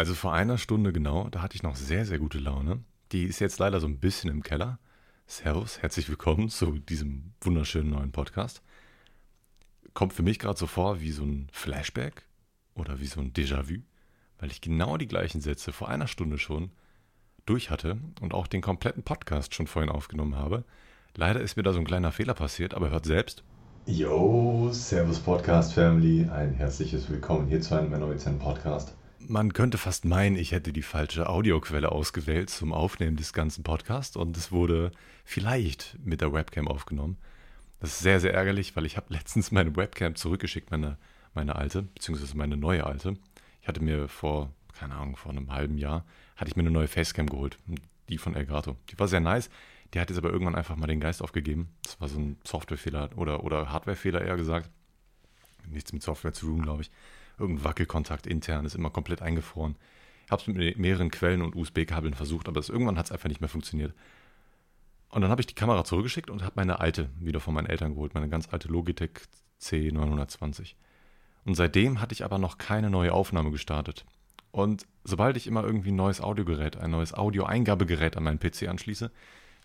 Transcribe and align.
Also 0.00 0.14
vor 0.14 0.32
einer 0.32 0.56
Stunde 0.56 0.94
genau, 0.94 1.28
da 1.28 1.42
hatte 1.42 1.56
ich 1.56 1.62
noch 1.62 1.76
sehr, 1.76 2.06
sehr 2.06 2.18
gute 2.18 2.38
Laune. 2.38 2.82
Die 3.12 3.24
ist 3.24 3.38
jetzt 3.38 3.58
leider 3.58 3.80
so 3.80 3.86
ein 3.86 3.98
bisschen 3.98 4.30
im 4.30 4.42
Keller. 4.42 4.78
Servus, 5.26 5.82
herzlich 5.82 6.08
willkommen 6.08 6.48
zu 6.48 6.78
diesem 6.78 7.34
wunderschönen 7.42 7.90
neuen 7.90 8.10
Podcast. 8.10 8.62
Kommt 9.92 10.14
für 10.14 10.22
mich 10.22 10.38
gerade 10.38 10.58
so 10.58 10.66
vor 10.66 11.02
wie 11.02 11.10
so 11.10 11.22
ein 11.22 11.48
Flashback 11.52 12.24
oder 12.74 12.98
wie 12.98 13.08
so 13.08 13.20
ein 13.20 13.34
Déjà-vu, 13.34 13.82
weil 14.38 14.50
ich 14.50 14.62
genau 14.62 14.96
die 14.96 15.06
gleichen 15.06 15.42
Sätze 15.42 15.70
vor 15.70 15.90
einer 15.90 16.06
Stunde 16.06 16.38
schon 16.38 16.70
durch 17.44 17.68
hatte 17.68 17.98
und 18.22 18.32
auch 18.32 18.46
den 18.46 18.62
kompletten 18.62 19.02
Podcast 19.02 19.54
schon 19.54 19.66
vorhin 19.66 19.90
aufgenommen 19.90 20.36
habe. 20.36 20.64
Leider 21.14 21.42
ist 21.42 21.58
mir 21.58 21.62
da 21.62 21.74
so 21.74 21.78
ein 21.78 21.84
kleiner 21.84 22.10
Fehler 22.10 22.32
passiert, 22.32 22.72
aber 22.72 22.88
hört 22.88 23.04
selbst. 23.04 23.44
Yo, 23.84 24.70
Servus 24.72 25.18
Podcast 25.18 25.74
Family, 25.74 26.26
ein 26.26 26.54
herzliches 26.54 27.10
Willkommen 27.10 27.48
hier 27.48 27.60
zu 27.60 27.74
einem 27.74 27.90
neuen 27.90 28.38
Podcast. 28.38 28.94
Man 29.28 29.52
könnte 29.52 29.76
fast 29.76 30.06
meinen, 30.06 30.36
ich 30.36 30.52
hätte 30.52 30.72
die 30.72 30.82
falsche 30.82 31.28
Audioquelle 31.28 31.92
ausgewählt 31.92 32.48
zum 32.48 32.72
Aufnehmen 32.72 33.16
des 33.16 33.34
ganzen 33.34 33.62
Podcasts 33.62 34.16
und 34.16 34.34
es 34.36 34.50
wurde 34.50 34.92
vielleicht 35.24 35.98
mit 36.02 36.22
der 36.22 36.32
Webcam 36.32 36.66
aufgenommen. 36.66 37.18
Das 37.80 37.90
ist 37.90 38.00
sehr, 38.00 38.18
sehr 38.18 38.32
ärgerlich, 38.32 38.76
weil 38.76 38.86
ich 38.86 38.96
habe 38.96 39.06
letztens 39.12 39.50
meine 39.50 39.76
Webcam 39.76 40.14
zurückgeschickt, 40.14 40.70
meine, 40.70 40.96
meine 41.34 41.56
alte, 41.56 41.82
beziehungsweise 41.82 42.36
meine 42.36 42.56
neue 42.56 42.84
alte. 42.84 43.16
Ich 43.60 43.68
hatte 43.68 43.82
mir 43.82 44.08
vor, 44.08 44.54
keine 44.72 44.94
Ahnung, 44.94 45.16
vor 45.16 45.32
einem 45.32 45.52
halben 45.52 45.76
Jahr, 45.76 46.06
hatte 46.36 46.48
ich 46.48 46.56
mir 46.56 46.62
eine 46.62 46.70
neue 46.70 46.88
Facecam 46.88 47.28
geholt, 47.28 47.58
die 48.08 48.16
von 48.16 48.34
Elgato. 48.34 48.76
Die 48.88 48.98
war 48.98 49.06
sehr 49.06 49.20
nice, 49.20 49.50
die 49.92 50.00
hat 50.00 50.08
jetzt 50.08 50.18
aber 50.18 50.30
irgendwann 50.30 50.54
einfach 50.54 50.76
mal 50.76 50.86
den 50.86 51.00
Geist 51.00 51.22
aufgegeben. 51.22 51.68
Das 51.82 52.00
war 52.00 52.08
so 52.08 52.18
ein 52.18 52.38
Softwarefehler 52.44 53.10
oder, 53.16 53.44
oder 53.44 53.70
Hardwarefehler 53.70 54.22
eher 54.22 54.36
gesagt. 54.36 54.70
Nichts 55.68 55.92
mit 55.92 56.02
Software 56.02 56.32
zu 56.32 56.46
tun, 56.46 56.62
glaube 56.62 56.82
ich. 56.82 56.90
Irgendein 57.40 57.64
Wackelkontakt 57.64 58.26
intern 58.26 58.66
ist 58.66 58.74
immer 58.74 58.90
komplett 58.90 59.22
eingefroren. 59.22 59.76
Ich 60.26 60.30
habe 60.30 60.42
es 60.42 60.46
mit 60.46 60.78
mehreren 60.78 61.10
Quellen 61.10 61.42
und 61.42 61.56
USB-Kabeln 61.56 62.14
versucht, 62.14 62.48
aber 62.48 62.60
es, 62.60 62.68
irgendwann 62.68 62.98
hat 62.98 63.06
es 63.06 63.12
einfach 63.12 63.28
nicht 63.28 63.40
mehr 63.40 63.48
funktioniert. 63.48 63.94
Und 65.08 65.22
dann 65.22 65.30
habe 65.30 65.40
ich 65.40 65.46
die 65.46 65.54
Kamera 65.54 65.82
zurückgeschickt 65.82 66.30
und 66.30 66.42
habe 66.42 66.52
meine 66.54 66.78
alte 66.78 67.08
wieder 67.18 67.40
von 67.40 67.54
meinen 67.54 67.66
Eltern 67.66 67.94
geholt, 67.94 68.14
meine 68.14 68.28
ganz 68.28 68.48
alte 68.52 68.68
Logitech 68.68 69.10
C920. 69.60 70.74
Und 71.44 71.54
seitdem 71.54 72.00
hatte 72.00 72.12
ich 72.12 72.24
aber 72.24 72.38
noch 72.38 72.58
keine 72.58 72.90
neue 72.90 73.12
Aufnahme 73.12 73.50
gestartet. 73.50 74.04
Und 74.52 74.86
sobald 75.04 75.36
ich 75.36 75.46
immer 75.46 75.64
irgendwie 75.64 75.90
ein 75.90 75.96
neues 75.96 76.20
Audiogerät, 76.20 76.76
ein 76.76 76.90
neues 76.90 77.14
Audio-Eingabegerät 77.14 78.16
an 78.16 78.24
meinen 78.24 78.38
PC 78.38 78.68
anschließe, 78.68 79.10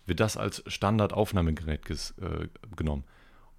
wird 0.06 0.20
das 0.20 0.36
als 0.36 0.62
Standardaufnahmegerät 0.66 1.82
äh, 1.90 2.48
genommen. 2.74 3.04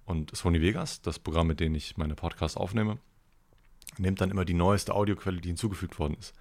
Und 0.04 0.34
Sony 0.36 0.60
Vegas, 0.60 1.02
das 1.02 1.18
Programm, 1.18 1.46
mit 1.46 1.60
dem 1.60 1.74
ich 1.74 1.96
meine 1.96 2.14
Podcasts 2.14 2.56
aufnehme, 2.56 2.98
nimmt 3.98 4.20
dann 4.20 4.30
immer 4.30 4.44
die 4.44 4.54
neueste 4.54 4.94
Audioquelle, 4.94 5.40
die 5.40 5.48
hinzugefügt 5.48 5.98
worden 5.98 6.16
ist. 6.18 6.34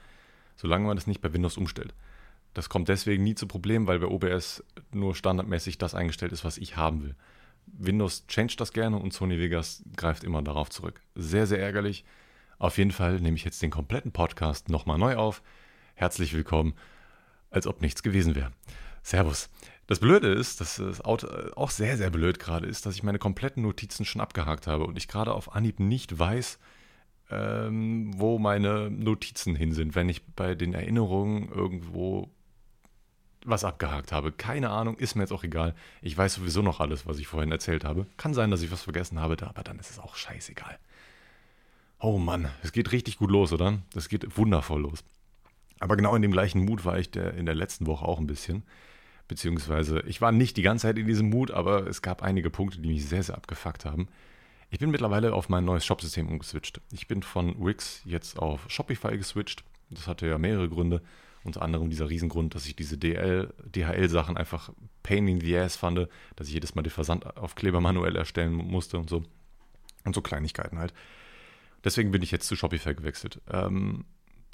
Solange 0.55 0.88
man 0.88 0.97
das 0.97 1.08
nicht 1.08 1.22
bei 1.22 1.33
Windows 1.33 1.58
umstellt. 1.58 1.94
Das 2.53 2.69
kommt 2.69 2.89
deswegen 2.89 3.23
nie 3.23 3.36
zu 3.36 3.47
Problemen, 3.47 3.88
weil 3.88 3.99
bei 3.99 4.08
OBS 4.08 4.64
nur 4.91 5.16
standardmäßig 5.16 5.77
das 5.77 5.94
eingestellt 5.94 6.31
ist, 6.31 6.44
was 6.44 6.58
ich 6.58 6.75
haben 6.75 7.03
will. 7.03 7.16
Windows 7.67 8.25
changed 8.27 8.59
das 8.59 8.73
gerne 8.73 8.97
und 8.97 9.14
Sony 9.14 9.38
Vegas 9.38 9.83
greift 9.95 10.23
immer 10.23 10.41
darauf 10.41 10.69
zurück. 10.69 11.02
Sehr, 11.16 11.45
sehr 11.45 11.59
ärgerlich. 11.59 12.05
Auf 12.58 12.77
jeden 12.77 12.91
Fall 12.91 13.19
nehme 13.19 13.38
ich 13.38 13.44
jetzt 13.44 13.61
den 13.61 13.69
kompletten 13.69 14.11
Podcast 14.11 14.69
nochmal 14.69 14.97
neu 14.97 15.16
auf. 15.17 15.44
Herzlich 15.94 16.33
willkommen, 16.33 16.73
als 17.52 17.67
ob 17.67 17.81
nichts 17.81 18.02
gewesen 18.02 18.36
wäre. 18.36 18.52
Servus. 19.03 19.49
Das 19.86 19.99
Blöde 19.99 20.33
ist, 20.33 20.59
dass 20.59 20.77
das 20.77 21.02
Auto 21.02 21.27
auch 21.55 21.69
sehr, 21.69 21.95
sehr 21.95 22.09
blöd 22.09 22.39
gerade 22.39 22.67
ist, 22.67 22.86
dass 22.86 22.95
ich 22.95 23.03
meine 23.03 23.19
kompletten 23.19 23.64
Notizen 23.64 24.03
schon 24.03 24.21
abgehakt 24.21 24.67
habe 24.67 24.86
und 24.86 24.97
ich 24.97 25.08
gerade 25.08 25.33
auf 25.33 25.55
Anhieb 25.55 25.80
nicht 25.80 26.17
weiß, 26.17 26.59
ähm, 27.30 28.11
wo 28.16 28.39
meine 28.39 28.89
Notizen 28.89 29.56
hin 29.56 29.73
sind, 29.73 29.95
wenn 29.95 30.09
ich 30.09 30.25
bei 30.25 30.56
den 30.56 30.73
Erinnerungen 30.73 31.50
irgendwo 31.50 32.30
was 33.45 33.64
abgehakt 33.64 34.11
habe. 34.11 34.31
Keine 34.31 34.70
Ahnung, 34.70 34.97
ist 34.97 35.16
mir 35.16 35.23
jetzt 35.23 35.31
auch 35.31 35.44
egal. 35.44 35.73
Ich 36.02 36.17
weiß 36.17 36.36
sowieso 36.36 36.61
noch 36.61 36.80
alles, 36.80 37.05
was 37.05 37.17
ich 37.20 37.28
vorhin 37.28 37.52
erzählt 37.52 37.86
habe. 37.86 38.05
Kann 38.17 38.33
sein, 38.33 38.52
dass 38.52 38.61
ich 38.61 38.71
was 38.71 38.83
vergessen 38.83 39.20
habe, 39.20 39.37
aber 39.48 39.64
dann 39.64 39.80
ist 39.80 39.89
es 39.89 39.99
auch 39.99 40.16
scheißegal. 40.16 40.77
Oh 41.99 42.17
Mann, 42.17 42.49
es 42.61 42.71
geht 42.71 42.92
richtig 42.92 43.17
gut 43.17 43.32
los, 43.32 43.54
oder? 43.54 43.80
Das 43.93 44.10
geht 44.10 44.37
wundervoll 44.37 44.82
los. 44.82 45.04
Aber 45.80 45.95
genau 45.95 46.16
in 46.16 46.21
dem 46.21 46.32
gleichen 46.32 46.64
Mut 46.64 46.86
war 46.86 46.99
ich 46.99 47.10
der, 47.10 47.33
in 47.36 47.45
der 47.45 47.55
letzten 47.55 47.87
Woche 47.87 48.05
auch 48.05 48.20
ein 48.20 48.27
bisschen. 48.27 48.64
Beziehungsweise, 49.27 50.02
ich 50.02 50.21
war 50.21 50.32
nicht 50.32 50.58
die 50.58 50.61
ganze 50.61 50.83
Zeit 50.83 50.98
in 50.98 51.08
diesem 51.08 51.30
Mut, 51.30 51.52
aber 51.52 51.87
es 51.87 52.02
gab 52.02 52.23
einige 52.23 52.49
Punkte, 52.49 52.80
die 52.80 52.89
mich 52.89 53.05
sehr, 53.08 53.23
sehr 53.23 53.36
abgefuckt 53.36 53.86
haben. 53.86 54.08
Ich 54.70 54.80
bin 54.80 54.92
mittlerweile 54.92 55.33
auf 55.33 55.50
mein 55.50 55.64
neues 55.64 55.86
Shopsystem 55.86 56.28
umgeswitcht. 56.28 56.82
Ich 56.92 57.08
bin 57.08 57.23
von 57.23 57.66
Wix 57.66 58.02
jetzt 58.05 58.38
auf 58.38 58.70
Shopify 58.70 59.17
geswitcht. 59.17 59.64
Das 59.89 60.08
hatte 60.08 60.28
ja 60.28 60.38
mehrere 60.38 60.67
Gründe. 60.70 61.02
Unter 61.44 61.61
anderem 61.61 61.89
dieser 61.89 62.10
Riesengrund, 62.10 62.55
dass 62.55 62.66
ich 62.66 62.76
diese 62.76 62.98
DHL-Sachen 62.98 64.36
einfach 64.36 64.72
pain 65.04 65.28
in 65.30 65.39
the 65.39 65.58
ass 65.58 65.78
fand, 65.78 66.10
dass 66.36 66.48
ich 66.48 66.54
jedes 66.54 66.76
Mal 66.76 66.82
den 66.82 66.89
Versandaufkleber 66.89 67.80
manuell 67.80 68.17
erstellen 68.17 68.52
musste 68.52 68.98
und 68.98 69.10
so. 69.10 69.23
Und 70.04 70.14
so 70.14 70.22
Kleinigkeiten 70.22 70.78
halt. 70.78 70.94
Deswegen 71.86 72.11
bin 72.11 72.22
ich 72.22 72.32
jetzt 72.32 72.48
zu 72.48 72.58
Shopify 72.58 72.94
gewechselt. 72.95 73.42
Ähm, 73.49 74.04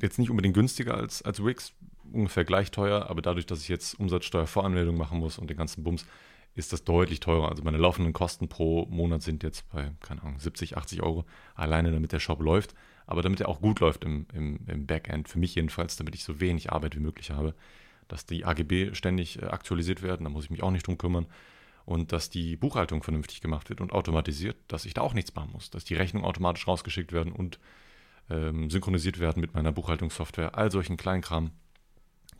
jetzt 0.02 0.20
nicht 0.20 0.30
unbedingt 0.30 0.54
günstiger 0.54 0.96
als, 0.96 1.24
als 1.24 1.44
Wix, 1.44 1.74
ungefähr 2.12 2.44
gleich 2.44 2.70
teuer, 2.70 3.10
aber 3.10 3.22
dadurch, 3.22 3.46
dass 3.48 3.62
ich 3.62 3.70
jetzt 3.70 4.00
Umsatzsteuervoranmeldung 4.00 4.98
machen 4.98 5.20
muss 5.20 5.40
und 5.40 5.50
den 5.50 5.58
ganzen 5.58 5.84
Bums, 5.84 6.06
ist 6.56 6.74
das 6.74 6.84
deutlich 6.84 7.20
teurer. 7.20 7.50
Also 7.50 7.64
meine 7.64 7.78
laufenden 7.78 8.14
Kosten 8.14 8.48
pro 8.48 8.86
Monat 8.86 9.22
sind 9.22 9.44
jetzt 9.44 9.70
bei, 9.72 9.92
keine 10.02 10.22
Ahnung, 10.22 10.40
70, 10.40 10.78
80 10.78 11.02
Euro 11.02 11.26
alleine, 11.56 11.92
damit 11.92 12.12
der 12.12 12.20
Shop 12.20 12.42
läuft. 12.42 12.76
Aber 13.06 13.22
damit 13.22 13.42
er 13.42 13.50
auch 13.50 13.60
gut 13.60 13.80
läuft 13.80 14.04
im, 14.04 14.28
im, 14.34 14.60
im 14.68 14.86
Backend, 14.86 15.28
für 15.28 15.40
mich 15.40 15.56
jedenfalls, 15.56 15.98
damit 15.98 16.16
ich 16.16 16.24
so 16.24 16.40
wenig 16.40 16.72
Arbeit 16.72 16.96
wie 16.96 17.02
möglich 17.02 17.32
habe, 17.32 17.54
dass 18.08 18.26
die 18.26 18.46
AGB 18.46 18.94
ständig 18.94 19.42
äh, 19.42 19.46
aktualisiert 19.46 20.02
werden, 20.02 20.24
da 20.24 20.30
muss 20.30 20.46
ich 20.46 20.50
mich 20.52 20.64
auch 20.64 20.72
nicht 20.72 20.88
drum 20.88 20.98
kümmern. 20.98 21.28
Und 21.86 22.14
dass 22.14 22.30
die 22.30 22.56
Buchhaltung 22.56 23.04
vernünftig 23.04 23.42
gemacht 23.42 23.70
wird 23.70 23.82
und 23.82 23.92
automatisiert, 23.92 24.56
dass 24.70 24.86
ich 24.86 24.94
da 24.94 25.02
auch 25.02 25.14
nichts 25.14 25.36
machen 25.36 25.52
muss, 25.52 25.70
dass 25.70 25.84
die 25.84 25.96
Rechnungen 25.96 26.26
automatisch 26.26 26.66
rausgeschickt 26.66 27.12
werden 27.12 27.34
und 27.34 27.60
ähm, 28.30 28.70
synchronisiert 28.70 29.20
werden 29.20 29.42
mit 29.42 29.54
meiner 29.54 29.74
Buchhaltungssoftware. 29.74 30.58
All 30.58 30.72
solchen 30.72 30.96
Kleinkram 30.96 31.52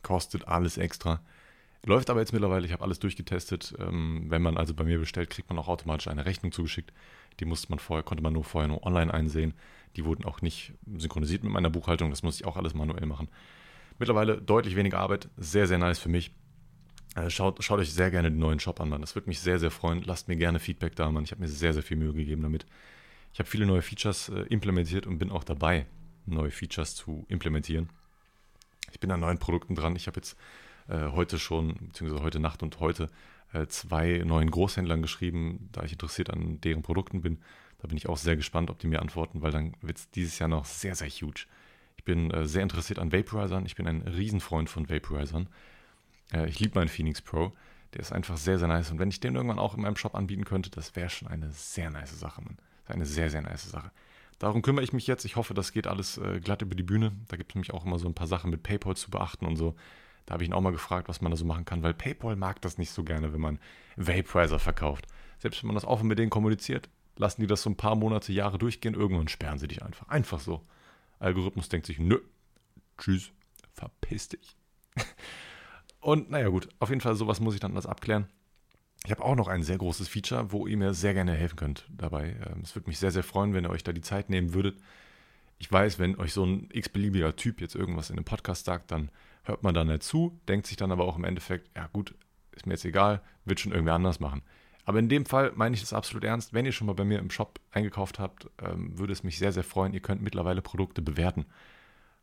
kostet 0.02 0.48
alles 0.48 0.78
extra. 0.78 1.20
Läuft 1.86 2.08
aber 2.08 2.20
jetzt 2.20 2.32
mittlerweile, 2.32 2.64
ich 2.64 2.72
habe 2.72 2.82
alles 2.82 2.98
durchgetestet. 2.98 3.74
Ähm, 3.78 4.24
wenn 4.28 4.42
man 4.42 4.56
also 4.56 4.72
bei 4.72 4.84
mir 4.84 4.98
bestellt, 4.98 5.30
kriegt 5.30 5.50
man 5.50 5.58
auch 5.58 5.68
automatisch 5.68 6.08
eine 6.08 6.24
Rechnung 6.24 6.50
zugeschickt. 6.50 6.92
Die 7.40 7.44
musste 7.44 7.70
man 7.70 7.78
vorher, 7.78 8.02
konnte 8.02 8.22
man 8.22 8.32
nur 8.32 8.44
vorher 8.44 8.68
nur 8.68 8.84
online 8.84 9.12
einsehen. 9.12 9.54
Die 9.96 10.04
wurden 10.04 10.24
auch 10.24 10.40
nicht 10.40 10.72
synchronisiert 10.96 11.44
mit 11.44 11.52
meiner 11.52 11.70
Buchhaltung, 11.70 12.10
das 12.10 12.22
muss 12.22 12.40
ich 12.40 12.46
auch 12.46 12.56
alles 12.56 12.74
manuell 12.74 13.06
machen. 13.06 13.28
Mittlerweile 13.98 14.40
deutlich 14.40 14.76
weniger 14.76 14.98
Arbeit, 14.98 15.28
sehr, 15.36 15.66
sehr 15.66 15.78
nice 15.78 15.98
für 15.98 16.08
mich. 16.08 16.32
Äh, 17.14 17.30
schaut, 17.30 17.62
schaut 17.62 17.78
euch 17.78 17.92
sehr 17.92 18.10
gerne 18.10 18.30
den 18.30 18.40
neuen 18.40 18.60
Shop 18.60 18.80
an, 18.80 18.88
Mann. 18.88 19.02
Das 19.02 19.14
würde 19.14 19.28
mich 19.28 19.40
sehr, 19.40 19.58
sehr 19.58 19.70
freuen. 19.70 20.02
Lasst 20.02 20.26
mir 20.26 20.36
gerne 20.36 20.58
Feedback 20.58 20.96
da, 20.96 21.10
Mann. 21.10 21.24
Ich 21.24 21.30
habe 21.30 21.42
mir 21.42 21.48
sehr, 21.48 21.72
sehr 21.72 21.82
viel 21.82 21.96
Mühe 21.96 22.12
gegeben 22.12 22.42
damit. 22.42 22.66
Ich 23.32 23.38
habe 23.38 23.48
viele 23.48 23.66
neue 23.66 23.82
Features 23.82 24.30
äh, 24.30 24.40
implementiert 24.48 25.06
und 25.06 25.18
bin 25.18 25.30
auch 25.30 25.44
dabei, 25.44 25.86
neue 26.26 26.50
Features 26.50 26.96
zu 26.96 27.24
implementieren. 27.28 27.88
Ich 28.90 29.00
bin 29.00 29.10
an 29.10 29.20
neuen 29.20 29.38
Produkten 29.38 29.74
dran. 29.74 29.94
Ich 29.96 30.06
habe 30.06 30.16
jetzt 30.16 30.36
äh, 30.88 31.10
heute 31.12 31.38
schon, 31.38 31.74
beziehungsweise 31.74 32.22
heute 32.22 32.40
Nacht 32.40 32.62
und 32.62 32.80
heute, 32.80 33.10
äh, 33.52 33.66
zwei 33.66 34.22
neuen 34.24 34.50
Großhändlern 34.50 35.02
geschrieben, 35.02 35.68
da 35.72 35.82
ich 35.84 35.92
interessiert 35.92 36.30
an 36.30 36.60
deren 36.60 36.82
Produkten 36.82 37.22
bin. 37.22 37.38
Da 37.78 37.88
bin 37.88 37.96
ich 37.96 38.08
auch 38.08 38.16
sehr 38.16 38.36
gespannt, 38.36 38.70
ob 38.70 38.78
die 38.78 38.86
mir 38.86 39.00
antworten, 39.00 39.42
weil 39.42 39.52
dann 39.52 39.74
wird 39.80 39.98
es 39.98 40.10
dieses 40.10 40.38
Jahr 40.38 40.48
noch 40.48 40.64
sehr, 40.64 40.94
sehr 40.94 41.08
huge. 41.08 41.46
Ich 41.96 42.04
bin 42.04 42.30
äh, 42.30 42.46
sehr 42.46 42.62
interessiert 42.62 42.98
an 42.98 43.12
Vaporizern. 43.12 43.66
Ich 43.66 43.76
bin 43.76 43.86
ein 43.86 44.02
Riesenfreund 44.02 44.68
von 44.68 44.88
Vaporizern. 44.88 45.48
Äh, 46.32 46.48
ich 46.48 46.60
liebe 46.60 46.78
meinen 46.78 46.88
Phoenix 46.88 47.22
Pro. 47.22 47.52
Der 47.92 48.00
ist 48.00 48.12
einfach 48.12 48.36
sehr, 48.36 48.58
sehr 48.58 48.68
nice. 48.68 48.90
Und 48.90 48.98
wenn 48.98 49.08
ich 49.08 49.20
den 49.20 49.36
irgendwann 49.36 49.58
auch 49.58 49.74
in 49.74 49.82
meinem 49.82 49.96
Shop 49.96 50.14
anbieten 50.14 50.44
könnte, 50.44 50.70
das 50.70 50.96
wäre 50.96 51.08
schon 51.08 51.28
eine 51.28 51.50
sehr 51.52 51.90
nice 51.90 52.18
Sache, 52.18 52.42
Mann. 52.42 52.58
Eine 52.86 53.06
sehr, 53.06 53.30
sehr 53.30 53.42
nice 53.42 53.70
Sache. 53.70 53.90
Darum 54.38 54.62
kümmere 54.62 54.84
ich 54.84 54.92
mich 54.92 55.06
jetzt. 55.06 55.24
Ich 55.24 55.36
hoffe, 55.36 55.54
das 55.54 55.72
geht 55.72 55.86
alles 55.86 56.18
äh, 56.18 56.40
glatt 56.40 56.62
über 56.62 56.74
die 56.74 56.82
Bühne. 56.82 57.12
Da 57.28 57.36
gibt 57.36 57.52
es 57.52 57.54
nämlich 57.54 57.72
auch 57.72 57.86
immer 57.86 57.98
so 57.98 58.08
ein 58.08 58.14
paar 58.14 58.26
Sachen 58.26 58.50
mit 58.50 58.62
PayPal 58.62 58.96
zu 58.96 59.10
beachten 59.10 59.46
und 59.46 59.56
so. 59.56 59.76
Da 60.26 60.34
habe 60.34 60.42
ich 60.42 60.48
ihn 60.48 60.54
auch 60.54 60.60
mal 60.60 60.72
gefragt, 60.72 61.08
was 61.08 61.20
man 61.20 61.30
da 61.30 61.36
so 61.36 61.44
machen 61.44 61.64
kann, 61.64 61.82
weil 61.82 61.94
PayPal 61.94 62.36
mag 62.36 62.60
das 62.62 62.78
nicht 62.78 62.90
so 62.90 63.04
gerne, 63.04 63.32
wenn 63.32 63.40
man 63.40 63.58
Vaporizer 63.96 64.58
verkauft. 64.58 65.06
Selbst 65.38 65.62
wenn 65.62 65.68
man 65.68 65.74
das 65.74 65.84
offen 65.84 66.08
mit 66.08 66.18
denen 66.18 66.30
kommuniziert, 66.30 66.88
lassen 67.16 67.42
die 67.42 67.46
das 67.46 67.62
so 67.62 67.70
ein 67.70 67.76
paar 67.76 67.94
Monate, 67.94 68.32
Jahre 68.32 68.58
durchgehen, 68.58 68.94
irgendwann 68.94 69.28
sperren 69.28 69.58
sie 69.58 69.68
dich 69.68 69.82
einfach. 69.82 70.08
Einfach 70.08 70.40
so. 70.40 70.66
Algorithmus 71.18 71.68
denkt 71.68 71.86
sich, 71.86 71.98
nö, 71.98 72.20
tschüss, 72.98 73.30
verpiss 73.72 74.28
dich. 74.28 74.56
Und 76.00 76.30
naja 76.30 76.48
gut, 76.48 76.68
auf 76.80 76.88
jeden 76.88 77.00
Fall 77.00 77.14
sowas 77.14 77.40
muss 77.40 77.54
ich 77.54 77.60
dann 77.60 77.72
alles 77.72 77.86
abklären. 77.86 78.28
Ich 79.04 79.10
habe 79.10 79.22
auch 79.22 79.36
noch 79.36 79.48
ein 79.48 79.62
sehr 79.62 79.76
großes 79.76 80.08
Feature, 80.08 80.50
wo 80.50 80.66
ihr 80.66 80.78
mir 80.78 80.94
sehr 80.94 81.12
gerne 81.12 81.34
helfen 81.34 81.56
könnt 81.56 81.86
dabei. 81.90 82.36
Ähm, 82.46 82.60
es 82.62 82.74
würde 82.74 82.88
mich 82.88 82.98
sehr, 82.98 83.10
sehr 83.10 83.22
freuen, 83.22 83.52
wenn 83.52 83.64
ihr 83.64 83.70
euch 83.70 83.84
da 83.84 83.92
die 83.92 84.00
Zeit 84.00 84.30
nehmen 84.30 84.54
würdet. 84.54 84.78
Ich 85.58 85.70
weiß, 85.70 85.98
wenn 85.98 86.18
euch 86.18 86.32
so 86.32 86.44
ein 86.44 86.68
x-beliebiger 86.72 87.36
Typ 87.36 87.60
jetzt 87.60 87.74
irgendwas 87.74 88.10
in 88.10 88.16
einem 88.16 88.24
Podcast 88.24 88.64
sagt, 88.64 88.90
dann 88.90 89.10
hört 89.44 89.62
man 89.62 89.74
da 89.74 89.84
nicht 89.84 90.02
zu, 90.02 90.38
denkt 90.48 90.66
sich 90.66 90.76
dann 90.76 90.92
aber 90.92 91.04
auch 91.04 91.16
im 91.16 91.24
Endeffekt, 91.24 91.70
ja 91.76 91.86
gut, 91.92 92.14
ist 92.52 92.66
mir 92.66 92.74
jetzt 92.74 92.84
egal, 92.84 93.22
wird 93.44 93.60
schon 93.60 93.72
irgendwer 93.72 93.94
anders 93.94 94.20
machen. 94.20 94.42
Aber 94.84 94.98
in 94.98 95.08
dem 95.08 95.24
Fall 95.24 95.52
meine 95.54 95.74
ich 95.74 95.80
das 95.80 95.94
absolut 95.94 96.24
ernst. 96.24 96.52
Wenn 96.52 96.66
ihr 96.66 96.72
schon 96.72 96.86
mal 96.86 96.92
bei 96.92 97.04
mir 97.04 97.18
im 97.18 97.30
Shop 97.30 97.58
eingekauft 97.70 98.18
habt, 98.18 98.50
ähm, 98.62 98.98
würde 98.98 99.14
es 99.14 99.22
mich 99.22 99.38
sehr, 99.38 99.52
sehr 99.52 99.64
freuen. 99.64 99.94
Ihr 99.94 100.00
könnt 100.00 100.20
mittlerweile 100.22 100.60
Produkte 100.60 101.00
bewerten. 101.02 101.46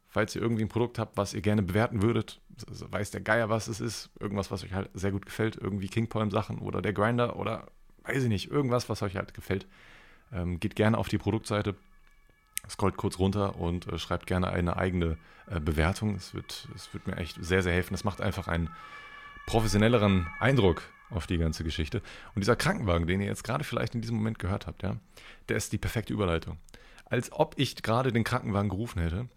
falls 0.08 0.36
ihr 0.36 0.42
irgendwie 0.42 0.64
ein 0.64 0.70
Produkt 0.70 1.00
habt, 1.00 1.18
was 1.18 1.34
ihr 1.34 1.42
gerne 1.42 1.64
bewerten 1.64 2.02
würdet, 2.02 2.42
weiß 2.68 3.12
der 3.12 3.22
Geier, 3.22 3.50
was 3.50 3.68
es 3.68 3.80
ist, 3.80 4.10
irgendwas, 4.20 4.52
was 4.52 4.64
euch 4.64 4.74
halt 4.74 4.90
sehr 4.94 5.12
gut 5.12 5.26
gefällt, 5.26 5.56
irgendwie 5.56 5.88
King 5.88 6.08
Palm 6.08 6.30
Sachen 6.32 6.60
oder 6.60 6.82
der 6.82 6.94
Grinder 6.94 7.38
oder 7.38 7.68
weiß 8.04 8.24
ich 8.24 8.30
nicht, 8.30 8.52
irgendwas, 8.52 8.90
was 8.90 9.02
euch 9.02 9.16
halt 9.16 9.34
gefällt, 9.34 9.68
ähm, 10.34 10.60
geht 10.60 10.76
gerne 10.76 10.98
auf 10.98 11.08
die 11.08 11.18
Produktseite, 11.18 11.76
scrollt 12.70 12.98
kurz 12.98 13.20
runter 13.20 13.56
und 13.58 13.88
äh, 13.88 13.98
schreibt 13.98 14.28
gerne 14.28 14.50
eine 14.50 14.78
eigene 14.78 15.18
äh, 15.48 15.60
Bewertung. 15.60 16.16
Es 16.16 16.34
wird, 16.34 16.68
wird 16.92 17.08
mir 17.08 17.18
echt 17.18 17.38
sehr, 17.44 17.64
sehr 17.64 17.74
helfen. 17.74 17.94
Es 17.94 18.04
macht 18.04 18.22
einfach 18.22 18.48
einen 18.48 18.70
professionelleren 19.46 20.28
Eindruck 20.40 20.84
auf 21.10 21.28
die 21.28 21.38
ganze 21.38 21.64
Geschichte. 21.64 22.02
Und 22.36 22.42
dieser 22.42 22.56
Krankenwagen, 22.56 23.08
den 23.08 23.22
ihr 23.22 23.28
jetzt 23.28 23.44
gerade 23.44 23.64
vielleicht 23.64 23.96
in 23.96 24.02
diesem 24.02 24.16
Moment 24.16 24.40
gehört 24.40 24.68
habt, 24.68 24.84
ja, 24.84 24.96
der 25.50 25.58
ist 25.58 25.74
die 25.74 25.78
perfekte 25.78 26.14
Überleitung. 26.14 26.58
Als 27.06 27.32
ob 27.32 27.56
ich 27.58 27.76
gerade 27.84 28.14
den 28.14 28.24
Krankenwagen 28.24 28.70
gerufen 28.70 29.02
hätte, 29.02 29.28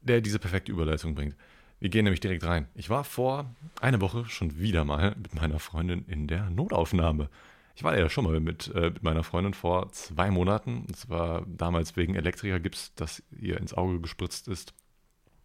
der 0.00 0.20
diese 0.20 0.38
perfekte 0.38 0.72
Überleitung 0.72 1.14
bringt. 1.14 1.36
Wir 1.78 1.88
gehen 1.88 2.04
nämlich 2.04 2.20
direkt 2.20 2.44
rein. 2.44 2.68
Ich 2.74 2.90
war 2.90 3.04
vor 3.04 3.54
einer 3.80 4.00
Woche 4.00 4.26
schon 4.26 4.58
wieder 4.58 4.84
mal 4.84 5.14
mit 5.16 5.34
meiner 5.34 5.58
Freundin 5.58 6.04
in 6.06 6.26
der 6.26 6.50
Notaufnahme. 6.50 7.30
Ich 7.74 7.84
war 7.84 7.96
ja 7.98 8.08
schon 8.08 8.24
mal 8.24 8.40
mit, 8.40 8.72
äh, 8.74 8.90
mit 8.90 9.02
meiner 9.02 9.22
Freundin 9.22 9.54
vor 9.54 9.90
zwei 9.92 10.30
Monaten. 10.30 10.84
Und 10.86 10.96
zwar 10.96 11.44
damals 11.46 11.96
wegen 11.96 12.14
Elektrikergips, 12.14 12.94
das 12.94 13.22
ihr 13.30 13.58
ins 13.58 13.74
Auge 13.74 14.00
gespritzt 14.00 14.48
ist 14.48 14.74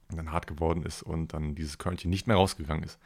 und 0.10 0.18
dann 0.18 0.32
hart 0.32 0.48
geworden 0.48 0.84
ist 0.84 1.04
und 1.04 1.34
dann 1.34 1.56
dieses 1.56 1.78
Körnchen 1.78 2.10
nicht 2.10 2.28
mehr 2.28 2.36
rausgegangen 2.36 2.84
ist. 2.84 3.00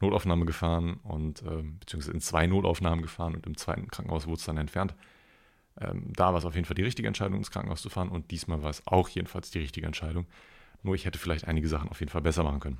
Notaufnahme 0.00 0.46
gefahren 0.46 0.94
und 1.02 1.42
äh, 1.42 1.62
beziehungsweise 1.62 2.12
in 2.12 2.20
zwei 2.20 2.46
Notaufnahmen 2.46 3.02
gefahren 3.02 3.34
und 3.34 3.46
im 3.46 3.56
zweiten 3.56 3.88
Krankenhaus 3.88 4.26
wurde 4.26 4.38
es 4.38 4.44
dann 4.44 4.56
entfernt. 4.56 4.94
Ähm, 5.78 6.12
da 6.14 6.32
war 6.32 6.38
es 6.38 6.44
auf 6.44 6.54
jeden 6.54 6.64
Fall 6.64 6.74
die 6.74 6.82
richtige 6.82 7.06
Entscheidung, 7.06 7.38
ins 7.38 7.50
Krankenhaus 7.50 7.82
zu 7.82 7.90
fahren 7.90 8.08
und 8.08 8.30
diesmal 8.30 8.62
war 8.62 8.70
es 8.70 8.86
auch 8.86 9.08
jedenfalls 9.08 9.50
die 9.50 9.58
richtige 9.58 9.86
Entscheidung. 9.86 10.26
Nur 10.82 10.94
ich 10.94 11.04
hätte 11.04 11.18
vielleicht 11.18 11.46
einige 11.46 11.68
Sachen 11.68 11.90
auf 11.90 12.00
jeden 12.00 12.10
Fall 12.10 12.22
besser 12.22 12.42
machen 12.42 12.60
können. 12.60 12.78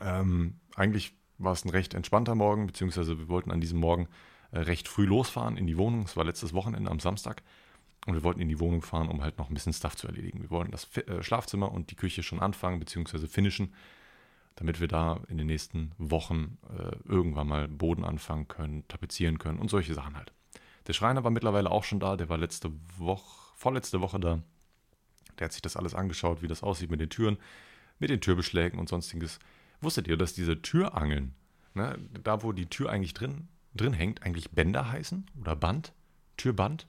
Ähm, 0.00 0.60
eigentlich 0.76 1.14
war 1.38 1.52
es 1.52 1.64
ein 1.64 1.70
recht 1.70 1.94
entspannter 1.94 2.34
Morgen, 2.34 2.66
beziehungsweise 2.66 3.18
wir 3.18 3.28
wollten 3.28 3.50
an 3.50 3.60
diesem 3.60 3.78
Morgen 3.78 4.08
recht 4.52 4.88
früh 4.88 5.04
losfahren 5.04 5.56
in 5.56 5.66
die 5.66 5.76
Wohnung. 5.76 6.02
Es 6.02 6.16
war 6.16 6.24
letztes 6.24 6.52
Wochenende 6.54 6.90
am 6.90 7.00
Samstag. 7.00 7.42
Und 8.06 8.14
wir 8.14 8.22
wollten 8.22 8.40
in 8.40 8.48
die 8.48 8.60
Wohnung 8.60 8.82
fahren, 8.82 9.08
um 9.08 9.22
halt 9.22 9.38
noch 9.38 9.50
ein 9.50 9.54
bisschen 9.54 9.72
Stuff 9.72 9.96
zu 9.96 10.06
erledigen. 10.06 10.40
Wir 10.40 10.50
wollten 10.50 10.70
das 10.70 10.88
äh, 10.96 11.22
Schlafzimmer 11.22 11.70
und 11.70 11.90
die 11.90 11.96
Küche 11.96 12.22
schon 12.22 12.40
anfangen, 12.40 12.78
beziehungsweise 12.78 13.28
finishen 13.28 13.74
damit 14.58 14.80
wir 14.80 14.88
da 14.88 15.20
in 15.28 15.38
den 15.38 15.46
nächsten 15.46 15.92
Wochen 15.98 16.58
äh, 16.76 16.96
irgendwann 17.08 17.46
mal 17.46 17.68
Boden 17.68 18.04
anfangen 18.04 18.48
können, 18.48 18.86
tapezieren 18.88 19.38
können 19.38 19.60
und 19.60 19.70
solche 19.70 19.94
Sachen 19.94 20.16
halt. 20.16 20.32
Der 20.88 20.94
Schreiner 20.94 21.22
war 21.22 21.30
mittlerweile 21.30 21.70
auch 21.70 21.84
schon 21.84 22.00
da, 22.00 22.16
der 22.16 22.28
war 22.28 22.38
letzte 22.38 22.72
Woche, 22.96 23.52
vorletzte 23.54 24.00
Woche 24.00 24.18
da. 24.18 24.42
Der 25.38 25.44
hat 25.44 25.52
sich 25.52 25.62
das 25.62 25.76
alles 25.76 25.94
angeschaut, 25.94 26.42
wie 26.42 26.48
das 26.48 26.64
aussieht 26.64 26.90
mit 26.90 27.00
den 27.00 27.08
Türen, 27.08 27.38
mit 28.00 28.10
den 28.10 28.20
Türbeschlägen 28.20 28.80
und 28.80 28.88
sonstiges. 28.88 29.38
Wusstet 29.80 30.08
ihr, 30.08 30.16
dass 30.16 30.34
diese 30.34 30.60
Türangeln, 30.60 31.36
ne, 31.74 31.96
da 32.24 32.42
wo 32.42 32.50
die 32.50 32.66
Tür 32.66 32.90
eigentlich 32.90 33.14
drin, 33.14 33.46
drin 33.80 33.92
hängt, 33.92 34.22
eigentlich 34.22 34.50
Bänder 34.50 34.90
heißen 34.90 35.26
oder 35.40 35.56
Band? 35.56 35.92
Türband? 36.36 36.86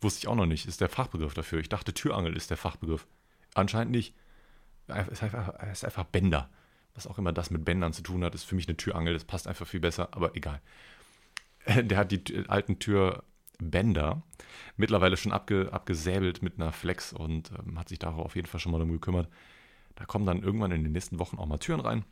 Wusste 0.00 0.20
ich 0.20 0.28
auch 0.28 0.36
noch 0.36 0.46
nicht, 0.46 0.66
ist 0.66 0.80
der 0.80 0.88
Fachbegriff 0.88 1.34
dafür. 1.34 1.60
Ich 1.60 1.68
dachte, 1.68 1.94
Türangel 1.94 2.36
ist 2.36 2.50
der 2.50 2.56
Fachbegriff. 2.56 3.06
Anscheinend 3.54 3.92
nicht. 3.92 4.14
Es 4.86 5.08
ist 5.08 5.84
einfach, 5.84 6.04
Bänder 6.04 6.50
was 6.94 7.06
auch 7.06 7.18
immer 7.18 7.32
das 7.32 7.50
mit 7.50 7.64
Bändern 7.64 7.92
zu 7.92 8.02
tun 8.02 8.24
hat, 8.24 8.34
ist 8.34 8.44
für 8.44 8.54
mich 8.54 8.68
eine 8.68 8.76
Türangel. 8.76 9.14
Das 9.14 9.24
passt 9.24 9.48
einfach 9.48 9.66
viel 9.66 9.80
besser, 9.80 10.08
aber 10.12 10.36
egal. 10.36 10.60
Der 11.66 11.98
hat 11.98 12.12
die 12.12 12.48
alten 12.48 12.78
Türbänder 12.78 14.22
mittlerweile 14.76 15.16
schon 15.16 15.32
abge, 15.32 15.72
abgesäbelt 15.72 16.42
mit 16.42 16.60
einer 16.60 16.72
Flex 16.72 17.12
und 17.12 17.50
ähm, 17.58 17.78
hat 17.78 17.88
sich 17.88 17.98
darauf 17.98 18.24
auf 18.24 18.36
jeden 18.36 18.46
Fall 18.46 18.60
schon 18.60 18.72
mal 18.72 18.78
darum 18.78 18.92
gekümmert. 18.92 19.28
Da 19.96 20.04
kommen 20.04 20.26
dann 20.26 20.42
irgendwann 20.42 20.72
in 20.72 20.82
den 20.82 20.92
nächsten 20.92 21.18
Wochen 21.18 21.38
auch 21.38 21.46
mal 21.46 21.58
Türen 21.58 21.80
rein. 21.80 22.04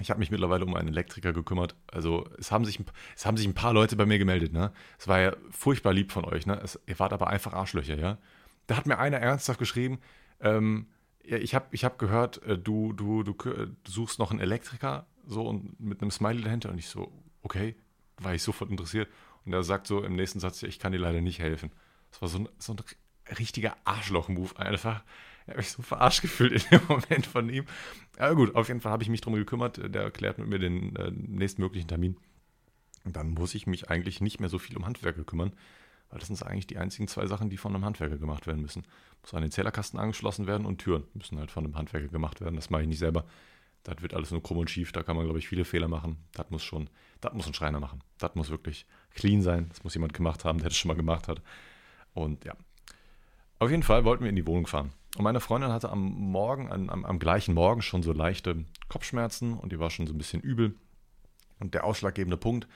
Ich 0.00 0.10
habe 0.10 0.20
mich 0.20 0.30
mittlerweile 0.30 0.64
um 0.64 0.74
einen 0.74 0.88
Elektriker 0.88 1.32
gekümmert. 1.32 1.74
Also 1.90 2.28
es 2.38 2.52
haben 2.52 2.64
sich, 2.64 2.78
es 3.16 3.26
haben 3.26 3.36
sich 3.36 3.46
ein 3.46 3.54
paar 3.54 3.72
Leute 3.72 3.96
bei 3.96 4.06
mir 4.06 4.18
gemeldet. 4.18 4.52
Ne? 4.52 4.72
Es 4.98 5.08
war 5.08 5.20
ja 5.20 5.36
furchtbar 5.50 5.92
lieb 5.92 6.12
von 6.12 6.24
euch. 6.24 6.46
Ne? 6.46 6.58
Es, 6.62 6.78
ihr 6.86 6.98
wart 6.98 7.12
aber 7.12 7.26
einfach 7.26 7.52
Arschlöcher. 7.52 7.96
ja. 7.96 8.18
Da 8.68 8.76
hat 8.76 8.86
mir 8.86 8.98
einer 8.98 9.18
ernsthaft 9.18 9.58
geschrieben, 9.58 9.98
ähm, 10.40 10.86
ich 11.20 11.54
habe 11.54 11.66
ich 11.72 11.84
hab 11.84 11.98
gehört, 11.98 12.42
äh, 12.44 12.56
du, 12.56 12.92
du, 12.92 13.22
du, 13.22 13.32
du 13.34 13.66
suchst 13.86 14.18
noch 14.18 14.30
einen 14.30 14.40
Elektriker, 14.40 15.06
so 15.26 15.46
und 15.46 15.78
mit 15.78 16.00
einem 16.00 16.10
Smiley 16.10 16.42
dahinter. 16.42 16.70
Und 16.70 16.78
ich 16.78 16.88
so, 16.88 17.12
okay, 17.42 17.76
war 18.18 18.34
ich 18.34 18.42
sofort 18.42 18.70
interessiert. 18.70 19.08
Und 19.44 19.52
er 19.52 19.62
sagt 19.62 19.86
so 19.86 20.02
im 20.02 20.14
nächsten 20.14 20.40
Satz, 20.40 20.62
ich 20.62 20.78
kann 20.78 20.92
dir 20.92 20.98
leider 20.98 21.20
nicht 21.20 21.38
helfen. 21.38 21.70
Das 22.10 22.22
war 22.22 22.28
so 22.28 22.38
ein, 22.38 22.48
so 22.58 22.72
ein 22.72 22.78
richtiger 23.38 23.76
Arschloch-Move 23.84 24.58
einfach. 24.58 25.02
Ich 25.52 25.52
habe 25.52 25.58
mich 25.60 25.70
so 25.70 25.82
verarscht 25.82 26.20
gefühlt 26.20 26.52
in 26.52 26.62
dem 26.70 26.86
Moment 26.88 27.26
von 27.26 27.48
ihm. 27.48 27.64
Aber 28.18 28.34
gut, 28.34 28.54
auf 28.54 28.68
jeden 28.68 28.80
Fall 28.80 28.92
habe 28.92 29.02
ich 29.02 29.08
mich 29.08 29.22
darum 29.22 29.34
gekümmert. 29.34 29.80
Der 29.94 30.02
erklärt 30.02 30.38
mit 30.38 30.48
mir 30.48 30.58
den 30.58 30.94
äh, 30.96 31.10
nächstmöglichen 31.10 31.88
Termin. 31.88 32.16
Und 33.04 33.16
dann 33.16 33.30
muss 33.30 33.54
ich 33.54 33.66
mich 33.66 33.88
eigentlich 33.88 34.20
nicht 34.20 34.40
mehr 34.40 34.50
so 34.50 34.58
viel 34.58 34.76
um 34.76 34.84
Handwerker 34.84 35.24
kümmern, 35.24 35.54
weil 36.10 36.18
das 36.18 36.28
sind 36.28 36.42
eigentlich 36.42 36.66
die 36.66 36.76
einzigen 36.76 37.08
zwei 37.08 37.26
Sachen, 37.26 37.48
die 37.48 37.56
von 37.56 37.74
einem 37.74 37.84
Handwerker 37.84 38.18
gemacht 38.18 38.46
werden 38.46 38.60
müssen. 38.60 38.82
Muss 39.22 39.32
an 39.32 39.40
den 39.40 39.50
Zählerkasten 39.50 39.98
angeschlossen 39.98 40.46
werden 40.46 40.66
und 40.66 40.78
Türen 40.78 41.04
müssen 41.14 41.38
halt 41.38 41.50
von 41.50 41.64
einem 41.64 41.76
Handwerker 41.76 42.08
gemacht 42.08 42.42
werden. 42.42 42.56
Das 42.56 42.68
mache 42.68 42.82
ich 42.82 42.88
nicht 42.88 42.98
selber. 42.98 43.24
Das 43.84 44.02
wird 44.02 44.12
alles 44.12 44.30
nur 44.30 44.42
krumm 44.42 44.58
und 44.58 44.68
schief. 44.68 44.92
Da 44.92 45.02
kann 45.02 45.16
man, 45.16 45.24
glaube 45.24 45.38
ich, 45.38 45.48
viele 45.48 45.64
Fehler 45.64 45.88
machen. 45.88 46.18
Das 46.32 46.50
muss 46.50 46.62
schon, 46.62 46.90
das 47.22 47.32
muss 47.32 47.46
ein 47.46 47.54
Schreiner 47.54 47.80
machen. 47.80 48.02
Das 48.18 48.34
muss 48.34 48.50
wirklich 48.50 48.84
clean 49.14 49.40
sein. 49.40 49.70
Das 49.70 49.84
muss 49.84 49.94
jemand 49.94 50.12
gemacht 50.12 50.44
haben, 50.44 50.58
der 50.58 50.68
das 50.68 50.76
schon 50.76 50.88
mal 50.88 50.94
gemacht 50.94 51.28
hat. 51.28 51.40
Und 52.12 52.44
ja. 52.44 52.54
Auf 53.58 53.70
jeden 53.70 53.82
Fall 53.82 54.04
wollten 54.04 54.22
wir 54.22 54.30
in 54.30 54.36
die 54.36 54.46
Wohnung 54.46 54.66
fahren. 54.66 54.92
Und 55.16 55.24
meine 55.24 55.40
Freundin 55.40 55.72
hatte 55.72 55.90
am 55.90 56.00
Morgen, 56.00 56.70
am, 56.70 57.04
am 57.04 57.18
gleichen 57.18 57.54
Morgen 57.54 57.82
schon 57.82 58.02
so 58.02 58.12
leichte 58.12 58.64
Kopfschmerzen 58.88 59.54
und 59.54 59.72
die 59.72 59.80
war 59.80 59.90
schon 59.90 60.06
so 60.06 60.14
ein 60.14 60.18
bisschen 60.18 60.40
übel. 60.40 60.76
Und 61.58 61.74
der 61.74 61.84
ausschlaggebende 61.84 62.36
Punkt, 62.36 62.68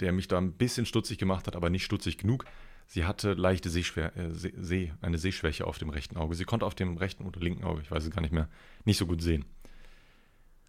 der 0.00 0.12
mich 0.12 0.26
da 0.26 0.38
ein 0.38 0.52
bisschen 0.52 0.86
stutzig 0.86 1.18
gemacht 1.18 1.46
hat, 1.46 1.54
aber 1.54 1.70
nicht 1.70 1.84
stutzig 1.84 2.18
genug. 2.18 2.46
Sie 2.86 3.04
hatte 3.04 3.34
leichte 3.34 3.70
Sehschwer 3.70 4.16
äh, 4.16 4.30
Seh 4.32 4.92
eine 5.02 5.18
Sehschwäche 5.18 5.66
auf 5.66 5.78
dem 5.78 5.90
rechten 5.90 6.16
Auge. 6.16 6.34
Sie 6.34 6.44
konnte 6.44 6.66
auf 6.66 6.74
dem 6.74 6.96
rechten 6.96 7.24
oder 7.24 7.38
linken 7.40 7.62
Auge, 7.62 7.82
ich 7.82 7.90
weiß 7.90 8.02
es 8.02 8.10
gar 8.10 8.22
nicht 8.22 8.32
mehr, 8.32 8.48
nicht 8.84 8.96
so 8.96 9.06
gut 9.06 9.22
sehen. 9.22 9.44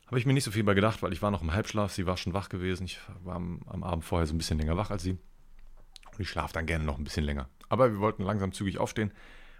Habe 0.07 0.19
ich 0.19 0.25
mir 0.25 0.33
nicht 0.33 0.43
so 0.43 0.51
viel 0.51 0.63
bei 0.63 0.73
gedacht, 0.73 1.01
weil 1.01 1.13
ich 1.13 1.21
war 1.21 1.31
noch 1.31 1.41
im 1.41 1.53
Halbschlaf, 1.53 1.91
sie 1.91 2.05
war 2.05 2.17
schon 2.17 2.33
wach 2.33 2.49
gewesen. 2.49 2.83
Ich 2.83 2.99
war 3.23 3.35
am, 3.35 3.61
am 3.67 3.83
Abend 3.83 4.03
vorher 4.03 4.27
so 4.27 4.33
ein 4.33 4.37
bisschen 4.37 4.59
länger 4.59 4.75
wach 4.75 4.91
als 4.91 5.03
sie. 5.03 5.11
Und 5.11 6.19
ich 6.19 6.29
schlafe 6.29 6.53
dann 6.53 6.65
gerne 6.65 6.83
noch 6.83 6.97
ein 6.97 7.03
bisschen 7.03 7.23
länger. 7.23 7.47
Aber 7.69 7.91
wir 7.91 7.99
wollten 7.99 8.23
langsam 8.23 8.51
zügig 8.51 8.79
aufstehen 8.79 9.11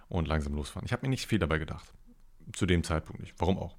und 0.10 0.28
langsam 0.28 0.56
losfahren. 0.56 0.86
Ich 0.86 0.92
habe 0.92 1.06
mir 1.06 1.10
nicht 1.10 1.28
viel 1.28 1.40
dabei 1.40 1.60
gedacht. 1.60 1.94
Zu 2.54 2.66
dem 2.66 2.84
Zeitpunkt 2.84 3.22
nicht. 3.22 3.36
Warum 3.38 3.58
auch? 3.58 3.78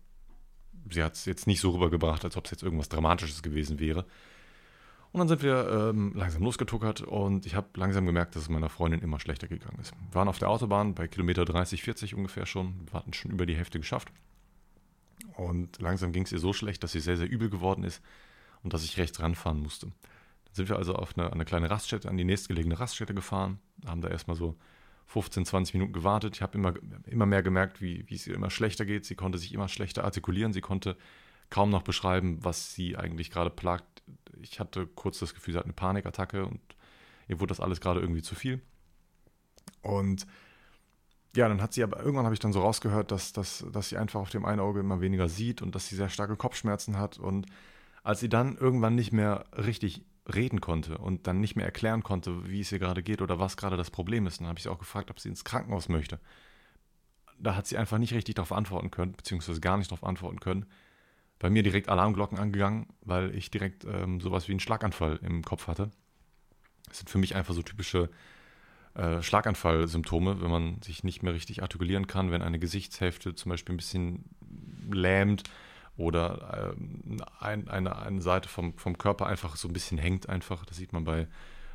Sie 0.88 1.02
hat 1.02 1.14
es 1.14 1.24
jetzt 1.24 1.46
nicht 1.46 1.60
so 1.60 1.70
rübergebracht, 1.70 2.24
als 2.24 2.36
ob 2.36 2.46
es 2.46 2.52
jetzt 2.52 2.62
irgendwas 2.62 2.88
Dramatisches 2.88 3.42
gewesen 3.42 3.78
wäre. 3.78 4.06
Und 5.12 5.18
dann 5.18 5.28
sind 5.28 5.42
wir 5.42 5.90
ähm, 5.90 6.12
langsam 6.14 6.42
losgetuckert 6.42 7.00
und 7.00 7.44
ich 7.44 7.56
habe 7.56 7.68
langsam 7.74 8.06
gemerkt, 8.06 8.36
dass 8.36 8.44
es 8.44 8.48
meiner 8.48 8.68
Freundin 8.68 9.00
immer 9.00 9.18
schlechter 9.18 9.48
gegangen 9.48 9.78
ist. 9.80 9.92
Wir 9.92 10.14
waren 10.14 10.28
auf 10.28 10.38
der 10.38 10.48
Autobahn 10.48 10.94
bei 10.94 11.08
Kilometer 11.08 11.44
30, 11.44 11.82
40 11.82 12.14
ungefähr 12.14 12.46
schon. 12.46 12.74
Wir 12.86 12.92
hatten 12.92 13.12
schon 13.12 13.32
über 13.32 13.44
die 13.44 13.56
Hälfte 13.56 13.80
geschafft. 13.80 14.12
Und 15.36 15.80
langsam 15.82 16.12
ging 16.12 16.22
es 16.22 16.32
ihr 16.32 16.38
so 16.38 16.52
schlecht, 16.52 16.84
dass 16.84 16.92
sie 16.92 17.00
sehr, 17.00 17.16
sehr 17.16 17.28
übel 17.28 17.50
geworden 17.50 17.82
ist 17.82 18.02
und 18.62 18.72
dass 18.72 18.84
ich 18.84 18.98
rechts 18.98 19.20
ranfahren 19.20 19.60
musste. 19.60 19.86
Dann 19.86 20.54
sind 20.54 20.68
wir 20.68 20.76
also 20.76 20.94
auf 20.94 21.18
eine, 21.18 21.32
eine 21.32 21.44
kleine 21.44 21.70
Raststätte, 21.70 22.08
an 22.08 22.16
die 22.16 22.24
nächstgelegene 22.24 22.78
Raststätte 22.78 23.14
gefahren, 23.14 23.58
haben 23.86 24.02
da 24.02 24.08
erstmal 24.08 24.36
so 24.36 24.56
15, 25.10 25.44
20 25.44 25.74
Minuten 25.74 25.92
gewartet. 25.92 26.36
Ich 26.36 26.42
habe 26.42 26.56
immer, 26.58 26.74
immer 27.06 27.26
mehr 27.26 27.42
gemerkt, 27.42 27.80
wie, 27.80 28.04
wie 28.08 28.14
es 28.14 28.26
ihr 28.26 28.34
immer 28.34 28.50
schlechter 28.50 28.84
geht. 28.84 29.04
Sie 29.04 29.14
konnte 29.14 29.38
sich 29.38 29.52
immer 29.52 29.68
schlechter 29.68 30.04
artikulieren. 30.04 30.52
Sie 30.52 30.60
konnte 30.60 30.96
kaum 31.50 31.70
noch 31.70 31.82
beschreiben, 31.82 32.38
was 32.42 32.74
sie 32.74 32.96
eigentlich 32.96 33.30
gerade 33.30 33.50
plagt 33.50 33.90
ich 34.42 34.60
hatte 34.60 34.86
kurz 34.86 35.18
das 35.18 35.34
Gefühl, 35.34 35.52
sie 35.52 35.58
hat 35.58 35.64
eine 35.64 35.72
Panikattacke 35.72 36.46
und 36.46 36.60
ihr 37.28 37.40
wurde 37.40 37.50
das 37.50 37.60
alles 37.60 37.80
gerade 37.80 38.00
irgendwie 38.00 38.22
zu 38.22 38.34
viel. 38.34 38.60
Und 39.82 40.26
ja, 41.36 41.48
dann 41.48 41.62
hat 41.62 41.72
sie 41.72 41.82
aber, 41.82 42.00
irgendwann 42.00 42.24
habe 42.24 42.34
ich 42.34 42.40
dann 42.40 42.52
so 42.52 42.60
rausgehört, 42.60 43.12
dass, 43.12 43.32
dass, 43.32 43.64
dass 43.72 43.88
sie 43.88 43.96
einfach 43.96 44.20
auf 44.20 44.30
dem 44.30 44.44
einen 44.44 44.60
Auge 44.60 44.80
immer 44.80 45.00
weniger 45.00 45.28
sieht 45.28 45.62
und 45.62 45.74
dass 45.74 45.86
sie 45.86 45.94
sehr 45.94 46.08
starke 46.08 46.36
Kopfschmerzen 46.36 46.98
hat. 46.98 47.18
Und 47.18 47.46
als 48.02 48.20
sie 48.20 48.28
dann 48.28 48.56
irgendwann 48.56 48.94
nicht 48.94 49.12
mehr 49.12 49.44
richtig 49.56 50.04
reden 50.34 50.60
konnte 50.60 50.98
und 50.98 51.26
dann 51.26 51.40
nicht 51.40 51.56
mehr 51.56 51.66
erklären 51.66 52.02
konnte, 52.02 52.48
wie 52.48 52.60
es 52.60 52.72
ihr 52.72 52.78
gerade 52.78 53.02
geht 53.02 53.22
oder 53.22 53.38
was 53.38 53.56
gerade 53.56 53.76
das 53.76 53.90
Problem 53.90 54.26
ist, 54.26 54.40
dann 54.40 54.48
habe 54.48 54.58
ich 54.58 54.64
sie 54.64 54.70
auch 54.70 54.78
gefragt, 54.78 55.10
ob 55.10 55.20
sie 55.20 55.28
ins 55.28 55.44
Krankenhaus 55.44 55.88
möchte. 55.88 56.20
Da 57.38 57.56
hat 57.56 57.66
sie 57.66 57.76
einfach 57.76 57.98
nicht 57.98 58.12
richtig 58.12 58.34
darauf 58.34 58.52
antworten 58.52 58.90
können, 58.90 59.12
beziehungsweise 59.12 59.60
gar 59.60 59.76
nicht 59.78 59.90
darauf 59.90 60.04
antworten 60.04 60.40
können 60.40 60.66
bei 61.40 61.50
mir 61.50 61.64
direkt 61.64 61.88
Alarmglocken 61.88 62.38
angegangen, 62.38 62.86
weil 63.00 63.34
ich 63.34 63.50
direkt 63.50 63.84
ähm, 63.84 64.20
sowas 64.20 64.46
wie 64.46 64.52
einen 64.52 64.60
Schlaganfall 64.60 65.18
im 65.22 65.42
Kopf 65.42 65.66
hatte. 65.66 65.90
Das 66.86 66.98
sind 66.98 67.10
für 67.10 67.18
mich 67.18 67.34
einfach 67.34 67.54
so 67.54 67.62
typische 67.62 68.10
äh, 68.94 69.22
Schlaganfallsymptome, 69.22 70.42
wenn 70.42 70.50
man 70.50 70.82
sich 70.82 71.02
nicht 71.02 71.22
mehr 71.22 71.32
richtig 71.32 71.62
artikulieren 71.62 72.06
kann, 72.06 72.30
wenn 72.30 72.42
eine 72.42 72.58
Gesichtshälfte 72.58 73.34
zum 73.34 73.50
Beispiel 73.50 73.74
ein 73.74 73.78
bisschen 73.78 74.24
lähmt 74.92 75.44
oder 75.96 76.74
ähm, 76.76 77.22
ein, 77.38 77.68
eine, 77.68 77.96
eine 77.96 78.22
Seite 78.22 78.48
vom, 78.48 78.76
vom 78.76 78.96
Körper 78.96 79.26
einfach 79.26 79.56
so 79.56 79.68
ein 79.68 79.72
bisschen 79.72 79.98
hängt 79.98 80.28
einfach. 80.28 80.64
Das 80.64 80.76
sieht 80.76 80.92
man 80.92 81.04
bei 81.04 81.28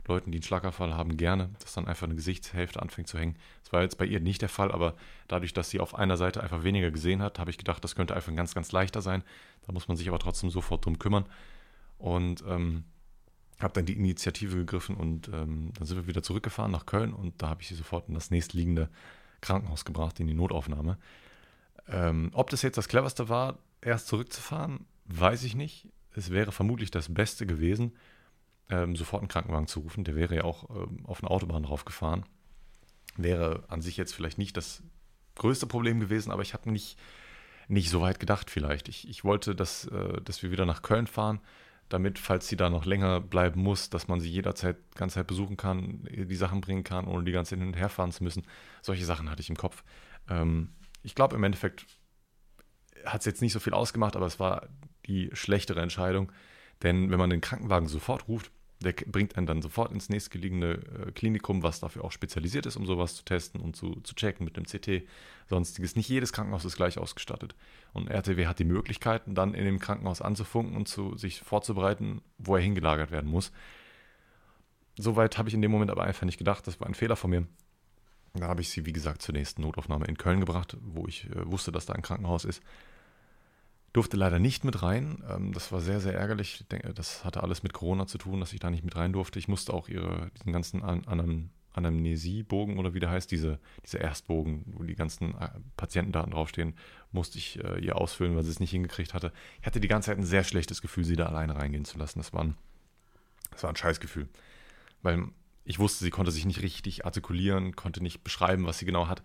Leuten, 0.07 0.31
die 0.31 0.38
einen 0.38 0.43
Schlaganfall 0.43 0.93
haben, 0.93 1.17
gerne, 1.17 1.50
dass 1.60 1.74
dann 1.74 1.88
einfach 1.88 2.05
eine 2.05 2.15
Gesichtshälfte 2.15 2.81
anfängt 2.81 3.07
zu 3.07 3.17
hängen. 3.17 3.36
Das 3.63 3.74
war 3.74 3.81
jetzt 3.81 3.98
bei 3.98 4.05
ihr 4.05 4.19
nicht 4.19 4.41
der 4.41 4.50
Fall, 4.50 4.72
aber 4.72 4.95
dadurch, 5.27 5.53
dass 5.53 5.69
sie 5.69 5.79
auf 5.79 5.95
einer 5.95 6.17
Seite 6.17 6.41
einfach 6.43 6.63
weniger 6.63 6.91
gesehen 6.91 7.22
hat, 7.22 7.39
habe 7.39 7.50
ich 7.50 7.57
gedacht, 7.57 7.84
das 7.84 7.95
könnte 7.95 8.15
einfach 8.15 8.29
ein 8.29 8.36
ganz, 8.36 8.53
ganz 8.53 8.72
leichter 8.72 9.01
sein. 9.01 9.24
Da 9.65 9.74
muss 9.74 9.88
man 9.88 9.98
sich 9.98 10.07
aber 10.07 10.19
trotzdem 10.19 10.50
sofort 10.50 10.86
drum 10.86 11.00
kümmern. 11.00 11.25
Und 11.98 12.43
ähm, 12.48 12.84
habe 13.60 13.74
dann 13.74 13.86
die 13.86 13.93
Initiative 13.93 14.57
gegriffen 14.57 14.95
und 14.95 15.29
ähm, 15.29 15.72
dann 15.77 15.88
sind 15.88 15.98
wir 15.98 16.07
wieder 16.07 16.22
zurückgefahren 16.22 16.72
nach 16.72 16.86
Köln 16.86 17.13
und 17.13 17.41
da 17.41 17.50
habe 17.50 17.62
ich 17.62 17.69
sie 17.69 17.75
sofort 17.75 18.10
in 18.10 18.13
das 18.13 18.31
nächstliegende 18.31 18.89
Krankenhaus 19.41 19.86
gebracht, 19.86 20.19
in 20.19 20.27
die 20.27 20.34
Notaufnahme. 20.34 20.98
Ähm, 21.88 22.31
ob 22.34 22.50
das 22.50 22.63
jetzt 22.63 22.77
das 22.77 22.88
cleverste 22.88 23.29
war, 23.29 23.60
erst 23.85 24.07
zurückzufahren, 24.07 24.85
weiß 25.05 25.43
ich 25.43 25.55
nicht. 25.55 25.87
Es 26.11 26.31
wäre 26.31 26.51
vermutlich 26.51 26.91
das 26.91 27.13
Beste 27.13 27.45
gewesen, 27.45 27.93
ähm, 28.69 28.95
sofort 28.95 29.21
einen 29.21 29.29
Krankenwagen 29.29 29.67
zu 29.67 29.81
rufen. 29.81 30.03
Der 30.03 30.15
wäre 30.15 30.35
ja 30.35 30.43
auch 30.43 30.69
ähm, 30.69 31.05
auf 31.05 31.21
eine 31.21 31.29
Autobahn 31.29 31.63
draufgefahren. 31.63 32.25
Wäre 33.17 33.63
an 33.67 33.81
sich 33.81 33.97
jetzt 33.97 34.13
vielleicht 34.13 34.37
nicht 34.37 34.57
das 34.57 34.81
größte 35.35 35.67
Problem 35.67 35.99
gewesen, 35.99 36.31
aber 36.31 36.41
ich 36.41 36.53
habe 36.53 36.71
nicht, 36.71 36.97
nicht 37.67 37.89
so 37.89 38.01
weit 38.01 38.19
gedacht 38.19 38.49
vielleicht. 38.49 38.87
Ich, 38.87 39.07
ich 39.07 39.23
wollte, 39.23 39.55
dass, 39.55 39.85
äh, 39.85 40.21
dass 40.21 40.41
wir 40.41 40.51
wieder 40.51 40.65
nach 40.65 40.81
Köln 40.81 41.07
fahren 41.07 41.41
damit, 41.89 42.17
falls 42.17 42.47
sie 42.47 42.57
da 42.57 42.69
noch 42.69 42.85
länger 42.85 43.21
bleiben 43.21 43.61
muss, 43.61 43.89
dass 43.89 44.07
man 44.07 44.19
sie 44.19 44.29
jederzeit 44.29 44.77
ganze 44.95 45.15
Zeit 45.15 45.27
besuchen 45.27 45.55
kann, 45.55 46.03
die 46.03 46.35
Sachen 46.35 46.61
bringen 46.61 46.83
kann, 46.83 47.05
ohne 47.05 47.23
die 47.23 47.31
ganze 47.31 47.51
Zeit 47.51 47.59
hin 47.59 47.67
und 47.67 47.77
her 47.77 47.89
fahren 47.89 48.11
zu 48.11 48.23
müssen. 48.23 48.43
Solche 48.81 49.05
Sachen 49.05 49.29
hatte 49.29 49.41
ich 49.41 49.49
im 49.49 49.57
Kopf. 49.57 49.83
Ähm, 50.29 50.69
ich 51.03 51.13
glaube, 51.13 51.35
im 51.35 51.43
Endeffekt 51.43 51.85
hat 53.05 53.21
es 53.21 53.25
jetzt 53.25 53.41
nicht 53.41 53.53
so 53.53 53.59
viel 53.59 53.73
ausgemacht, 53.73 54.15
aber 54.15 54.25
es 54.25 54.39
war 54.39 54.67
die 55.05 55.29
schlechtere 55.33 55.81
Entscheidung. 55.81 56.31
Denn 56.83 57.09
wenn 57.09 57.19
man 57.19 57.29
den 57.29 57.41
Krankenwagen 57.41 57.87
sofort 57.87 58.27
ruft, 58.27 58.51
der 58.81 58.93
bringt 58.93 59.37
einen 59.37 59.47
dann 59.47 59.61
sofort 59.61 59.91
ins 59.91 60.09
nächstgelegene 60.09 60.73
äh, 60.73 61.11
Klinikum, 61.11 61.63
was 61.63 61.79
dafür 61.79 62.03
auch 62.03 62.11
spezialisiert 62.11 62.65
ist, 62.65 62.75
um 62.75 62.85
sowas 62.85 63.15
zu 63.15 63.23
testen 63.23 63.61
und 63.61 63.75
zu, 63.75 64.01
zu 64.01 64.15
checken 64.15 64.43
mit 64.43 64.57
dem 64.57 64.65
CT, 64.65 65.07
sonstiges. 65.49 65.95
Nicht 65.95 66.09
jedes 66.09 66.33
Krankenhaus 66.33 66.65
ist 66.65 66.75
gleich 66.75 66.97
ausgestattet. 66.97 67.55
Und 67.93 68.09
RTW 68.09 68.47
hat 68.47 68.59
die 68.59 68.65
Möglichkeiten, 68.65 69.33
dann 69.33 69.53
in 69.53 69.65
dem 69.65 69.79
Krankenhaus 69.79 70.21
anzufunken 70.21 70.75
und 70.75 70.87
zu, 70.87 71.15
sich 71.17 71.39
vorzubereiten, 71.39 72.21
wo 72.37 72.55
er 72.55 72.61
hingelagert 72.61 73.11
werden 73.11 73.31
muss. 73.31 73.51
Soweit 74.97 75.37
habe 75.37 75.49
ich 75.49 75.55
in 75.55 75.61
dem 75.61 75.71
Moment 75.71 75.91
aber 75.91 76.03
einfach 76.03 76.25
nicht 76.25 76.37
gedacht. 76.37 76.67
Das 76.67 76.79
war 76.79 76.87
ein 76.87 76.95
Fehler 76.95 77.15
von 77.15 77.29
mir. 77.29 77.47
Da 78.39 78.47
habe 78.47 78.61
ich 78.61 78.69
sie, 78.69 78.85
wie 78.85 78.93
gesagt, 78.93 79.21
zur 79.21 79.33
nächsten 79.33 79.61
Notaufnahme 79.61 80.05
in 80.05 80.17
Köln 80.17 80.39
gebracht, 80.39 80.77
wo 80.81 81.07
ich 81.07 81.29
äh, 81.29 81.49
wusste, 81.49 81.71
dass 81.71 81.85
da 81.85 81.93
ein 81.93 82.01
Krankenhaus 82.01 82.45
ist. 82.45 82.61
Durfte 83.93 84.17
leider 84.17 84.39
nicht 84.39 84.63
mit 84.63 84.81
rein. 84.83 85.23
Ähm, 85.29 85.53
das 85.53 85.71
war 85.71 85.81
sehr, 85.81 85.99
sehr 85.99 86.13
ärgerlich. 86.13 86.61
Ich 86.61 86.67
denke, 86.67 86.93
das 86.93 87.23
hatte 87.23 87.43
alles 87.43 87.63
mit 87.63 87.73
Corona 87.73 88.07
zu 88.07 88.17
tun, 88.17 88.39
dass 88.39 88.53
ich 88.53 88.59
da 88.59 88.69
nicht 88.69 88.83
mit 88.83 88.95
rein 88.95 89.13
durfte. 89.13 89.39
Ich 89.39 89.47
musste 89.47 89.73
auch 89.73 89.87
ihre, 89.87 90.31
diesen 90.37 90.51
ganzen 90.51 90.83
An 90.83 91.05
An 91.05 91.49
Anamnesiebogen 91.75 92.77
oder 92.77 92.93
wie 92.93 92.99
der 92.99 93.09
heißt, 93.09 93.29
diese, 93.31 93.59
diese 93.83 93.97
Erstbogen, 93.97 94.63
wo 94.67 94.83
die 94.83 94.95
ganzen 94.95 95.35
äh, 95.39 95.49
Patientendaten 95.77 96.31
draufstehen, 96.31 96.73
musste 97.11 97.37
ich 97.37 97.61
äh, 97.63 97.79
ihr 97.79 97.97
ausfüllen, 97.97 98.35
weil 98.35 98.43
sie 98.43 98.51
es 98.51 98.59
nicht 98.59 98.71
hingekriegt 98.71 99.13
hatte. 99.13 99.31
Ich 99.59 99.67
hatte 99.67 99.79
die 99.79 99.87
ganze 99.87 100.07
Zeit 100.07 100.17
ein 100.17 100.23
sehr 100.23 100.43
schlechtes 100.43 100.81
Gefühl, 100.81 101.03
sie 101.03 101.15
da 101.15 101.25
alleine 101.25 101.55
reingehen 101.55 101.85
zu 101.85 101.97
lassen. 101.97 102.19
Das 102.19 102.33
war 102.33 102.43
ein, 102.43 102.55
das 103.51 103.63
war 103.63 103.69
ein 103.69 103.75
Scheißgefühl. 103.75 104.29
Weil 105.01 105.27
ich 105.65 105.79
wusste, 105.79 106.03
sie 106.05 106.12
konnte 106.12 106.31
sich 106.31 106.45
nicht 106.45 106.62
richtig 106.62 107.05
artikulieren, 107.05 107.75
konnte 107.75 108.01
nicht 108.01 108.24
beschreiben, 108.24 108.65
was 108.65 108.79
sie 108.79 108.86
genau 108.86 109.07
hat 109.07 109.22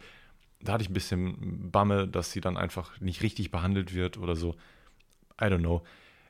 da 0.60 0.74
hatte 0.74 0.82
ich 0.82 0.90
ein 0.90 0.94
bisschen 0.94 1.70
Bamme, 1.70 2.06
dass 2.06 2.32
sie 2.32 2.40
dann 2.40 2.56
einfach 2.56 3.00
nicht 3.00 3.22
richtig 3.22 3.50
behandelt 3.50 3.94
wird 3.94 4.18
oder 4.18 4.36
so. 4.36 4.54
I 5.40 5.44
don't 5.44 5.58
know. 5.58 5.82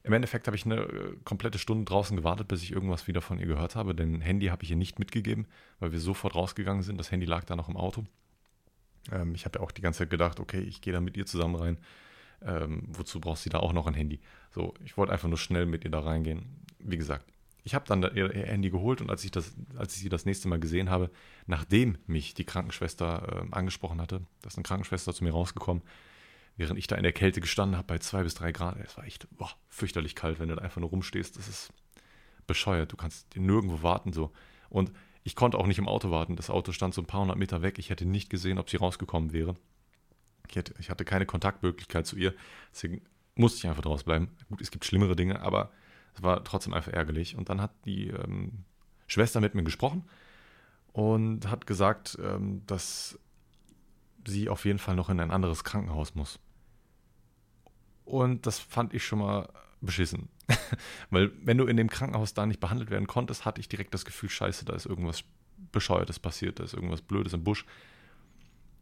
Im 0.03 0.13
Endeffekt 0.13 0.47
habe 0.47 0.57
ich 0.57 0.65
eine 0.65 0.77
äh, 0.77 1.17
komplette 1.25 1.59
Stunde 1.59 1.85
draußen 1.85 2.17
gewartet, 2.17 2.49
bis 2.49 2.63
ich 2.63 2.73
irgendwas 2.73 3.07
wieder 3.07 3.21
von 3.21 3.39
ihr 3.39 3.47
gehört 3.47 3.77
habe. 3.77 3.95
Denn 3.95 4.21
Handy 4.21 4.47
habe 4.47 4.63
ich 4.63 4.71
ihr 4.71 4.77
nicht 4.77 4.99
mitgegeben, 4.99 5.47
weil 5.79 5.93
wir 5.93 6.01
sofort 6.01 6.35
rausgegangen 6.35 6.83
sind. 6.83 6.99
Das 6.99 7.11
Handy 7.11 7.27
lag 7.27 7.45
da 7.45 7.57
noch 7.57 7.69
im 7.69 7.77
Auto. 7.77 8.05
Ähm, 9.13 9.35
ich 9.35 9.45
habe 9.45 9.59
ja 9.59 9.65
auch 9.65 9.73
die 9.73 9.83
ganze 9.83 9.99
Zeit 9.99 10.11
gedacht, 10.11 10.41
okay, 10.41 10.61
ich 10.61 10.81
gehe 10.81 10.93
da 10.93 11.01
mit 11.01 11.17
ihr 11.17 11.27
zusammen 11.27 11.57
rein. 11.57 11.79
Ähm, 12.43 12.85
wozu 12.89 13.21
brauchst 13.21 13.45
du 13.45 13.51
da 13.51 13.59
auch 13.59 13.73
noch 13.73 13.87
ein 13.87 13.95
Handy? 13.95 14.21
So, 14.53 14.75
ich 14.85 14.97
wollte 14.97 15.13
einfach 15.13 15.29
nur 15.29 15.39
schnell 15.39 15.67
mit 15.67 15.85
ihr 15.85 15.91
da 15.91 16.01
reingehen. 16.01 16.65
Wie 16.79 16.97
gesagt, 16.97 17.27
ich 17.63 17.75
habe 17.75 17.85
dann 17.87 18.03
ihr, 18.15 18.31
Handy 18.31 18.71
geholt 18.71 19.01
und 19.01 19.11
als 19.11 19.25
ich, 19.25 19.31
das, 19.31 19.55
als 19.77 19.95
ich 19.97 20.03
sie 20.03 20.09
das 20.09 20.25
nächste 20.25 20.49
Mal 20.49 20.61
gesehen 20.61 20.91
habe, 20.91 21.11
nachdem 21.47 21.99
mich 22.07 22.35
die 22.35 22.45
Krankenschwester 22.45 23.47
äh, 23.51 23.55
angesprochen 23.55 24.01
hatte, 24.01 24.23
da 24.43 24.49
ist 24.49 24.57
eine 24.57 24.63
Krankenschwester 24.63 25.13
zu 25.13 25.25
mir 25.25 25.33
rausgekommen, 25.33 25.83
während 26.57 26.79
ich 26.79 26.87
da 26.87 26.97
in 26.97 27.03
der 27.03 27.13
Kälte 27.13 27.41
gestanden 27.41 27.77
habe 27.77 27.87
bei 27.87 27.99
zwei 27.99 28.23
bis 28.23 28.35
drei 28.35 28.53
Grad. 28.53 28.77
Es 28.77 28.97
war 28.97 29.05
echt 29.05 29.29
boah, 29.37 29.51
fürchterlich 29.69 30.15
kalt, 30.15 30.39
wenn 30.39 30.49
du 30.49 30.57
da 30.57 30.63
einfach 30.63 30.81
nur 30.81 30.91
rumstehst. 30.91 31.37
Das 31.37 31.49
ist 31.49 31.73
bescheuert. 32.47 32.93
Du 32.93 32.97
kannst 32.97 33.37
nirgendwo 33.37 33.83
warten 33.83 34.13
so. 34.13 34.33
Und 34.69 34.93
ich 35.23 35.37
konnte 35.37 35.59
auch 35.59 35.67
nicht 35.67 35.79
im 35.79 35.89
Auto 35.89 36.11
warten. 36.11 36.37
Das 36.37 36.51
Auto 36.51 36.73
stand 36.73 36.95
so 36.95 37.03
ein 37.03 37.07
paar 37.07 37.21
hundert 37.21 37.39
Meter 37.39 37.63
weg. 37.63 37.79
Ich 37.79 37.91
hätte 37.91 38.05
nicht 38.05 38.31
gesehen, 38.31 38.59
ob 38.59 38.71
sie 38.71 38.77
rausgekommen 38.77 39.33
wäre. 39.33 39.57
Ich, 40.49 40.57
hätte, 40.57 40.75
ich 40.79 40.91
hatte 40.91 41.05
keine 41.05 41.27
Kontaktmöglichkeit 41.27 42.07
zu 42.07 42.17
ihr. 42.17 42.35
Deswegen 42.73 43.03
musste 43.35 43.59
ich 43.59 43.69
einfach 43.69 43.83
draus 43.83 44.05
bleiben. 44.05 44.31
Gut, 44.49 44.61
es 44.61 44.71
gibt 44.71 44.85
schlimmere 44.85 45.15
Dinge, 45.15 45.41
aber 45.41 45.71
es 46.15 46.23
war 46.23 46.43
trotzdem 46.45 46.75
einfach 46.75 46.93
ärgerlich. 46.93 47.37
Und 47.37 47.49
dann 47.49 47.61
hat 47.61 47.73
die 47.85 48.09
ähm, 48.09 48.65
Schwester 49.07 49.41
mit 49.41 49.55
mir 49.55 49.63
gesprochen 49.63 50.05
und 50.93 51.51
hat 51.51 51.67
gesagt, 51.67 52.19
ähm, 52.23 52.63
dass 52.67 53.19
sie 54.27 54.49
auf 54.49 54.65
jeden 54.65 54.79
Fall 54.79 54.97
noch 54.97 55.09
in 55.09 55.21
ein 55.21 55.31
anderes 55.31 55.65
Krankenhaus 55.65 56.15
muss. 56.15 56.39
Und 58.05 58.47
das 58.47 58.59
fand 58.59 58.93
ich 58.93 59.05
schon 59.05 59.21
mal 59.21 59.49
beschissen. 59.81 60.29
Weil 61.11 61.33
wenn 61.43 61.59
du 61.59 61.67
in 61.67 61.77
dem 61.77 61.89
Krankenhaus 61.89 62.35
da 62.35 62.45
nicht 62.45 62.61
behandelt 62.61 62.91
werden 62.91 63.07
konntest, 63.07 63.45
hatte 63.45 63.61
ich 63.61 63.69
direkt 63.69 63.95
das 63.95 64.05
Gefühl, 64.05 64.29
scheiße, 64.29 64.65
da 64.65 64.75
ist 64.75 64.87
irgendwas 64.87 65.25
Bescheuertes 65.73 66.19
passiert, 66.19 66.59
da 66.59 66.65
ist 66.65 66.75
irgendwas 66.75 67.03
Blödes 67.03 67.33
im 67.33 67.45
Busch. 67.45 67.65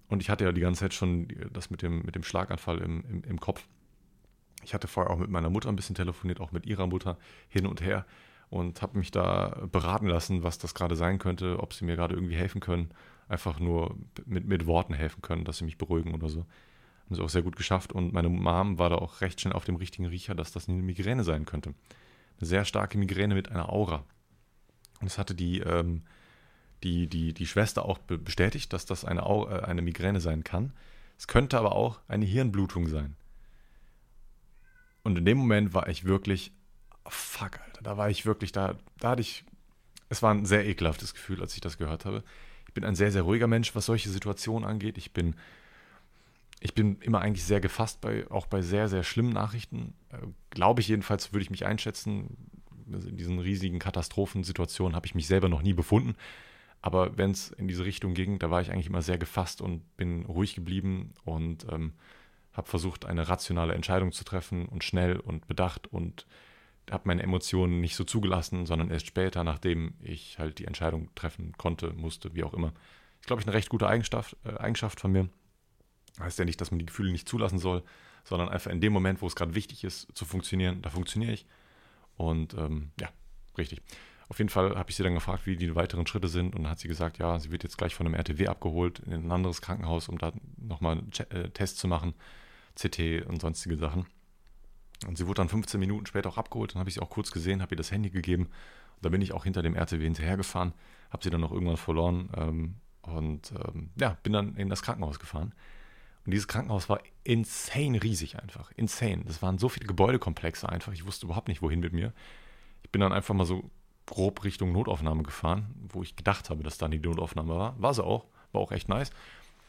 Und 0.08 0.23
ich 0.23 0.30
hatte 0.30 0.44
ja 0.44 0.52
die 0.52 0.61
ganze 0.61 0.80
Zeit 0.80 0.94
schon 0.94 1.28
das 1.52 1.70
mit 1.70 1.82
dem, 1.82 2.02
mit 2.02 2.14
dem 2.14 2.23
Schlaganfall 2.23 2.78
im, 2.78 3.04
im, 3.08 3.25
im 3.25 3.40
Kopf. 3.40 3.66
Ich 4.64 4.74
hatte 4.74 4.88
vorher 4.88 5.12
auch 5.12 5.18
mit 5.18 5.30
meiner 5.30 5.50
Mutter 5.50 5.68
ein 5.68 5.76
bisschen 5.76 5.94
telefoniert, 5.94 6.40
auch 6.40 6.52
mit 6.52 6.66
ihrer 6.66 6.86
Mutter 6.86 7.18
hin 7.48 7.66
und 7.66 7.80
her 7.80 8.06
und 8.50 8.82
habe 8.82 8.98
mich 8.98 9.10
da 9.10 9.66
beraten 9.70 10.06
lassen, 10.06 10.42
was 10.42 10.58
das 10.58 10.74
gerade 10.74 10.96
sein 10.96 11.18
könnte, 11.18 11.60
ob 11.60 11.74
sie 11.74 11.84
mir 11.84 11.96
gerade 11.96 12.14
irgendwie 12.14 12.36
helfen 12.36 12.60
können, 12.60 12.90
einfach 13.28 13.60
nur 13.60 13.96
mit, 14.24 14.46
mit 14.46 14.66
Worten 14.66 14.94
helfen 14.94 15.22
können, 15.22 15.44
dass 15.44 15.58
sie 15.58 15.64
mich 15.64 15.78
beruhigen 15.78 16.14
oder 16.14 16.28
so. 16.28 16.40
Haben 16.40 17.14
sie 17.14 17.22
auch 17.22 17.28
sehr 17.28 17.42
gut 17.42 17.56
geschafft 17.56 17.92
und 17.92 18.12
meine 18.12 18.28
Mom 18.28 18.78
war 18.78 18.90
da 18.90 18.96
auch 18.96 19.20
recht 19.20 19.40
schnell 19.40 19.54
auf 19.54 19.64
dem 19.64 19.76
richtigen 19.76 20.06
Riecher, 20.06 20.34
dass 20.34 20.52
das 20.52 20.68
eine 20.68 20.82
Migräne 20.82 21.24
sein 21.24 21.44
könnte. 21.44 21.74
Eine 22.38 22.46
sehr 22.46 22.64
starke 22.64 22.98
Migräne 22.98 23.34
mit 23.34 23.50
einer 23.50 23.70
Aura. 23.70 24.04
Und 25.00 25.06
das 25.06 25.18
hatte 25.18 25.34
die, 25.34 25.60
ähm, 25.60 26.02
die, 26.82 27.06
die, 27.06 27.34
die 27.34 27.46
Schwester 27.46 27.84
auch 27.84 27.98
bestätigt, 27.98 28.72
dass 28.72 28.86
das 28.86 29.04
eine, 29.04 29.22
äh, 29.22 29.60
eine 29.62 29.82
Migräne 29.82 30.20
sein 30.20 30.44
kann. 30.44 30.72
Es 31.18 31.26
könnte 31.26 31.58
aber 31.58 31.72
auch 31.72 32.00
eine 32.08 32.24
Hirnblutung 32.24 32.86
sein. 32.88 33.16
Und 35.08 35.16
in 35.16 35.24
dem 35.24 35.38
Moment 35.38 35.72
war 35.72 35.88
ich 35.88 36.04
wirklich, 36.04 36.52
oh 37.06 37.10
fuck, 37.10 37.58
Alter, 37.60 37.80
da 37.82 37.96
war 37.96 38.10
ich 38.10 38.26
wirklich, 38.26 38.52
da, 38.52 38.76
da 38.98 39.12
hatte 39.12 39.22
ich, 39.22 39.42
es 40.10 40.22
war 40.22 40.34
ein 40.34 40.44
sehr 40.44 40.66
ekelhaftes 40.66 41.14
Gefühl, 41.14 41.40
als 41.40 41.54
ich 41.54 41.62
das 41.62 41.78
gehört 41.78 42.04
habe. 42.04 42.22
Ich 42.66 42.74
bin 42.74 42.84
ein 42.84 42.94
sehr, 42.94 43.10
sehr 43.10 43.22
ruhiger 43.22 43.46
Mensch, 43.46 43.74
was 43.74 43.86
solche 43.86 44.10
Situationen 44.10 44.68
angeht. 44.68 44.98
Ich 44.98 45.14
bin, 45.14 45.34
ich 46.60 46.74
bin 46.74 47.00
immer 47.00 47.22
eigentlich 47.22 47.46
sehr 47.46 47.62
gefasst, 47.62 48.02
bei, 48.02 48.30
auch 48.30 48.44
bei 48.44 48.60
sehr, 48.60 48.90
sehr 48.90 49.02
schlimmen 49.02 49.32
Nachrichten. 49.32 49.94
Äh, 50.10 50.26
Glaube 50.50 50.82
ich 50.82 50.88
jedenfalls, 50.88 51.32
würde 51.32 51.42
ich 51.42 51.50
mich 51.50 51.64
einschätzen. 51.64 52.36
In 52.86 53.16
diesen 53.16 53.38
riesigen 53.38 53.78
Katastrophensituationen 53.78 54.94
habe 54.94 55.06
ich 55.06 55.14
mich 55.14 55.26
selber 55.26 55.48
noch 55.48 55.62
nie 55.62 55.72
befunden. 55.72 56.16
Aber 56.82 57.16
wenn 57.16 57.30
es 57.30 57.50
in 57.52 57.66
diese 57.66 57.86
Richtung 57.86 58.12
ging, 58.12 58.38
da 58.38 58.50
war 58.50 58.60
ich 58.60 58.70
eigentlich 58.70 58.88
immer 58.88 59.00
sehr 59.00 59.16
gefasst 59.16 59.62
und 59.62 59.96
bin 59.96 60.26
ruhig 60.26 60.54
geblieben 60.54 61.14
und 61.24 61.66
ähm, 61.72 61.94
habe 62.58 62.68
versucht, 62.68 63.06
eine 63.06 63.28
rationale 63.28 63.74
Entscheidung 63.74 64.12
zu 64.12 64.24
treffen 64.24 64.66
und 64.66 64.84
schnell 64.84 65.18
und 65.18 65.46
bedacht 65.46 65.86
und 65.86 66.26
habe 66.90 67.04
meine 67.06 67.22
Emotionen 67.22 67.80
nicht 67.80 67.96
so 67.96 68.04
zugelassen, 68.04 68.66
sondern 68.66 68.90
erst 68.90 69.06
später, 69.06 69.44
nachdem 69.44 69.94
ich 70.00 70.38
halt 70.38 70.58
die 70.58 70.66
Entscheidung 70.66 71.08
treffen 71.14 71.52
konnte, 71.56 71.92
musste, 71.92 72.34
wie 72.34 72.44
auch 72.44 72.54
immer. 72.54 72.72
Ist, 73.20 73.26
glaube 73.26 73.40
ich, 73.40 73.46
eine 73.46 73.54
recht 73.54 73.68
gute 73.68 73.86
Eigenschaft, 73.86 74.36
äh, 74.44 74.56
Eigenschaft 74.56 75.00
von 75.00 75.12
mir. 75.12 75.28
Heißt 76.18 76.38
ja 76.38 76.44
nicht, 76.44 76.60
dass 76.60 76.70
man 76.70 76.78
die 76.78 76.86
Gefühle 76.86 77.12
nicht 77.12 77.28
zulassen 77.28 77.58
soll, 77.58 77.82
sondern 78.24 78.48
einfach 78.48 78.70
in 78.70 78.80
dem 78.80 78.92
Moment, 78.92 79.22
wo 79.22 79.26
es 79.26 79.36
gerade 79.36 79.54
wichtig 79.54 79.84
ist, 79.84 80.08
zu 80.14 80.24
funktionieren, 80.24 80.82
da 80.82 80.90
funktioniere 80.90 81.32
ich. 81.32 81.46
Und 82.16 82.54
ähm, 82.54 82.90
ja, 83.00 83.08
richtig. 83.56 83.80
Auf 84.28 84.38
jeden 84.38 84.50
Fall 84.50 84.76
habe 84.76 84.90
ich 84.90 84.96
sie 84.96 85.02
dann 85.02 85.14
gefragt, 85.14 85.46
wie 85.46 85.56
die 85.56 85.74
weiteren 85.74 86.06
Schritte 86.06 86.28
sind. 86.28 86.54
Und 86.54 86.64
dann 86.64 86.72
hat 86.72 86.80
sie 86.80 86.88
gesagt, 86.88 87.18
ja, 87.18 87.38
sie 87.38 87.50
wird 87.50 87.62
jetzt 87.62 87.78
gleich 87.78 87.94
von 87.94 88.06
einem 88.06 88.14
RTW 88.14 88.48
abgeholt 88.48 88.98
in 89.00 89.12
ein 89.12 89.32
anderes 89.32 89.62
Krankenhaus, 89.62 90.08
um 90.08 90.18
da 90.18 90.32
nochmal 90.56 90.98
einen 90.98 91.12
äh, 91.30 91.50
Test 91.50 91.78
zu 91.78 91.88
machen. 91.88 92.14
CT 92.78 93.26
und 93.26 93.40
sonstige 93.40 93.76
Sachen. 93.76 94.06
Und 95.06 95.16
sie 95.16 95.26
wurde 95.26 95.37
dann 95.37 95.49
15 95.49 95.78
Minuten 95.78 96.06
später 96.06 96.28
auch 96.28 96.38
abgeholt. 96.38 96.73
Dann 96.75 96.80
habe 96.80 96.88
ich 96.88 96.94
sie 96.94 97.00
auch 97.00 97.11
kurz 97.11 97.30
gesehen, 97.30 97.62
habe 97.62 97.75
ihr 97.75 97.76
das 97.76 97.90
Handy 97.90 98.11
gegeben. 98.11 98.44
Und 98.44 99.04
da 99.04 99.08
bin 99.08 99.23
ich 99.23 99.32
auch 99.32 99.44
hinter 99.44 99.62
dem 99.62 99.75
RTW 99.75 100.02
hinterhergefahren, 100.02 100.73
habe 101.11 101.23
sie 101.23 101.30
dann 101.30 101.40
noch 101.40 101.52
irgendwann 101.52 101.76
verloren 101.76 102.30
ähm, 102.37 102.75
und 103.02 103.52
ähm, 103.52 103.90
ja, 103.99 104.16
bin 104.23 104.32
dann 104.32 104.56
in 104.56 104.68
das 104.68 104.82
Krankenhaus 104.82 105.18
gefahren. 105.18 105.54
Und 106.25 106.32
dieses 106.32 106.49
Krankenhaus 106.49 106.88
war 106.88 107.00
insane 107.25 108.02
riesig 108.02 108.38
einfach. 108.38 108.70
Insane. 108.76 109.25
Das 109.25 109.40
waren 109.40 109.58
so 109.58 109.68
viele 109.68 109.87
Gebäudekomplexe 109.87 110.68
einfach. 110.68 110.92
Ich 110.92 111.06
wusste 111.06 111.26
überhaupt 111.26 111.49
nicht, 111.49 111.62
wohin 111.62 111.80
mit 111.80 111.92
mir. 111.92 112.12
Ich 112.82 112.90
bin 112.90 113.00
dann 113.00 113.12
einfach 113.12 113.35
mal 113.35 113.47
so 113.47 113.70
grob 114.04 114.44
Richtung 114.44 114.73
Notaufnahme 114.73 115.23
gefahren, 115.23 115.75
wo 115.88 116.02
ich 116.02 116.16
gedacht 116.16 116.50
habe, 116.50 116.62
dass 116.62 116.76
dann 116.76 116.90
die 116.90 116.99
Notaufnahme 116.99 117.56
war. 117.56 117.80
War 117.80 117.94
sie 117.94 118.04
auch, 118.04 118.26
war 118.52 118.61
auch 118.61 118.73
echt 118.73 118.88
nice. 118.88 119.11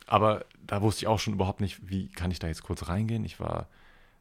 Aber 0.09 0.43
da 0.65 0.81
wusste 0.81 1.03
ich 1.03 1.07
auch 1.07 1.19
schon 1.19 1.35
überhaupt 1.35 1.61
nicht, 1.61 1.87
wie 1.87 2.07
kann 2.09 2.31
ich 2.31 2.39
da 2.39 2.47
jetzt 2.47 2.63
kurz 2.63 2.87
reingehen. 2.87 3.23
Ich 3.25 3.39
war, 3.39 3.69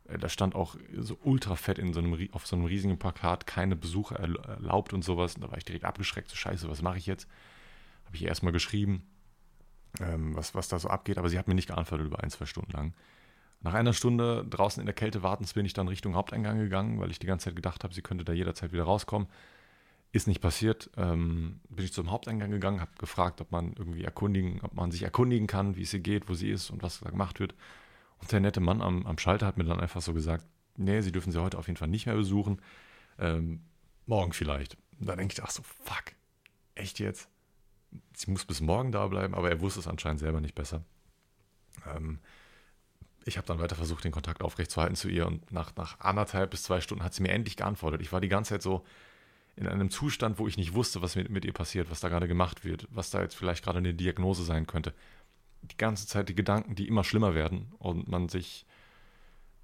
äh, 0.07 0.19
da 0.19 0.29
stand 0.29 0.55
auch 0.55 0.77
so 0.99 1.17
ultra 1.23 1.57
fett 1.57 1.79
in 1.79 1.95
so 1.95 2.01
einem, 2.01 2.29
auf 2.33 2.47
so 2.47 2.57
einem 2.57 2.67
riesigen 2.67 2.99
Plakat, 2.99 3.47
keine 3.47 3.75
Besucher 3.75 4.17
erlaubt 4.17 4.93
und 4.93 5.03
sowas. 5.03 5.37
Und 5.37 5.45
da 5.45 5.51
war 5.51 5.57
ich 5.57 5.65
direkt 5.65 5.87
abgeschreckt, 5.87 6.29
so 6.29 6.37
scheiße, 6.37 6.69
was 6.69 6.83
mache 6.83 6.99
ich 6.99 7.07
jetzt? 7.07 7.27
Habe 8.05 8.17
ich 8.17 8.25
erstmal 8.27 8.53
geschrieben, 8.53 9.03
ähm, 9.99 10.37
was, 10.37 10.55
was 10.55 10.69
da 10.69 10.79
so 10.79 10.89
abgeht, 10.89 11.17
aber 11.17 11.31
sie 11.31 11.39
hat 11.39 11.49
mir 11.49 11.55
nicht 11.55 11.69
geantwortet 11.69 12.07
über 12.07 12.23
ein, 12.23 12.29
zwei 12.29 12.45
Stunden 12.45 12.73
lang. 12.73 12.93
Nach 13.63 13.73
einer 13.73 13.95
Stunde 13.95 14.45
draußen 14.45 14.83
in 14.83 14.87
der 14.87 14.95
Kälte 14.95 15.23
wartens 15.23 15.55
bin 15.55 15.65
ich 15.65 15.73
dann 15.73 15.89
Richtung 15.89 16.17
Haupteingang 16.17 16.59
gegangen, 16.59 17.01
weil 17.01 17.11
ich 17.11 17.19
die 17.19 17.27
ganze 17.27 17.47
Zeit 17.47 17.57
gedacht 17.57 17.83
habe, 17.83 17.95
sie 17.95 18.03
könnte 18.03 18.27
da 18.27 18.35
jederzeit 18.35 18.73
wieder 18.73 18.85
rauskommen. 18.85 19.27
Ist 20.11 20.27
nicht 20.27 20.41
passiert. 20.41 20.91
Ähm, 20.97 21.61
bin 21.69 21.85
ich 21.85 21.93
zum 21.93 22.11
Haupteingang 22.11 22.51
gegangen, 22.51 22.81
habe 22.81 22.93
gefragt, 22.99 23.41
ob 23.41 23.53
man 23.53 23.75
irgendwie 23.75 24.05
erkundigen, 24.05 24.61
ob 24.63 24.75
man 24.75 24.91
sich 24.91 25.03
erkundigen 25.03 25.47
kann, 25.47 25.77
wie 25.77 25.83
es 25.83 25.93
ihr 25.93 26.01
geht, 26.01 26.29
wo 26.29 26.35
sie 26.35 26.51
ist 26.51 26.71
und 26.71 26.83
was 26.83 27.01
da 27.01 27.11
gemacht 27.11 27.41
wird. 27.41 27.55
Und 28.19 28.33
der 28.33 28.41
nette 28.41 28.61
Mann 28.61 28.81
am, 28.81 29.07
am 29.07 29.19
Schalter 29.19 29.47
hat 29.47 29.59
mir 29.59 29.65
dann 29.65 29.81
einfach 29.81 30.01
so 30.01 30.15
gesagt, 30.15 30.47
nee, 30.77 31.01
sie 31.03 31.13
dürfen 31.13 31.31
sie 31.31 31.43
heute 31.43 31.59
auf 31.59 31.67
jeden 31.67 31.77
Fall 31.77 31.89
nicht 31.89 32.07
mehr 32.07 32.15
besuchen. 32.15 32.63
Ähm, 33.19 33.61
morgen 34.07 34.33
vielleicht. 34.33 34.77
Und 34.99 35.09
da 35.09 35.17
denke 35.17 35.35
ich, 35.35 35.43
ach 35.43 35.51
so, 35.51 35.63
fuck. 35.63 36.15
Echt 36.75 36.99
jetzt? 36.99 37.29
Sie 38.15 38.31
muss 38.31 38.45
bis 38.45 38.61
morgen 38.61 38.93
da 38.93 39.07
bleiben, 39.07 39.35
aber 39.35 39.51
er 39.51 39.61
wusste 39.61 39.81
es 39.81 39.89
anscheinend 39.89 40.21
selber 40.21 40.41
nicht 40.41 40.55
besser. 40.55 40.85
Ähm, 41.87 42.19
ich 43.25 43.37
habe 43.37 43.47
dann 43.47 43.61
weiter 43.61 43.77
versucht, 43.77 44.05
den 44.05 44.13
Kontakt 44.13 44.43
aufrechtzuerhalten 44.43 44.97
zu 44.97 45.09
ihr 45.09 45.27
und 45.27 45.53
nach, 45.53 45.75
nach 45.77 46.01
anderthalb 46.01 46.51
bis 46.51 46.63
zwei 46.63 46.81
Stunden 46.81 47.05
hat 47.05 47.15
sie 47.15 47.23
mir 47.23 47.31
endlich 47.31 47.57
geantwortet. 47.57 48.01
Ich 48.01 48.13
war 48.13 48.21
die 48.21 48.29
ganze 48.29 48.55
Zeit 48.55 48.63
so, 48.63 48.85
in 49.59 49.67
einem 49.67 49.91
Zustand, 49.91 50.39
wo 50.39 50.47
ich 50.47 50.57
nicht 50.57 50.75
wusste, 50.75 51.03
was 51.03 51.17
mit, 51.17 51.31
mit 51.31 51.45
ihr 51.45 51.53
passiert, 51.53 51.91
was 51.91 52.01
da 52.01 52.09
gerade 52.09 52.29
gemacht 52.29 52.65
wird, 52.65 52.87
was 52.91 53.11
da 53.11 53.21
jetzt 53.21 53.35
vielleicht 53.35 53.65
gerade 53.65 53.79
eine 53.79 53.93
Diagnose 53.93 54.45
sein 54.45 54.67
könnte. 54.67 54.95
Die 55.63 55.77
ganze 55.77 56.07
Zeit 56.07 56.29
die 56.29 56.35
Gedanken, 56.35 56.77
die 56.77 56.87
immer 56.87 57.03
schlimmer 57.03 57.35
werden 57.35 57.73
und 57.79 58.09
man 58.09 58.29
sich, 58.29 58.67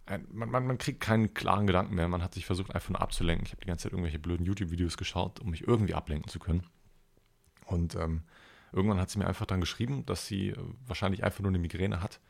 man, 0.07 0.51
man, 0.51 0.67
man 0.67 0.79
kriegt 0.79 1.01
keinen 1.01 1.33
klaren 1.33 1.67
Gedanken 1.67 1.95
mehr. 1.95 2.09
Man 2.09 2.23
hat 2.23 2.35
sich 2.35 2.45
versucht, 2.45 2.75
einfach 2.75 2.91
nur 2.91 3.01
abzulenken. 3.01 3.47
Ich 3.47 3.53
habe 3.53 3.61
die 3.61 3.69
ganze 3.69 3.85
Zeit 3.85 3.93
irgendwelche 3.93 4.19
blöden 4.19 4.45
YouTube-Videos 4.45 4.97
geschaut, 4.97 5.39
um 5.41 5.51
mich 5.51 5.67
irgendwie 5.67 5.95
ablenken 5.95 6.29
zu 6.29 6.41
können. 6.41 6.65
Und 7.67 7.95
ähm, 7.95 8.23
irgendwann 8.73 9.01
hat 9.01 9.11
sie 9.11 9.19
mir 9.19 9.27
einfach 9.27 9.47
dann 9.47 9.61
geschrieben, 9.61 10.05
dass 10.07 10.27
sie 10.27 10.51
äh, 10.51 10.59
wahrscheinlich 10.87 11.23
einfach 11.23 11.41
nur 11.41 11.51
eine 11.51 11.61
Migräne 11.61 12.03
hat. 12.03 12.21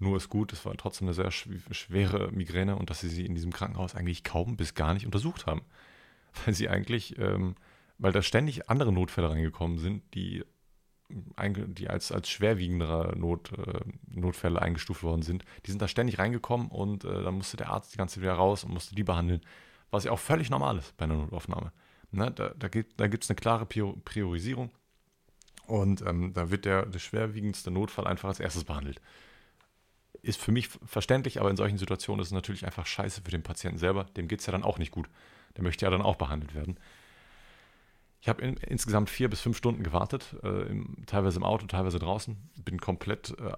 Nur 0.00 0.16
ist 0.16 0.28
gut, 0.28 0.52
es 0.52 0.64
war 0.64 0.76
trotzdem 0.76 1.08
eine 1.08 1.14
sehr 1.14 1.30
schwere 1.30 2.30
Migräne 2.32 2.76
und 2.76 2.90
dass 2.90 3.00
sie 3.00 3.08
sie 3.08 3.26
in 3.26 3.34
diesem 3.34 3.52
Krankenhaus 3.52 3.94
eigentlich 3.94 4.22
kaum 4.24 4.56
bis 4.56 4.74
gar 4.74 4.94
nicht 4.94 5.06
untersucht 5.06 5.46
haben 5.46 5.62
weil 6.44 6.54
sie 6.54 6.68
eigentlich, 6.68 7.18
ähm, 7.18 7.54
weil 7.98 8.12
da 8.12 8.22
ständig 8.22 8.70
andere 8.70 8.92
Notfälle 8.92 9.30
reingekommen 9.30 9.78
sind, 9.78 10.02
die, 10.14 10.44
die 11.10 11.88
als, 11.88 12.12
als 12.12 12.28
schwerwiegendere 12.28 13.16
Not, 13.16 13.52
äh, 13.52 13.80
Notfälle 14.08 14.60
eingestuft 14.60 15.02
worden 15.02 15.22
sind. 15.22 15.44
Die 15.66 15.70
sind 15.70 15.80
da 15.80 15.88
ständig 15.88 16.18
reingekommen 16.18 16.68
und 16.68 17.04
äh, 17.04 17.22
dann 17.22 17.34
musste 17.34 17.56
der 17.56 17.70
Arzt 17.70 17.94
die 17.94 17.98
ganze 17.98 18.16
Zeit 18.16 18.22
wieder 18.22 18.34
raus 18.34 18.64
und 18.64 18.72
musste 18.72 18.94
die 18.94 19.04
behandeln, 19.04 19.40
was 19.90 20.04
ja 20.04 20.12
auch 20.12 20.18
völlig 20.18 20.50
normal 20.50 20.78
ist 20.78 20.96
bei 20.96 21.04
einer 21.04 21.16
Notaufnahme. 21.16 21.72
Ne? 22.10 22.30
Da, 22.30 22.50
da 22.50 22.68
gibt 22.68 23.00
es 23.00 23.30
eine 23.30 23.36
klare 23.36 23.66
Priorisierung 23.66 24.70
und 25.66 26.02
ähm, 26.02 26.32
da 26.34 26.50
wird 26.50 26.64
der, 26.64 26.86
der 26.86 26.98
schwerwiegendste 26.98 27.70
Notfall 27.70 28.06
einfach 28.06 28.28
als 28.28 28.40
erstes 28.40 28.64
behandelt 28.64 29.00
ist 30.22 30.40
für 30.40 30.52
mich 30.52 30.68
verständlich, 30.68 31.40
aber 31.40 31.50
in 31.50 31.56
solchen 31.56 31.78
Situationen 31.78 32.20
ist 32.20 32.28
es 32.28 32.32
natürlich 32.32 32.66
einfach 32.66 32.86
scheiße 32.86 33.22
für 33.22 33.30
den 33.30 33.42
Patienten 33.42 33.78
selber. 33.78 34.04
Dem 34.16 34.28
geht 34.28 34.40
es 34.40 34.46
ja 34.46 34.52
dann 34.52 34.62
auch 34.62 34.78
nicht 34.78 34.90
gut. 34.90 35.08
Der 35.58 35.64
möchte 35.64 35.84
ja 35.84 35.90
dann 35.90 36.02
auch 36.02 36.16
behandelt 36.16 36.54
werden. 36.54 36.78
Ich 38.20 38.28
habe 38.28 38.42
in, 38.42 38.56
insgesamt 38.58 39.10
vier 39.10 39.28
bis 39.28 39.40
fünf 39.40 39.56
Stunden 39.56 39.82
gewartet, 39.82 40.36
äh, 40.42 40.68
im, 40.68 41.04
teilweise 41.06 41.38
im 41.38 41.44
Auto, 41.44 41.66
teilweise 41.66 41.98
draußen. 41.98 42.36
Bin 42.64 42.80
komplett, 42.80 43.36
äh, 43.38 43.52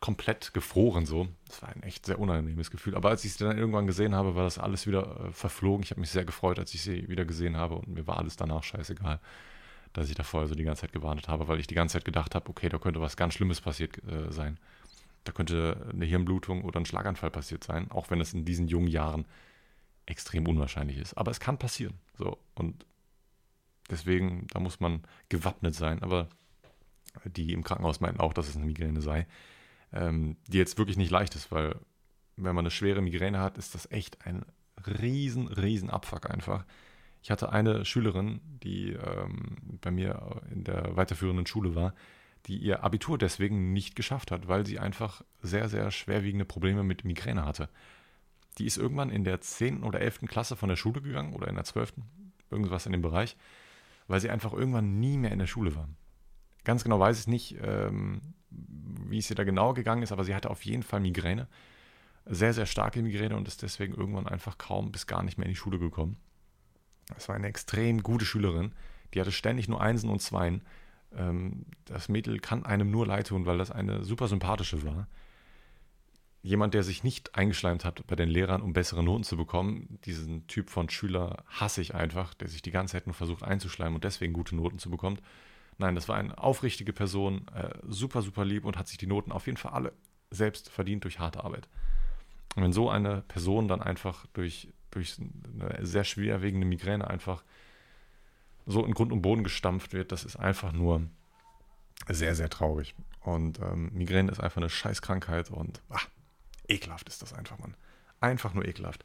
komplett 0.00 0.52
gefroren 0.52 1.06
so. 1.06 1.28
Das 1.46 1.62
war 1.62 1.70
ein 1.70 1.82
echt 1.82 2.06
sehr 2.06 2.18
unangenehmes 2.18 2.70
Gefühl. 2.70 2.94
Aber 2.94 3.08
als 3.08 3.24
ich 3.24 3.32
sie 3.32 3.44
dann 3.44 3.56
irgendwann 3.56 3.86
gesehen 3.86 4.14
habe, 4.14 4.34
war 4.34 4.44
das 4.44 4.58
alles 4.58 4.86
wieder 4.86 5.28
äh, 5.28 5.32
verflogen. 5.32 5.82
Ich 5.82 5.90
habe 5.90 6.00
mich 6.00 6.10
sehr 6.10 6.26
gefreut, 6.26 6.58
als 6.58 6.74
ich 6.74 6.82
sie 6.82 7.08
wieder 7.08 7.24
gesehen 7.24 7.56
habe 7.56 7.76
und 7.76 7.88
mir 7.88 8.06
war 8.06 8.18
alles 8.18 8.36
danach 8.36 8.62
scheißegal, 8.62 9.18
dass 9.94 10.10
ich 10.10 10.14
da 10.14 10.22
vorher 10.22 10.48
so 10.48 10.54
die 10.54 10.64
ganze 10.64 10.82
Zeit 10.82 10.92
gewartet 10.92 11.28
habe, 11.28 11.48
weil 11.48 11.58
ich 11.58 11.66
die 11.66 11.74
ganze 11.74 11.94
Zeit 11.94 12.04
gedacht 12.04 12.34
habe, 12.34 12.48
okay, 12.50 12.68
da 12.68 12.78
könnte 12.78 13.00
was 13.00 13.16
ganz 13.16 13.34
Schlimmes 13.34 13.62
passiert 13.62 13.96
äh, 14.04 14.30
sein. 14.30 14.58
Da 15.24 15.32
könnte 15.32 15.88
eine 15.92 16.04
Hirnblutung 16.06 16.64
oder 16.64 16.80
ein 16.80 16.86
Schlaganfall 16.86 17.30
passiert 17.30 17.64
sein, 17.64 17.90
auch 17.90 18.10
wenn 18.10 18.20
es 18.20 18.32
in 18.32 18.44
diesen 18.44 18.68
jungen 18.68 18.88
Jahren 18.88 19.26
extrem 20.08 20.46
unwahrscheinlich 20.46 20.98
ist. 20.98 21.14
Aber 21.14 21.30
es 21.30 21.40
kann 21.40 21.58
passieren. 21.58 21.94
So. 22.16 22.38
Und 22.54 22.86
deswegen, 23.90 24.46
da 24.48 24.60
muss 24.60 24.80
man 24.80 25.02
gewappnet 25.28 25.74
sein. 25.74 26.02
Aber 26.02 26.28
die 27.24 27.52
im 27.52 27.64
Krankenhaus 27.64 28.00
meinten 28.00 28.20
auch, 28.20 28.32
dass 28.32 28.48
es 28.48 28.56
eine 28.56 28.66
Migräne 28.66 29.00
sei, 29.00 29.26
ähm, 29.92 30.36
die 30.46 30.58
jetzt 30.58 30.78
wirklich 30.78 30.96
nicht 30.96 31.10
leicht 31.10 31.34
ist, 31.34 31.50
weil 31.50 31.76
wenn 32.36 32.54
man 32.54 32.64
eine 32.64 32.70
schwere 32.70 33.02
Migräne 33.02 33.40
hat, 33.40 33.58
ist 33.58 33.74
das 33.74 33.90
echt 33.90 34.24
ein 34.26 34.44
riesen, 34.86 35.48
riesen 35.48 35.90
Abfuck 35.90 36.30
einfach. 36.30 36.64
Ich 37.22 37.30
hatte 37.30 37.50
eine 37.50 37.84
Schülerin, 37.84 38.40
die 38.62 38.92
ähm, 38.92 39.56
bei 39.80 39.90
mir 39.90 40.40
in 40.52 40.64
der 40.64 40.96
weiterführenden 40.96 41.46
Schule 41.46 41.74
war, 41.74 41.94
die 42.46 42.58
ihr 42.58 42.84
Abitur 42.84 43.18
deswegen 43.18 43.72
nicht 43.72 43.96
geschafft 43.96 44.30
hat, 44.30 44.46
weil 44.46 44.64
sie 44.64 44.78
einfach 44.78 45.22
sehr, 45.42 45.68
sehr 45.68 45.90
schwerwiegende 45.90 46.44
Probleme 46.44 46.84
mit 46.84 47.04
Migräne 47.04 47.44
hatte. 47.44 47.68
Die 48.58 48.66
ist 48.66 48.76
irgendwann 48.76 49.10
in 49.10 49.24
der 49.24 49.40
10. 49.40 49.84
oder 49.84 50.00
11. 50.00 50.20
Klasse 50.26 50.56
von 50.56 50.68
der 50.68 50.76
Schule 50.76 51.00
gegangen 51.00 51.32
oder 51.32 51.48
in 51.48 51.54
der 51.54 51.64
12. 51.64 51.92
Irgendwas 52.50 52.86
in 52.86 52.92
dem 52.92 53.02
Bereich, 53.02 53.36
weil 54.06 54.20
sie 54.20 54.30
einfach 54.30 54.52
irgendwann 54.52 54.98
nie 54.98 55.16
mehr 55.16 55.32
in 55.32 55.38
der 55.38 55.46
Schule 55.46 55.76
war. 55.76 55.88
Ganz 56.64 56.82
genau 56.82 56.98
weiß 56.98 57.20
ich 57.20 57.26
nicht, 57.26 57.56
ähm, 57.62 58.20
wie 58.50 59.18
es 59.18 59.30
ihr 59.30 59.36
da 59.36 59.44
genau 59.44 59.74
gegangen 59.74 60.02
ist, 60.02 60.12
aber 60.12 60.24
sie 60.24 60.34
hatte 60.34 60.50
auf 60.50 60.64
jeden 60.64 60.82
Fall 60.82 61.00
Migräne. 61.00 61.46
Sehr, 62.24 62.52
sehr 62.52 62.66
starke 62.66 63.00
Migräne 63.02 63.36
und 63.36 63.48
ist 63.48 63.62
deswegen 63.62 63.94
irgendwann 63.94 64.26
einfach 64.26 64.58
kaum 64.58 64.92
bis 64.92 65.06
gar 65.06 65.22
nicht 65.22 65.38
mehr 65.38 65.46
in 65.46 65.52
die 65.52 65.56
Schule 65.56 65.78
gekommen. 65.78 66.16
Es 67.16 67.28
war 67.28 67.36
eine 67.36 67.46
extrem 67.46 68.02
gute 68.02 68.24
Schülerin. 68.24 68.72
Die 69.14 69.20
hatte 69.20 69.32
ständig 69.32 69.68
nur 69.68 69.80
Einsen 69.80 70.10
und 70.10 70.20
Zweien. 70.20 70.62
Ähm, 71.14 71.64
das 71.84 72.08
Mädel 72.08 72.38
kann 72.40 72.66
einem 72.66 72.90
nur 72.90 73.06
leid 73.06 73.28
tun, 73.28 73.46
weil 73.46 73.58
das 73.58 73.70
eine 73.70 74.04
super 74.04 74.28
sympathische 74.28 74.82
war 74.84 75.06
jemand, 76.42 76.74
der 76.74 76.82
sich 76.82 77.02
nicht 77.04 77.34
eingeschleimt 77.34 77.84
hat 77.84 78.06
bei 78.06 78.16
den 78.16 78.28
Lehrern, 78.28 78.62
um 78.62 78.72
bessere 78.72 79.02
Noten 79.02 79.24
zu 79.24 79.36
bekommen. 79.36 79.98
Diesen 80.04 80.46
Typ 80.46 80.70
von 80.70 80.88
Schüler 80.88 81.44
hasse 81.46 81.80
ich 81.80 81.94
einfach, 81.94 82.34
der 82.34 82.48
sich 82.48 82.62
die 82.62 82.70
ganze 82.70 82.92
Zeit 82.92 83.06
nur 83.06 83.14
versucht 83.14 83.42
einzuschleimen 83.42 83.94
und 83.94 84.04
deswegen 84.04 84.32
gute 84.32 84.54
Noten 84.54 84.78
zu 84.78 84.90
bekommen. 84.90 85.18
Nein, 85.78 85.94
das 85.94 86.08
war 86.08 86.16
eine 86.16 86.36
aufrichtige 86.38 86.92
Person, 86.92 87.46
äh, 87.54 87.70
super, 87.86 88.22
super 88.22 88.44
lieb 88.44 88.64
und 88.64 88.76
hat 88.76 88.88
sich 88.88 88.98
die 88.98 89.06
Noten 89.06 89.32
auf 89.32 89.46
jeden 89.46 89.58
Fall 89.58 89.72
alle 89.72 89.92
selbst 90.30 90.70
verdient 90.70 91.04
durch 91.04 91.18
harte 91.18 91.44
Arbeit. 91.44 91.68
Und 92.56 92.62
wenn 92.62 92.72
so 92.72 92.90
eine 92.90 93.22
Person 93.22 93.68
dann 93.68 93.82
einfach 93.82 94.26
durch, 94.32 94.68
durch 94.90 95.16
eine 95.18 95.86
sehr 95.86 96.04
schwerwiegende 96.04 96.66
Migräne 96.66 97.08
einfach 97.08 97.44
so 98.66 98.84
in 98.84 98.92
Grund 98.92 99.12
und 99.12 99.22
Boden 99.22 99.44
gestampft 99.44 99.92
wird, 99.92 100.12
das 100.12 100.24
ist 100.24 100.36
einfach 100.36 100.72
nur 100.72 101.02
sehr, 102.08 102.34
sehr 102.34 102.50
traurig. 102.50 102.94
Und 103.20 103.60
ähm, 103.60 103.90
Migräne 103.92 104.30
ist 104.30 104.40
einfach 104.40 104.58
eine 104.58 104.70
Scheißkrankheit 104.70 105.50
und 105.50 105.80
ach, 105.88 106.08
ekelhaft 106.68 107.08
ist 107.08 107.22
das 107.22 107.32
einfach, 107.32 107.58
Mann. 107.58 107.74
Einfach 108.20 108.54
nur 108.54 108.66
ekelhaft. 108.66 109.04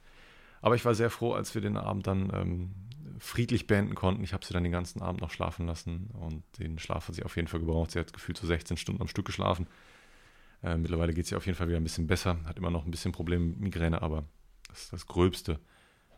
Aber 0.62 0.76
ich 0.76 0.86
war 0.86 0.95
sehr 0.95 1.10
froh, 1.10 1.34
als 1.34 1.54
wir 1.56 1.62
den 1.62 1.78
Abend 1.78 2.08
dann 2.08 2.32
ähm, 2.34 2.71
friedlich 3.19 3.67
beenden 3.67 3.95
konnten. 3.95 4.23
Ich 4.23 4.34
habe 4.34 4.45
sie 4.45 4.54
dann 4.54 4.63
den 4.63 4.71
ganzen 4.71 5.02
Abend 5.02 5.21
noch 5.21 5.32
schlafen 5.32 5.67
lassen 5.67 6.10
und 6.13 6.43
den 6.60 6.80
Schlaf 6.80 7.08
hat 7.08 7.15
sie 7.15 7.23
auf 7.23 7.36
jeden 7.36 7.47
Fall 7.47 7.60
gebraucht. 7.60 7.91
Sie 7.91 7.99
hat 7.99 8.13
gefühlt 8.13 8.38
so 8.38 8.47
16 8.47 8.78
Stunden 8.78 9.02
am 9.02 9.08
Stück 9.08 9.26
geschlafen. 9.26 9.67
Äh, 10.63 10.78
mittlerweile 10.78 11.13
geht 11.13 11.30
ihr 11.32 11.38
auf 11.38 11.45
jeden 11.45 11.58
Fall 11.58 11.67
wieder 11.67 11.78
ein 11.78 11.84
bisschen 11.84 12.08
besser, 12.08 12.39
hat 12.45 12.58
immer 12.58 12.71
noch 12.71 12.86
ein 12.86 12.91
bisschen 12.91 13.12
Probleme 13.12 13.45
mit 13.45 13.60
Migräne, 13.60 14.02
aber 14.02 14.23
das, 14.69 14.89
das 14.89 15.06
Gröbste 15.06 15.60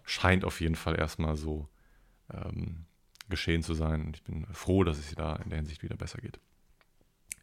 scheint 0.03 0.45
auf 0.45 0.61
jeden 0.61 0.75
Fall 0.75 0.97
erstmal 0.97 1.35
so 1.35 1.67
ähm, 2.31 2.85
geschehen 3.29 3.63
zu 3.63 3.73
sein. 3.73 4.05
Und 4.05 4.17
ich 4.17 4.23
bin 4.23 4.45
froh, 4.53 4.83
dass 4.83 4.99
es 4.99 5.09
ihr 5.09 5.15
da 5.15 5.35
in 5.37 5.49
der 5.49 5.57
Hinsicht 5.57 5.81
wieder 5.83 5.97
besser 5.97 6.19
geht. 6.19 6.39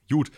Gut, 0.08 0.30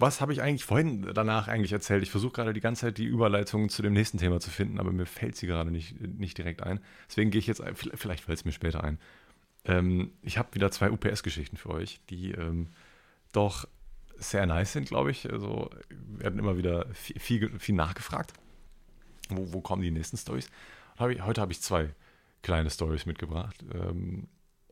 was 0.00 0.20
habe 0.20 0.32
ich 0.32 0.40
eigentlich 0.40 0.64
vorhin 0.64 1.10
danach 1.14 1.48
eigentlich 1.48 1.72
erzählt? 1.72 2.02
Ich 2.02 2.10
versuche 2.10 2.32
gerade 2.32 2.52
die 2.52 2.60
ganze 2.60 2.82
Zeit 2.86 2.98
die 2.98 3.04
Überleitung 3.04 3.68
zu 3.68 3.82
dem 3.82 3.92
nächsten 3.92 4.18
Thema 4.18 4.40
zu 4.40 4.50
finden, 4.50 4.80
aber 4.80 4.92
mir 4.92 5.06
fällt 5.06 5.36
sie 5.36 5.46
gerade 5.46 5.70
nicht, 5.70 6.00
nicht 6.00 6.38
direkt 6.38 6.62
ein. 6.62 6.80
Deswegen 7.08 7.30
gehe 7.30 7.38
ich 7.38 7.46
jetzt, 7.46 7.62
vielleicht 7.74 8.24
fällt 8.24 8.38
es 8.38 8.44
mir 8.44 8.52
später 8.52 8.82
ein. 8.82 8.98
Ähm, 9.64 10.12
ich 10.22 10.38
habe 10.38 10.54
wieder 10.54 10.70
zwei 10.70 10.90
UPS-Geschichten 10.90 11.56
für 11.56 11.70
euch, 11.70 12.00
die 12.08 12.32
ähm, 12.32 12.68
doch 13.32 13.68
sehr 14.16 14.46
nice 14.46 14.72
sind, 14.72 14.88
glaube 14.88 15.10
ich. 15.10 15.30
Also 15.30 15.70
werden 15.90 16.38
immer 16.38 16.56
wieder 16.56 16.86
viel, 16.94 17.18
viel, 17.20 17.58
viel 17.58 17.74
nachgefragt. 17.74 18.32
Wo, 19.28 19.52
wo, 19.52 19.60
kommen 19.60 19.82
die 19.82 19.90
nächsten 19.90 20.16
Stories? 20.16 20.50
Hab 20.96 21.10
heute 21.20 21.40
habe 21.40 21.52
ich 21.52 21.60
zwei 21.60 21.90
kleine 22.42 22.70
Stories 22.70 23.06
mitgebracht. 23.06 23.56
Ähm, 23.74 24.28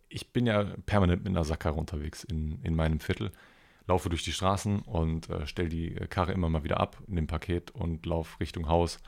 ich 0.09 0.33
bin 0.33 0.47
ja 0.47 0.65
permanent 0.87 1.25
mit 1.25 1.31
einer 1.31 1.45
Sackkarre 1.45 1.79
unterwegs 1.79 2.25
in, 2.25 2.63
in 2.63 2.75
meinem 2.75 3.01
Viertel 3.01 3.31
laufe 3.89 4.09
durch 4.11 4.23
die 4.23 4.33
Straßen 4.33 4.81
und 4.81 5.29
äh, 5.31 5.47
stelle 5.47 5.69
die 5.69 5.95
Karre 6.11 6.33
immer 6.33 6.49
mal 6.49 6.63
wieder 6.63 6.79
ab, 6.79 6.99
nehme 7.07 7.27
Paket 7.27 7.71
und 7.73 8.07
laufe 8.07 8.39
Richtung 8.39 8.69
Haus 8.69 9.01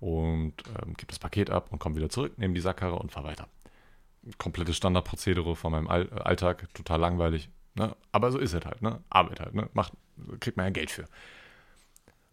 und 0.00 0.54
ähm, 0.68 0.94
gebe 0.94 1.06
das 1.06 1.18
Paket 1.18 1.50
ab 1.50 1.68
und 1.70 1.78
komme 1.78 1.96
wieder 1.96 2.10
zurück, 2.10 2.36
nehme 2.36 2.52
die 2.52 2.60
Sackkarre 2.60 2.96
und 2.96 3.12
fahre 3.12 3.28
weiter. 3.28 3.48
komplettes 4.38 4.76
Standardprozedere 4.76 5.56
von 5.56 5.72
meinem 5.72 5.88
All 5.88 6.08
Alltag, 6.10 6.68
total 6.74 7.00
langweilig. 7.00 7.48
Ne? 7.74 7.96
Aber 8.12 8.30
so 8.32 8.38
ist 8.38 8.54
es 8.54 8.64
halt, 8.64 8.82
ne? 8.82 9.00
Arbeit 9.08 9.40
halt, 9.40 9.54
ne? 9.54 9.68
Macht, 9.72 9.92
kriegt 10.40 10.56
man 10.56 10.66
ja 10.66 10.70
Geld 10.70 10.90
für. 10.90 11.06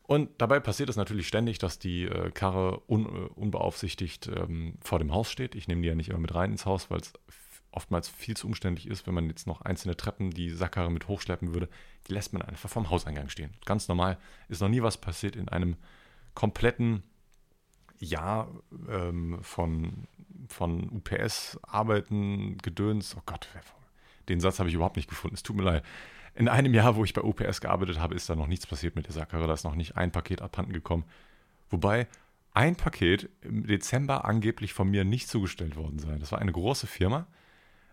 Und 0.03 0.29
dabei 0.39 0.59
passiert 0.59 0.89
es 0.89 0.97
natürlich 0.97 1.27
ständig, 1.27 1.57
dass 1.57 1.79
die 1.79 2.03
äh, 2.03 2.31
Karre 2.31 2.81
un, 2.87 3.05
äh, 3.05 3.29
unbeaufsichtigt 3.35 4.27
ähm, 4.27 4.73
vor 4.81 4.99
dem 4.99 5.13
Haus 5.13 5.31
steht. 5.31 5.55
Ich 5.55 5.67
nehme 5.67 5.81
die 5.81 5.87
ja 5.87 5.95
nicht 5.95 6.09
immer 6.09 6.19
mit 6.19 6.35
rein 6.35 6.51
ins 6.51 6.65
Haus, 6.65 6.89
weil 6.89 6.99
es 6.99 7.13
oftmals 7.71 8.09
viel 8.09 8.35
zu 8.35 8.47
umständlich 8.47 8.87
ist, 8.87 9.07
wenn 9.07 9.13
man 9.13 9.27
jetzt 9.27 9.47
noch 9.47 9.61
einzelne 9.61 9.95
Treppen 9.95 10.31
die 10.31 10.49
Sackkarre 10.49 10.91
mit 10.91 11.07
hochschleppen 11.07 11.53
würde. 11.53 11.69
Die 12.07 12.13
lässt 12.13 12.33
man 12.33 12.41
einfach 12.41 12.69
vom 12.69 12.89
Hauseingang 12.89 13.29
stehen. 13.29 13.53
Ganz 13.65 13.87
normal. 13.87 14.17
Ist 14.49 14.61
noch 14.61 14.69
nie 14.69 14.81
was 14.81 14.97
passiert 14.97 15.35
in 15.35 15.49
einem 15.49 15.77
kompletten 16.33 17.03
Jahr 17.99 18.49
ähm, 18.89 19.39
von, 19.41 20.07
von 20.47 20.89
UPS-Arbeiten, 20.89 22.57
Gedöns. 22.57 23.15
Oh 23.17 23.23
Gott, 23.25 23.47
den 24.27 24.39
Satz 24.39 24.59
habe 24.59 24.69
ich 24.69 24.75
überhaupt 24.75 24.97
nicht 24.97 25.09
gefunden. 25.09 25.35
Es 25.35 25.43
tut 25.43 25.55
mir 25.55 25.63
leid 25.63 25.83
in 26.35 26.47
einem 26.47 26.73
Jahr, 26.73 26.95
wo 26.95 27.03
ich 27.03 27.13
bei 27.13 27.21
UPS 27.21 27.61
gearbeitet 27.61 27.99
habe, 27.99 28.15
ist 28.15 28.29
da 28.29 28.35
noch 28.35 28.47
nichts 28.47 28.65
passiert 28.65 28.95
mit 28.95 29.05
der 29.05 29.13
Sackkarre. 29.13 29.47
Da 29.47 29.53
ist 29.53 29.63
noch 29.63 29.75
nicht 29.75 29.97
ein 29.97 30.11
Paket 30.11 30.41
abhanden 30.41 30.73
gekommen. 30.73 31.03
Wobei 31.69 32.07
ein 32.53 32.75
Paket 32.75 33.29
im 33.41 33.67
Dezember 33.67 34.25
angeblich 34.25 34.73
von 34.73 34.89
mir 34.89 35.03
nicht 35.03 35.27
zugestellt 35.27 35.75
worden 35.75 35.99
sei. 35.99 36.17
Das 36.17 36.31
war 36.31 36.39
eine 36.39 36.51
große 36.51 36.87
Firma. 36.87 37.27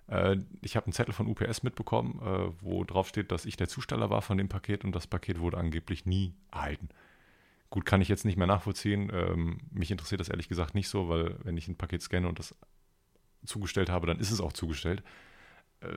Äh, 0.08 0.38
ich 0.62 0.76
habe 0.76 0.86
einen 0.86 0.92
Zettel 0.92 1.14
von 1.14 1.26
UPS 1.26 1.62
mitbekommen, 1.62 2.20
äh, 2.22 2.52
wo 2.62 2.84
drauf 2.84 3.08
steht, 3.08 3.30
dass 3.30 3.46
ich 3.46 3.56
der 3.56 3.68
Zusteller 3.68 4.10
war 4.10 4.22
von 4.22 4.38
dem 4.38 4.48
Paket 4.48 4.84
und 4.84 4.94
das 4.94 5.06
Paket 5.06 5.40
wurde 5.40 5.58
angeblich 5.58 6.06
nie 6.06 6.34
erhalten. 6.50 6.88
Gut, 7.70 7.84
kann 7.84 8.00
ich 8.00 8.08
jetzt 8.08 8.24
nicht 8.24 8.38
mehr 8.38 8.46
nachvollziehen. 8.46 9.10
Ähm, 9.12 9.58
mich 9.70 9.90
interessiert 9.90 10.20
das 10.20 10.30
ehrlich 10.30 10.48
gesagt 10.48 10.74
nicht 10.74 10.88
so, 10.88 11.08
weil 11.08 11.36
wenn 11.44 11.56
ich 11.56 11.68
ein 11.68 11.76
Paket 11.76 12.02
scanne 12.02 12.28
und 12.28 12.38
das 12.38 12.54
zugestellt 13.44 13.90
habe, 13.90 14.06
dann 14.06 14.18
ist 14.18 14.30
es 14.30 14.40
auch 14.40 14.52
zugestellt. 14.52 15.02
Äh, 15.80 15.88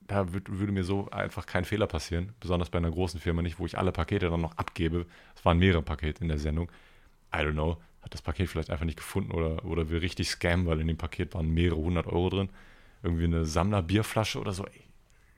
da 0.00 0.32
würde 0.32 0.72
mir 0.72 0.84
so 0.84 1.10
einfach 1.10 1.46
kein 1.46 1.64
Fehler 1.64 1.86
passieren, 1.86 2.32
besonders 2.40 2.70
bei 2.70 2.78
einer 2.78 2.90
großen 2.90 3.20
Firma 3.20 3.42
nicht, 3.42 3.58
wo 3.58 3.66
ich 3.66 3.76
alle 3.78 3.92
Pakete 3.92 4.30
dann 4.30 4.40
noch 4.40 4.56
abgebe. 4.56 5.06
Es 5.36 5.44
waren 5.44 5.58
mehrere 5.58 5.82
Pakete 5.82 6.22
in 6.22 6.28
der 6.28 6.38
Sendung. 6.38 6.70
I 7.34 7.38
don't 7.38 7.52
know, 7.52 7.76
hat 8.00 8.14
das 8.14 8.22
Paket 8.22 8.48
vielleicht 8.48 8.70
einfach 8.70 8.86
nicht 8.86 8.96
gefunden 8.96 9.32
oder, 9.32 9.64
oder 9.66 9.90
will 9.90 9.98
richtig 9.98 10.30
scammen, 10.30 10.66
weil 10.66 10.80
in 10.80 10.86
dem 10.88 10.96
Paket 10.96 11.34
waren 11.34 11.50
mehrere 11.50 11.78
hundert 11.78 12.06
Euro 12.06 12.30
drin. 12.30 12.48
Irgendwie 13.02 13.24
eine 13.24 13.44
Sammlerbierflasche 13.44 14.40
oder 14.40 14.52
so. 14.52 14.64
Ey, 14.64 14.84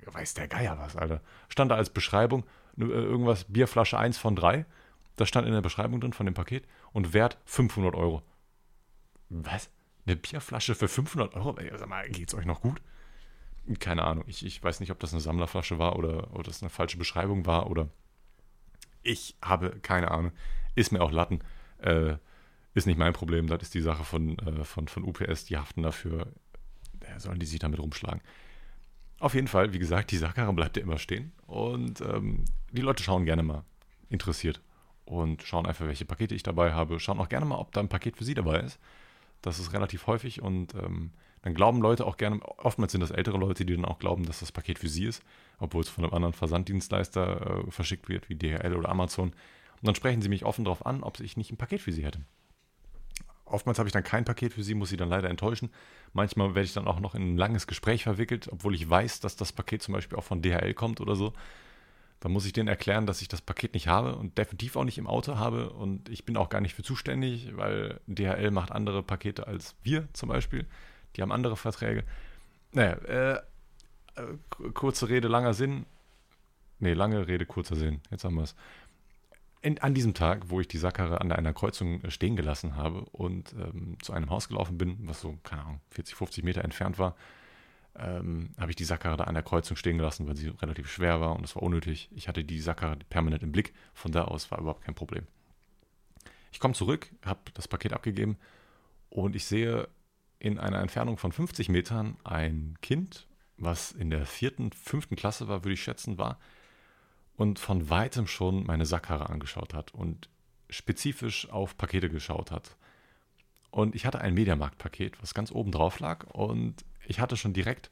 weiß 0.07 0.35
der 0.35 0.49
Geier 0.49 0.79
was, 0.79 0.97
Alter. 0.97 1.21
Stand 1.49 1.71
da 1.71 1.77
als 1.77 1.91
Beschreibung 1.91 2.45
äh, 2.79 2.85
irgendwas, 2.85 3.45
Bierflasche 3.45 3.99
1 3.99 4.19
von 4.19 4.37
3. 4.37 4.67
Das 5.17 5.29
stand 5.29 5.47
in 5.47 5.53
der 5.53 5.61
Beschreibung 5.61 6.01
drin 6.01 6.13
von 6.13 6.27
dem 6.27 6.35
Paket 6.35 6.65
und 6.93 7.13
Wert 7.13 7.39
500 7.45 7.95
Euro. 7.95 8.23
Was? 9.29 9.71
Eine 10.07 10.17
Bierflasche 10.17 10.75
für 10.75 10.89
500 10.89 11.35
Euro? 11.35 11.57
Sag 11.77 11.89
mal, 11.89 12.09
geht's 12.09 12.35
euch 12.35 12.47
noch 12.47 12.61
gut? 12.61 12.81
keine 13.79 14.03
Ahnung, 14.03 14.25
ich, 14.27 14.45
ich 14.45 14.63
weiß 14.63 14.81
nicht, 14.81 14.91
ob 14.91 14.99
das 14.99 15.13
eine 15.13 15.21
Sammlerflasche 15.21 15.79
war 15.79 15.97
oder, 15.97 16.33
oder 16.33 16.45
das 16.45 16.63
eine 16.63 16.71
falsche 16.71 16.97
Beschreibung 16.97 17.47
war 17.47 17.71
oder 17.71 17.89
ich 19.03 19.37
habe 19.43 19.79
keine 19.81 20.11
Ahnung. 20.11 20.33
Ist 20.75 20.93
mir 20.93 21.01
auch 21.01 21.13
Latten. 21.13 21.41
Äh, 21.79 22.17
ist 22.75 22.87
nicht 22.87 22.99
mein 22.99 23.13
Problem, 23.13 23.47
das 23.47 23.63
ist 23.63 23.75
die 23.75 23.81
Sache 23.81 24.05
von, 24.05 24.39
äh, 24.39 24.65
von, 24.65 24.89
von 24.89 25.05
UPS, 25.05 25.47
die 25.47 25.57
haften 25.57 25.83
dafür. 25.83 26.27
Sollen 27.19 27.41
die 27.41 27.47
sich 27.47 27.59
damit 27.59 27.81
rumschlagen. 27.81 28.21
Auf 29.19 29.35
jeden 29.35 29.49
Fall, 29.49 29.73
wie 29.73 29.79
gesagt, 29.79 30.11
die 30.13 30.17
Sackkarre 30.17 30.53
bleibt 30.53 30.77
ja 30.77 30.83
immer 30.83 30.99
stehen 30.99 31.33
und 31.47 32.01
ähm, 32.01 32.45
die 32.73 32.81
Leute 32.81 33.03
schauen 33.03 33.27
gerne 33.27 33.43
mal 33.43 33.65
interessiert 34.09 34.63
und 35.05 35.43
schauen 35.43 35.67
einfach, 35.67 35.87
welche 35.87 36.05
Pakete 36.07 36.35
ich 36.35 36.43
dabei 36.43 36.73
habe. 36.73 36.99
Schauen 37.01 37.21
auch 37.21 37.29
gerne 37.29 37.45
mal, 37.45 37.59
ob 37.59 37.73
da 37.73 37.81
ein 37.81 37.89
Paket 37.89 38.17
für 38.17 38.25
sie 38.25 38.35
dabei 38.35 38.61
ist. 38.61 38.79
Das 39.43 39.59
ist 39.59 39.73
relativ 39.73 40.07
häufig 40.07 40.41
und 40.41 40.75
ähm, 40.75 41.13
dann 41.43 41.55
glauben 41.55 41.81
Leute 41.81 42.07
auch 42.07 42.17
gerne, 42.17 42.41
oftmals 42.59 42.93
sind 42.93 43.01
das 43.01 43.11
ältere 43.11 43.39
Leute, 43.39 43.65
die 43.65 43.75
dann 43.75 43.85
auch 43.85 43.99
glauben, 43.99 44.25
dass 44.25 44.41
das 44.41 44.53
Paket 44.53 44.79
für 44.79 44.89
sie 44.89 45.05
ist, 45.05 45.23
obwohl 45.59 45.83
es 45.83 45.89
von 45.89 46.05
einem 46.05 46.13
anderen 46.13 46.35
Versanddienstleister 46.35 47.65
äh, 47.67 47.71
verschickt 47.71 48.09
wird, 48.09 48.29
wie 48.29 48.37
DHL 48.37 48.75
oder 48.77 48.91
Amazon. 48.91 49.31
Und 49.31 49.87
dann 49.87 49.95
sprechen 49.95 50.21
sie 50.21 50.29
mich 50.29 50.45
offen 50.45 50.65
darauf 50.65 50.85
an, 50.85 51.03
ob 51.03 51.19
ich 51.21 51.37
nicht 51.37 51.51
ein 51.51 51.57
Paket 51.57 51.81
für 51.81 51.93
sie 51.93 52.05
hätte. 52.05 52.21
Oftmals 53.51 53.79
habe 53.79 53.89
ich 53.89 53.93
dann 53.93 54.05
kein 54.05 54.25
Paket 54.25 54.55
für 54.55 54.63
sie, 54.63 54.75
muss 54.75 54.91
sie 54.91 54.97
dann 54.97 55.09
leider 55.09 55.29
enttäuschen. 55.29 55.71
Manchmal 56.13 56.55
werde 56.55 56.67
ich 56.67 56.73
dann 56.73 56.87
auch 56.87 57.01
noch 57.01 57.15
in 57.15 57.35
ein 57.35 57.37
langes 57.37 57.67
Gespräch 57.67 58.05
verwickelt, 58.05 58.49
obwohl 58.51 58.75
ich 58.75 58.89
weiß, 58.89 59.21
dass 59.21 59.37
das 59.37 59.53
Paket 59.53 59.83
zum 59.83 59.95
Beispiel 59.95 60.19
auch 60.19 60.25
von 60.25 60.43
DHL 60.43 60.75
kommt 60.75 61.01
oder 61.01 61.17
so. 61.17 61.33
Dann 62.21 62.33
muss 62.33 62.45
ich 62.45 62.53
denen 62.53 62.69
erklären, 62.69 63.07
dass 63.07 63.23
ich 63.23 63.29
das 63.29 63.41
Paket 63.41 63.75
nicht 63.75 63.89
habe 63.89 64.15
und 64.17 64.37
definitiv 64.37 64.77
auch 64.77 64.85
nicht 64.85 64.99
im 64.99 65.07
Auto 65.07 65.37
habe 65.37 65.71
und 65.71 66.09
ich 66.11 66.27
bin 66.27 66.37
auch 66.37 66.51
gar 66.51 66.61
nicht 66.61 66.75
für 66.75 66.83
zuständig, 66.83 67.57
weil 67.57 67.99
DHL 68.07 68.51
macht 68.51 68.73
andere 68.73 69.03
Pakete 69.03 69.47
als 69.47 69.75
wir 69.83 70.07
zum 70.13 70.29
Beispiel 70.29 70.67
die 71.17 71.23
haben 71.23 71.33
andere 71.33 71.57
Verträge. 71.57 72.05
Naja, 72.73 72.93
äh, 72.93 73.35
äh 73.35 73.43
kurze 74.75 75.09
Rede, 75.09 75.29
langer 75.29 75.55
Sinn. 75.55 75.87
Nee, 76.79 76.95
lange 76.95 77.27
Rede, 77.27 77.47
kurzer 77.47 77.77
Sinn. 77.77 78.01
Jetzt 78.11 78.25
haben 78.25 78.37
wir 78.37 78.45
es. 78.45 78.55
An 79.63 79.95
diesem 79.95 80.15
Tag, 80.15 80.49
wo 80.49 80.61
ich 80.61 80.69
die 80.69 80.79
Sackkarre 80.79 81.21
an 81.21 81.33
einer 81.33 81.53
Kreuzung 81.53 82.03
äh, 82.03 82.11
stehen 82.11 82.37
gelassen 82.37 82.77
habe 82.77 83.01
und 83.13 83.53
ähm, 83.53 83.99
zu 84.03 84.13
einem 84.13 84.31
Haus 84.31 84.49
gelaufen 84.49 84.79
bin, 84.79 84.99
was 85.03 85.21
so, 85.21 85.39
keine 85.43 85.63
Ahnung, 85.63 85.81
40, 85.91 86.15
50 86.15 86.45
Meter 86.45 86.65
entfernt 86.65 86.99
war, 86.99 87.15
ähm, 87.99 88.51
habe 88.59 88.71
ich 88.71 88.77
die 88.77 88.85
Sackkarre 88.85 89.17
da 89.17 89.25
an 89.25 89.35
der 89.35 89.43
Kreuzung 89.43 89.77
stehen 89.77 89.99
gelassen, 89.99 90.27
weil 90.27 90.37
sie 90.37 90.49
relativ 90.49 90.91
schwer 90.91 91.21
war 91.21 91.37
und 91.37 91.45
es 91.45 91.55
war 91.57 91.63
unnötig. 91.63 92.09
Ich 92.15 92.29
hatte 92.29 92.45
die 92.45 92.61
Sackkarre 92.61 92.97
permanent 93.11 93.43
im 93.43 93.53
Blick, 93.53 93.75
von 93.93 94.13
da 94.13 94.25
aus 94.25 94.51
war 94.51 94.59
überhaupt 94.59 94.85
kein 94.85 94.95
Problem. 94.95 95.27
Ich 96.53 96.59
komme 96.59 96.75
zurück, 96.75 97.11
habe 97.25 97.41
das 97.55 97.69
Paket 97.69 97.93
abgegeben 97.93 98.39
und 99.09 99.37
ich 99.37 99.45
sehe 99.45 99.89
in 100.39 100.59
einer 100.59 100.81
Entfernung 100.81 101.19
von 101.19 101.33
50 101.33 101.69
Metern 101.69 102.17
ein 102.25 102.79
Kind, 102.81 103.27
was 103.59 103.93
in 103.93 104.09
der 104.09 104.25
vierten, 104.25 104.73
fünften 104.73 105.17
Klasse 105.17 105.49
war, 105.49 105.65
würde 105.65 105.75
ich 105.75 105.83
schätzen, 105.83 106.17
war, 106.17 106.39
und 107.41 107.59
von 107.59 107.89
weitem 107.89 108.27
schon 108.27 108.65
meine 108.65 108.85
Sackkarre 108.85 109.31
angeschaut 109.31 109.73
hat 109.73 109.95
und 109.95 110.29
spezifisch 110.69 111.49
auf 111.49 111.75
Pakete 111.79 112.11
geschaut 112.11 112.51
hat. 112.51 112.77
Und 113.71 113.95
ich 113.95 114.05
hatte 114.05 114.21
ein 114.21 114.35
Mediamarkt-Paket, 114.35 115.23
was 115.23 115.33
ganz 115.33 115.51
oben 115.51 115.73
drauf 115.73 116.01
lag, 116.01 116.27
und 116.35 116.85
ich 117.07 117.19
hatte 117.19 117.39
schon 117.39 117.55
direkt, 117.55 117.91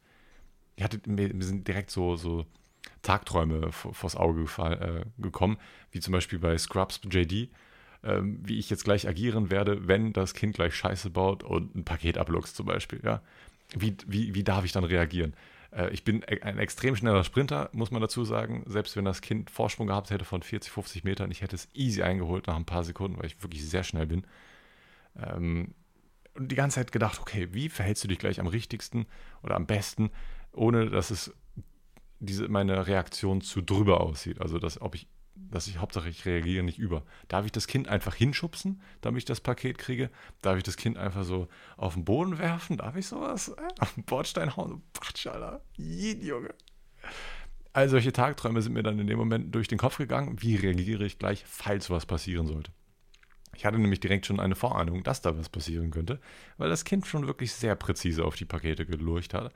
ich 0.77 0.85
hatte, 0.85 1.01
mir 1.09 1.33
sind 1.43 1.67
direkt 1.67 1.91
so, 1.91 2.17
so 2.17 2.45
Tagträume 3.01 3.73
vors 3.73 4.17
Auge 4.17 4.43
gefall, 4.43 5.07
äh, 5.19 5.23
gekommen, 5.23 5.57
wie 5.93 6.01
zum 6.01 6.13
Beispiel 6.13 6.39
bei 6.39 6.59
Scrubs 6.59 7.01
JD, 7.11 7.49
ähm, 8.05 8.41
wie 8.43 8.59
ich 8.59 8.69
jetzt 8.69 8.85
gleich 8.85 9.09
agieren 9.09 9.51
werde, 9.51 9.89
wenn 9.89 10.13
das 10.13 10.35
Kind 10.35 10.57
gleich 10.57 10.75
Scheiße 10.75 11.09
baut 11.09 11.43
und 11.43 11.75
ein 11.75 11.87
Paket 11.87 12.19
abluchst 12.19 12.55
zum 12.55 12.67
Beispiel. 12.67 13.01
Ja? 13.03 13.23
Wie, 13.75 13.97
wie, 14.07 14.35
wie 14.35 14.45
darf 14.45 14.67
ich 14.67 14.73
dann 14.73 14.85
reagieren? 14.85 15.33
Äh, 15.71 15.91
ich 15.91 16.05
bin 16.05 16.23
e-, 16.23 16.41
ein 16.43 16.59
extrem 16.59 16.97
schneller 16.97 17.25
Sprinter, 17.25 17.71
muss 17.73 17.91
man 17.91 18.01
dazu 18.01 18.25
sagen. 18.25 18.63
Selbst 18.67 18.97
wenn 18.97 19.05
das 19.05 19.21
Kind 19.21 19.51
Vorsprung 19.51 19.87
gehabt 19.87 20.11
hätte 20.11 20.25
von 20.25 20.43
40, 20.43 20.73
50 20.73 21.05
Metern, 21.05 21.31
ich 21.31 21.43
hätte 21.43 21.57
es 21.57 21.69
easy 21.75 22.03
eingeholt 22.03 22.47
nach 22.47 22.57
ein 22.57 22.65
paar 22.65 22.85
Sekunden, 22.85 23.19
weil 23.19 23.27
ich 23.27 23.43
wirklich 23.43 23.69
sehr 23.69 23.85
schnell 23.85 24.07
bin. 24.07 24.27
Ähm, 25.17 25.75
und 26.35 26.51
die 26.51 26.57
ganze 26.57 26.77
Zeit 26.77 26.93
gedacht, 26.93 27.21
okay, 27.21 27.49
wie 27.53 27.69
verhältst 27.69 28.05
du 28.05 28.09
dich 28.09 28.19
gleich 28.19 28.39
am 28.39 28.47
richtigsten 28.47 29.07
oder 29.43 29.57
am 29.57 29.67
besten, 29.67 30.11
ohne 30.53 30.89
dass 30.89 31.11
es 31.11 31.35
diese, 32.21 32.49
meine 32.49 32.87
Reaktion 32.87 33.41
zu 33.41 33.61
drüber 33.61 34.01
aussieht. 34.01 34.41
Also, 34.41 34.59
dass, 34.59 34.81
ob 34.81 34.95
ich 34.95 35.09
dass 35.51 35.67
ich 35.67 35.79
Hauptsache 35.79 36.09
ich 36.09 36.25
reagiere 36.27 36.63
nicht 36.63 36.79
über. 36.79 37.03
Darf 37.29 37.47
ich 37.47 37.53
das 37.53 37.67
Kind 37.67 37.89
einfach 37.89 38.15
hinschubsen, 38.15 38.81
damit 39.01 39.19
ich 39.19 39.25
das 39.25 39.41
Paket 39.41 39.79
kriege? 39.79 40.11
Darf 40.43 40.57
ich 40.57 40.63
das 40.63 40.77
Kind 40.77 40.99
einfach 40.99 41.25
so 41.25 41.49
auf 41.77 41.95
den 41.95 42.05
Boden 42.05 42.39
werfen? 42.39 42.77
Darf 42.77 42.97
ich 42.97 43.07
sowas? 43.07 43.55
Auf 43.81 43.95
den 43.95 44.05
Bordstein 44.05 44.57
hauen? 44.57 44.83
Quatsch, 44.95 45.27
Alter. 45.27 45.63
Jed, 45.77 46.23
Junge. 46.23 46.55
All 47.73 47.89
solche 47.89 48.13
Tagträume 48.13 48.63
sind 48.63 48.73
mir 48.73 48.83
dann 48.83 48.99
in 48.99 49.07
dem 49.07 49.19
Moment 49.19 49.55
durch 49.55 49.69
den 49.69 49.79
Kopf 49.79 49.99
gegangen. 49.99 50.41
Wie 50.41 50.57
reagiere 50.57 51.05
ich 51.05 51.19
gleich, 51.19 51.45
falls 51.47 51.91
was 51.91 52.07
passieren 52.07 52.47
sollte? 52.47 52.73
Ich 53.55 53.65
hatte 53.65 53.79
nämlich 53.79 54.01
direkt 54.01 54.27
schon 54.27 54.41
eine 54.41 54.55
Vorahnung, 54.55 55.03
dass 55.03 55.23
da 55.23 55.37
was 55.37 55.49
passieren 55.49 55.91
könnte, 55.91 56.21
weil 56.59 56.69
das 56.69 56.85
Kind 56.85 57.07
schon 57.07 57.27
wirklich 57.27 57.53
sehr 57.53 57.75
präzise 57.75 58.25
auf 58.25 58.37
die 58.37 58.45
Pakete 58.45 58.87
gelurcht 58.87 59.35
hat 59.35 59.53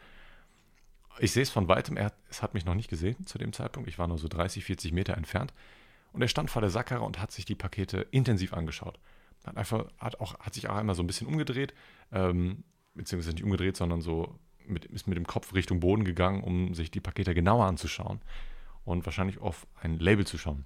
ich 1.18 1.33
sehe 1.33 1.42
es 1.42 1.51
von 1.51 1.68
weitem, 1.68 1.96
er, 1.96 2.12
es 2.29 2.42
hat 2.42 2.55
mich 2.55 2.64
noch 2.64 2.75
nicht 2.75 2.90
gesehen 2.90 3.27
zu 3.27 3.38
dem 3.38 3.53
Zeitpunkt. 3.53 3.88
Ich 3.88 3.98
war 3.98 4.09
nur 4.09 4.18
so 4.18 4.29
30, 4.29 4.64
40 4.64 4.92
Meter 4.92 5.16
entfernt. 5.16 5.53
Und 6.12 6.22
er 6.22 6.29
stand 6.29 6.51
vor 6.51 6.62
der 6.62 6.70
Sackkarre 6.70 7.05
und 7.05 7.20
hat 7.20 7.33
sich 7.33 7.44
die 7.44 7.55
Pakete 7.55 8.07
intensiv 8.11 8.53
angeschaut. 8.53 8.98
Hat, 9.44 9.57
einfach, 9.57 9.87
hat, 9.98 10.20
auch, 10.20 10.38
hat 10.38 10.55
sich 10.55 10.68
auch 10.68 10.77
einmal 10.77 10.94
so 10.94 11.03
ein 11.03 11.07
bisschen 11.07 11.27
umgedreht, 11.27 11.75
ähm, 12.12 12.64
beziehungsweise 12.94 13.35
nicht 13.35 13.44
umgedreht, 13.44 13.77
sondern 13.77 14.01
so 14.01 14.38
mit, 14.66 14.85
ist 14.85 15.09
mit 15.09 15.16
dem 15.16 15.27
Kopf 15.27 15.55
Richtung 15.55 15.81
Boden 15.81 16.05
gegangen, 16.05 16.42
um 16.42 16.75
sich 16.75 16.90
die 16.90 17.01
Pakete 17.01 17.35
genauer 17.35 17.66
anzuschauen 17.66 18.20
und 18.85 19.05
wahrscheinlich 19.07 19.38
auf 19.40 19.66
ein 19.81 19.98
Label 19.98 20.27
zu 20.27 20.38
schauen. 20.38 20.64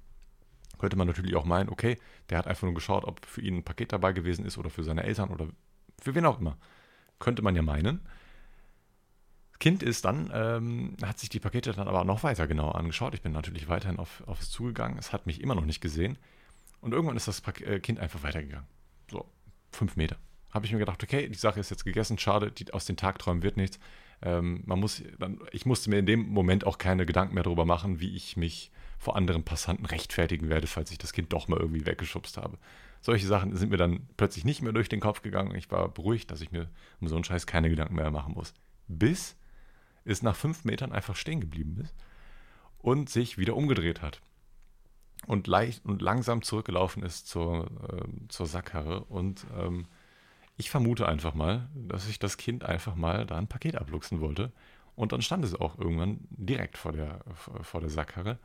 Könnte 0.79 0.97
man 0.97 1.07
natürlich 1.07 1.37
auch 1.37 1.45
meinen, 1.45 1.71
okay, 1.71 1.97
der 2.29 2.39
hat 2.39 2.47
einfach 2.47 2.65
nur 2.65 2.75
geschaut, 2.75 3.05
ob 3.05 3.25
für 3.25 3.41
ihn 3.41 3.59
ein 3.59 3.65
Paket 3.65 3.93
dabei 3.93 4.13
gewesen 4.13 4.45
ist 4.45 4.59
oder 4.59 4.69
für 4.69 4.83
seine 4.83 5.05
Eltern 5.05 5.31
oder 5.31 5.49
für 6.01 6.15
wen 6.15 6.27
auch 6.27 6.39
immer. 6.39 6.59
Könnte 7.19 7.43
man 7.43 7.57
ja 7.57 7.63
meinen. 7.63 8.01
Kind 9.59 9.83
ist 9.83 10.05
dann, 10.05 10.31
ähm, 10.35 10.97
hat 11.03 11.19
sich 11.19 11.29
die 11.29 11.41
Pakete 11.41 11.73
dann 11.73 11.89
aber 11.89 12.05
noch 12.05 12.23
weiter 12.23 12.47
genauer 12.47 12.75
angeschaut. 12.77 13.15
Ich 13.15 13.23
bin 13.23 13.33
natürlich 13.33 13.69
weiterhin 13.69 13.99
auf, 13.99 14.23
auf 14.27 14.41
zugegangen. 14.41 14.99
Es 14.99 15.13
hat 15.13 15.27
mich 15.27 15.41
immer 15.41 15.55
noch 15.55 15.65
nicht 15.65 15.81
gesehen. 15.81 16.19
Und 16.81 16.93
irgendwann 16.93 17.17
ist 17.17 17.29
das 17.29 17.43
äh, 17.63 17.81
Kind 17.81 17.99
einfach 17.99 18.23
weitergegangen. 18.23 18.67
So, 19.11 19.25
fünf 19.73 19.97
Meter. 19.97 20.17
habe 20.51 20.67
ich 20.67 20.73
mir 20.73 20.79
gedacht, 20.79 21.03
okay, 21.03 21.29
die 21.29 21.39
Sache 21.39 21.61
ist 21.61 21.71
jetzt 21.71 21.85
gegessen, 21.85 22.19
schade, 22.19 22.53
die, 22.53 22.73
aus 22.73 22.85
den 22.85 22.97
Tagträumen 22.97 23.43
wird 23.43 23.57
nichts. 23.57 23.79
Ähm, 24.23 24.63
man 24.67 24.81
muss, 24.81 25.03
dann, 25.19 25.41
ich 25.53 25.67
musste 25.67 25.91
mir 25.91 25.99
in 25.99 26.07
dem 26.07 26.29
Moment 26.29 26.67
auch 26.67 26.79
keine 26.79 27.07
Gedanken 27.07 27.35
mehr 27.35 27.43
darüber 27.43 27.65
machen, 27.65 28.01
wie 28.01 28.15
ich 28.15 28.37
mich 28.37 28.71
vor 28.99 29.17
anderen 29.17 29.45
Passanten 29.45 29.87
rechtfertigen 29.87 30.49
werde, 30.49 30.67
falls 30.67 30.91
ich 30.91 30.99
das 30.99 31.13
Kind 31.13 31.33
doch 31.33 31.49
mal 31.49 31.61
irgendwie 31.61 31.87
weggeschubst 31.87 32.37
habe. 32.37 32.59
Solche 33.01 33.27
Sachen 33.27 33.55
sind 33.57 33.71
mir 33.71 33.77
dann 33.77 34.09
plötzlich 34.17 34.45
nicht 34.45 34.63
mehr 34.63 34.73
durch 34.73 34.89
den 34.89 35.01
Kopf 35.01 35.23
gegangen. 35.23 35.55
Ich 35.55 35.71
war 35.71 35.89
beruhigt, 35.89 36.31
dass 36.31 36.41
ich 36.41 36.51
mir 36.51 36.69
um 37.01 37.09
so 37.09 37.15
einen 37.15 37.25
Scheiß 37.25 37.47
keine 37.47 37.69
Gedanken 37.69 37.95
mehr 37.95 38.11
machen 38.11 38.35
muss. 38.35 38.55
Bis 38.89 39.37
es 40.07 40.23
nach 40.23 40.37
fünf 40.37 40.65
Metern 40.65 40.93
einfach 40.93 41.17
stehen 41.17 41.41
geblieben 41.41 41.79
ist 41.83 41.95
und 42.79 43.11
sich 43.11 43.39
wieder 43.39 43.57
umgedreht 43.57 44.03
hat. 44.03 44.21
Und 45.27 45.47
leicht 45.47 45.85
und 45.85 46.03
langsam 46.03 46.43
zurückgelaufen 46.43 47.03
ist 47.03 47.27
zur, 47.27 47.67
äh, 47.91 48.29
zur 48.29 48.47
Sackkarre. 48.47 49.05
Und 49.05 49.47
ähm, 49.59 49.87
ich 50.57 50.71
vermute 50.71 51.09
einfach 51.09 51.35
mal, 51.35 51.69
dass 51.75 52.07
sich 52.07 52.19
das 52.19 52.37
Kind 52.37 52.65
einfach 52.65 52.95
mal 52.95 53.27
da 53.27 53.37
ein 53.37 53.49
Paket 53.49 53.77
abluchsen 53.77 54.21
wollte. 54.21 54.53
Und 54.95 55.13
dann 55.13 55.23
stand 55.23 55.45
es 55.45 55.55
auch 55.55 55.79
irgendwann 55.79 56.21
direkt 56.31 56.79
vor 56.79 56.93
der, 56.93 57.21
vor 57.35 57.81
der 57.81 57.91
Sackkarre. 57.91 58.39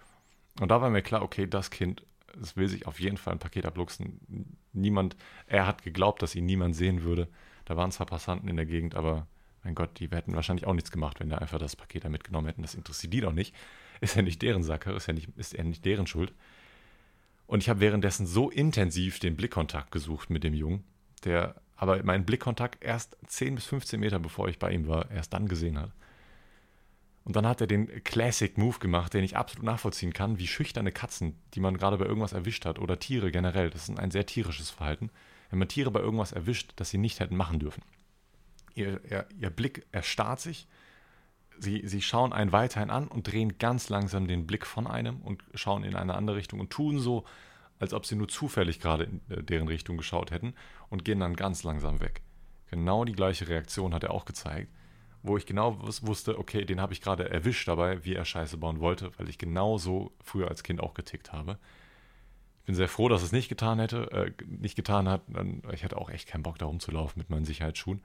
Und 0.60 0.70
da 0.70 0.82
war 0.82 0.90
mir 0.90 1.02
klar, 1.02 1.22
okay, 1.22 1.46
das 1.46 1.70
Kind, 1.70 2.04
es 2.42 2.58
will 2.58 2.68
sich 2.68 2.88
auf 2.88 3.00
jeden 3.00 3.18
Fall 3.18 3.34
ein 3.34 3.40
Paket 3.40 3.66
abluchsen. 3.66 4.58
Niemand, 4.74 5.16
er 5.48 5.68
hat 5.68 5.84
geglaubt, 5.84 6.22
dass 6.22 6.36
ihn 6.36 6.46
niemand 6.46 6.76
sehen 6.76 7.04
würde. 7.04 7.28
Da 7.66 7.78
waren 7.78 7.92
zwar 7.92 8.08
Passanten 8.08 8.50
in 8.50 8.56
der 8.56 8.66
Gegend, 8.66 8.96
aber 8.96 9.28
mein 9.64 9.76
Gott, 9.76 10.00
die 10.00 10.10
hätten 10.10 10.36
wahrscheinlich 10.36 10.66
auch 10.66 10.74
nichts 10.74 10.92
gemacht, 10.92 11.20
wenn 11.20 11.30
da 11.30 11.38
einfach 11.38 11.60
das 11.60 11.76
Paket 11.76 12.06
da 12.06 12.10
mitgenommen 12.10 12.48
hätten. 12.48 12.62
Das 12.62 12.76
interessiert 12.76 13.14
die 13.14 13.22
doch 13.22 13.34
nicht. 13.34 13.56
Ist 14.00 14.16
ja 14.16 14.22
nicht 14.22 14.42
deren 14.42 14.64
Sackkarre, 14.64 14.98
ist 14.98 15.08
ja 15.08 15.14
nicht, 15.14 15.30
ist 15.38 15.54
ja 15.54 15.64
nicht 15.64 15.86
deren 15.86 16.08
Schuld. 16.08 16.34
Und 17.46 17.62
ich 17.62 17.70
habe 17.70 17.82
währenddessen 17.82 18.26
so 18.26 18.50
intensiv 18.50 19.20
den 19.20 19.36
Blickkontakt 19.36 19.92
gesucht 19.92 20.30
mit 20.30 20.44
dem 20.44 20.54
Jungen, 20.54 20.84
der 21.26 21.56
aber 21.76 22.02
meinen 22.04 22.26
Blickkontakt 22.26 22.84
erst 22.84 23.18
10 23.28 23.56
bis 23.56 23.66
15 23.66 24.00
Meter 24.00 24.20
bevor 24.20 24.48
ich 24.48 24.58
bei 24.58 24.72
ihm 24.72 24.88
war, 24.88 25.12
erst 25.12 25.34
dann 25.34 25.48
gesehen 25.48 25.80
hat. 25.80 25.92
Und 27.24 27.36
dann 27.36 27.46
hat 27.46 27.62
er 27.62 27.68
den 27.68 28.04
Classic 28.04 28.58
Move 28.58 28.80
gemacht, 28.80 29.14
den 29.14 29.24
ich 29.24 29.38
absolut 29.38 29.66
nachvollziehen 29.66 30.14
kann, 30.14 30.40
wie 30.40 30.48
schüchterne 30.48 30.92
Katzen, 30.92 31.36
die 31.54 31.60
man 31.60 31.78
gerade 31.78 31.98
bei 31.98 32.06
irgendwas 32.06 32.34
erwischt 32.34 32.66
hat, 32.66 32.80
oder 32.80 33.00
Tiere 33.00 33.32
generell. 33.32 33.70
Das 33.70 33.90
ist 33.90 34.00
ein 34.00 34.12
sehr 34.12 34.26
tierisches 34.26 34.72
Verhalten. 34.72 35.12
Wenn 35.50 35.60
man 35.60 35.68
Tiere 35.68 35.92
bei 35.92 36.00
irgendwas 36.00 36.32
erwischt, 36.32 36.74
das 36.78 36.90
sie 36.90 36.98
nicht 36.98 37.20
hätten 37.20 37.36
machen 37.36 37.60
dürfen. 37.60 37.84
Ihr, 38.76 39.02
ihr, 39.10 39.26
ihr 39.40 39.50
Blick 39.50 39.86
erstarrt 39.92 40.40
sich, 40.40 40.68
sie, 41.60 41.84
sie 41.86 42.02
schauen 42.02 42.34
einen 42.34 42.52
weiterhin 42.52 42.90
an 42.90 43.08
und 43.08 43.32
drehen 43.32 43.58
ganz 43.58 43.90
langsam 43.90 44.28
den 44.28 44.48
Blick 44.48 44.66
von 44.66 44.88
einem 44.88 45.22
und 45.22 45.44
schauen 45.54 45.84
in 45.84 45.96
eine 45.96 46.16
andere 46.16 46.36
Richtung 46.36 46.60
und 46.60 46.70
tun 46.70 47.00
so, 47.00 47.26
als 47.80 47.94
ob 47.94 48.06
sie 48.06 48.16
nur 48.16 48.28
zufällig 48.28 48.80
gerade 48.80 49.06
in 49.06 49.22
äh, 49.30 49.44
deren 49.44 49.68
Richtung 49.68 49.98
geschaut 49.98 50.32
hätten 50.32 50.54
und 50.90 51.06
gehen 51.06 51.20
dann 51.20 51.36
ganz 51.36 51.64
langsam 51.64 52.00
weg. 52.00 52.22
Genau 52.70 53.06
die 53.06 53.14
gleiche 53.14 53.48
Reaktion 53.48 53.94
hat 53.94 54.04
er 54.04 54.12
auch 54.12 54.26
gezeigt, 54.26 54.72
wo 55.24 55.38
ich 55.38 55.46
genau 55.46 55.78
wusste, 55.82 56.40
okay, 56.40 56.66
den 56.66 56.80
habe 56.80 56.94
ich 56.94 57.02
gerade 57.02 57.30
erwischt 57.30 57.68
dabei, 57.68 58.04
wie 58.06 58.16
er 58.16 58.26
Scheiße 58.26 58.58
bauen 58.58 58.80
wollte, 58.80 59.12
weil 59.18 59.30
ich 59.30 59.38
genau 59.38 59.78
so 59.78 60.14
früher 60.24 60.48
als 60.48 60.64
Kind 60.64 60.80
auch 60.80 60.94
getickt 60.94 61.34
habe. 61.34 61.60
Ich 62.62 62.66
bin 62.68 62.76
sehr 62.76 62.88
froh, 62.88 63.10
dass 63.10 63.24
es 63.24 63.32
nicht 63.32 63.50
getan 63.50 63.80
hätte, 63.80 64.12
äh, 64.12 64.32
nicht 64.46 64.76
getan 64.76 65.10
hat. 65.10 65.24
Ich 65.74 65.84
hatte 65.84 65.98
auch 65.98 66.10
echt 66.10 66.28
keinen 66.28 66.44
Bock, 66.44 66.60
da 66.60 66.68
rumzulaufen 66.68 67.20
mit 67.20 67.30
meinen 67.30 67.46
Sicherheitsschuhen. 67.46 68.02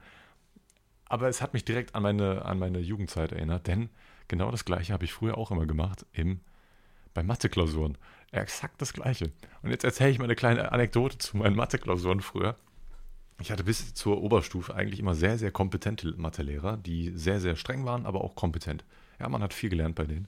Aber 1.09 1.27
es 1.27 1.41
hat 1.41 1.53
mich 1.53 1.65
direkt 1.65 1.95
an 1.95 2.03
meine, 2.03 2.45
an 2.45 2.59
meine 2.59 2.79
Jugendzeit 2.79 3.31
erinnert, 3.31 3.67
denn 3.67 3.89
genau 4.27 4.51
das 4.51 4.65
Gleiche 4.65 4.93
habe 4.93 5.05
ich 5.05 5.13
früher 5.13 5.37
auch 5.37 5.51
immer 5.51 5.65
gemacht 5.65 6.05
im, 6.13 6.41
bei 7.13 7.23
Mathe-Klausuren. 7.23 7.97
Exakt 8.31 8.81
das 8.81 8.93
Gleiche. 8.93 9.31
Und 9.61 9.71
jetzt 9.71 9.83
erzähle 9.83 10.11
ich 10.11 10.19
mal 10.19 10.25
eine 10.25 10.35
kleine 10.35 10.71
Anekdote 10.71 11.17
zu 11.17 11.37
meinen 11.37 11.55
Mathe-Klausuren 11.55 12.21
früher. 12.21 12.55
Ich 13.39 13.51
hatte 13.51 13.63
bis 13.63 13.93
zur 13.93 14.21
Oberstufe 14.21 14.73
eigentlich 14.73 14.99
immer 14.99 15.15
sehr, 15.15 15.37
sehr 15.37 15.51
kompetente 15.51 16.13
Mathelehrer, 16.17 16.77
die 16.77 17.11
sehr, 17.15 17.39
sehr 17.39 17.55
streng 17.55 17.85
waren, 17.85 18.05
aber 18.05 18.23
auch 18.23 18.35
kompetent. 18.35 18.83
Ja, 19.19 19.29
man 19.29 19.43
hat 19.43 19.53
viel 19.53 19.69
gelernt 19.69 19.95
bei 19.95 20.05
denen. 20.05 20.27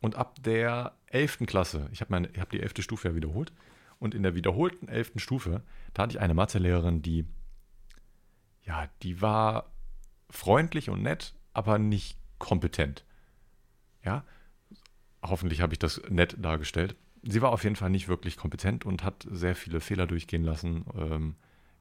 Und 0.00 0.16
ab 0.16 0.42
der 0.42 0.94
11. 1.06 1.40
Klasse, 1.46 1.88
ich 1.92 2.00
habe 2.00 2.28
hab 2.38 2.50
die 2.50 2.60
11. 2.60 2.74
Stufe 2.82 3.08
ja 3.08 3.14
wiederholt, 3.14 3.52
und 3.98 4.14
in 4.14 4.22
der 4.22 4.34
wiederholten 4.34 4.88
11. 4.88 5.12
Stufe, 5.16 5.62
da 5.92 6.02
hatte 6.04 6.16
ich 6.16 6.20
eine 6.20 6.34
Mathelehrerin, 6.34 7.02
die, 7.02 7.24
ja, 8.68 8.88
die 9.02 9.22
war 9.22 9.72
freundlich 10.30 10.90
und 10.90 11.02
nett, 11.02 11.34
aber 11.54 11.78
nicht 11.78 12.18
kompetent. 12.38 13.04
Ja, 14.04 14.24
hoffentlich 15.22 15.62
habe 15.62 15.72
ich 15.72 15.78
das 15.78 16.02
nett 16.08 16.36
dargestellt. 16.38 16.94
Sie 17.22 17.42
war 17.42 17.50
auf 17.50 17.64
jeden 17.64 17.76
Fall 17.76 17.90
nicht 17.90 18.08
wirklich 18.08 18.36
kompetent 18.36 18.84
und 18.86 19.02
hat 19.02 19.26
sehr 19.30 19.56
viele 19.56 19.80
Fehler 19.80 20.06
durchgehen 20.06 20.44
lassen. 20.44 20.84
Ähm, 20.94 21.34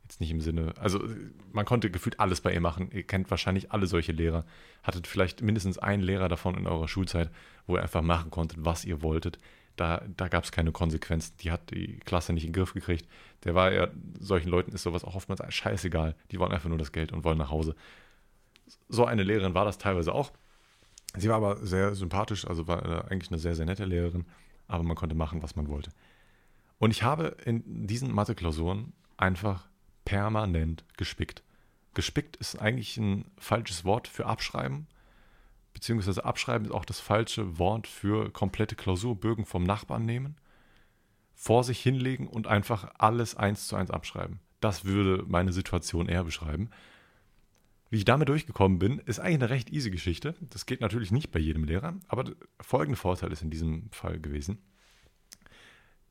jetzt 0.04 0.22
nicht 0.22 0.32
im 0.32 0.40
Sinne, 0.40 0.74
also 0.78 1.04
man 1.52 1.66
konnte 1.66 1.92
gefühlt 1.92 2.22
alles 2.22 2.40
bei 2.40 2.54
ihr 2.54 2.62
machen. 2.62 2.90
Ihr 2.92 3.04
kennt 3.04 3.30
wahrscheinlich 3.30 3.72
alle 3.72 3.86
solche 3.86 4.14
Lehrer. 4.14 4.46
Hattet 4.82 5.06
vielleicht 5.06 5.42
mindestens 5.42 5.78
einen 5.78 6.02
Lehrer 6.02 6.30
davon 6.30 6.56
in 6.56 6.66
eurer 6.66 6.88
Schulzeit, 6.88 7.30
wo 7.68 7.76
ihr 7.76 7.82
einfach 7.82 8.02
machen 8.02 8.32
konntet, 8.32 8.64
was 8.64 8.86
ihr 8.86 9.02
wolltet. 9.02 9.38
Da, 9.78 10.04
da 10.18 10.28
gab 10.28 10.44
es 10.44 10.52
keine 10.52 10.72
Konsequenzen. 10.72 11.34
Die 11.42 11.52
hat 11.52 11.72
die 11.72 12.00
Klasse 12.00 12.34
nicht 12.34 12.44
in 12.44 12.52
den 12.52 12.60
Griff 12.60 12.74
gekriegt. 12.74 13.08
Der 13.46 13.56
war 13.56 13.72
ja, 13.72 13.88
solchen 14.20 14.50
Leuten 14.50 14.74
ist 14.74 14.84
sowas 14.84 15.06
auch 15.06 15.16
oftmals 15.16 15.42
scheißegal. 15.54 16.16
Die 16.32 16.40
wollen 16.40 16.52
einfach 16.52 16.70
nur 16.70 16.78
das 16.78 16.92
Geld 16.92 17.14
und 17.14 17.24
wollen 17.24 17.38
nach 17.38 17.52
Hause. 17.52 17.76
So 18.90 19.06
eine 19.06 19.24
Lehrerin 19.24 19.54
war 19.54 19.66
das 19.66 19.78
teilweise 19.78 20.14
auch. 20.14 20.34
Sie 21.16 21.30
war 21.30 21.38
aber 21.38 21.66
sehr 21.66 21.96
sympathisch, 21.96 22.46
also 22.46 22.68
war 22.68 22.86
äh, 22.86 23.12
eigentlich 23.12 23.32
eine 23.32 23.40
sehr, 23.40 23.56
sehr 23.56 23.66
nette 23.66 23.86
Lehrerin, 23.86 24.26
aber 24.68 24.84
man 24.84 24.96
konnte 24.96 25.16
machen, 25.16 25.42
was 25.42 25.56
man 25.56 25.68
wollte. 25.70 25.92
Und 26.80 26.92
ich 26.92 27.04
habe 27.04 27.38
in 27.46 27.88
diesen 27.88 28.12
Mathe-Klausuren 28.12 28.94
einfach 29.16 29.68
permanent 30.06 30.84
gespickt. 30.96 31.44
Gespickt 31.94 32.36
ist 32.36 32.60
eigentlich 32.62 32.98
ein 32.98 33.26
falsches 33.38 33.84
Wort 33.84 34.08
für 34.08 34.26
abschreiben, 34.28 34.88
beziehungsweise 35.78 36.26
abschreiben 36.26 36.66
ist 36.66 36.74
auch 36.74 36.86
das 36.86 37.00
falsche 37.00 37.60
Wort 37.60 37.86
für 37.86 38.32
komplette 38.32 38.76
Klausurbögen 38.76 39.46
vom 39.46 39.62
Nachbarn 39.62 40.08
nehmen, 40.08 40.36
vor 41.36 41.64
sich 41.64 41.80
hinlegen 41.80 42.28
und 42.28 42.48
einfach 42.48 42.90
alles 42.98 43.36
eins 43.36 43.68
zu 43.68 43.76
eins 43.76 43.92
abschreiben. 43.92 44.40
Das 44.60 44.86
würde 44.86 45.24
meine 45.28 45.54
Situation 45.54 46.10
eher 46.10 46.24
beschreiben. 46.24 46.72
Wie 47.92 47.98
ich 47.98 48.06
damit 48.06 48.28
durchgekommen 48.28 48.80
bin, 48.80 48.98
ist 48.98 49.20
eigentlich 49.20 49.36
eine 49.36 49.50
recht 49.52 49.70
easy 49.70 49.92
Geschichte. 49.92 50.34
Das 50.50 50.66
geht 50.66 50.82
natürlich 50.82 51.12
nicht 51.12 51.30
bei 51.30 51.38
jedem 51.38 51.64
Lehrer, 51.64 51.94
aber 52.08 52.26
folgender 52.60 52.98
Vorteil 52.98 53.32
ist 53.32 53.44
in 53.44 53.52
diesem 53.52 53.92
Fall 53.92 54.20
gewesen. 54.20 54.58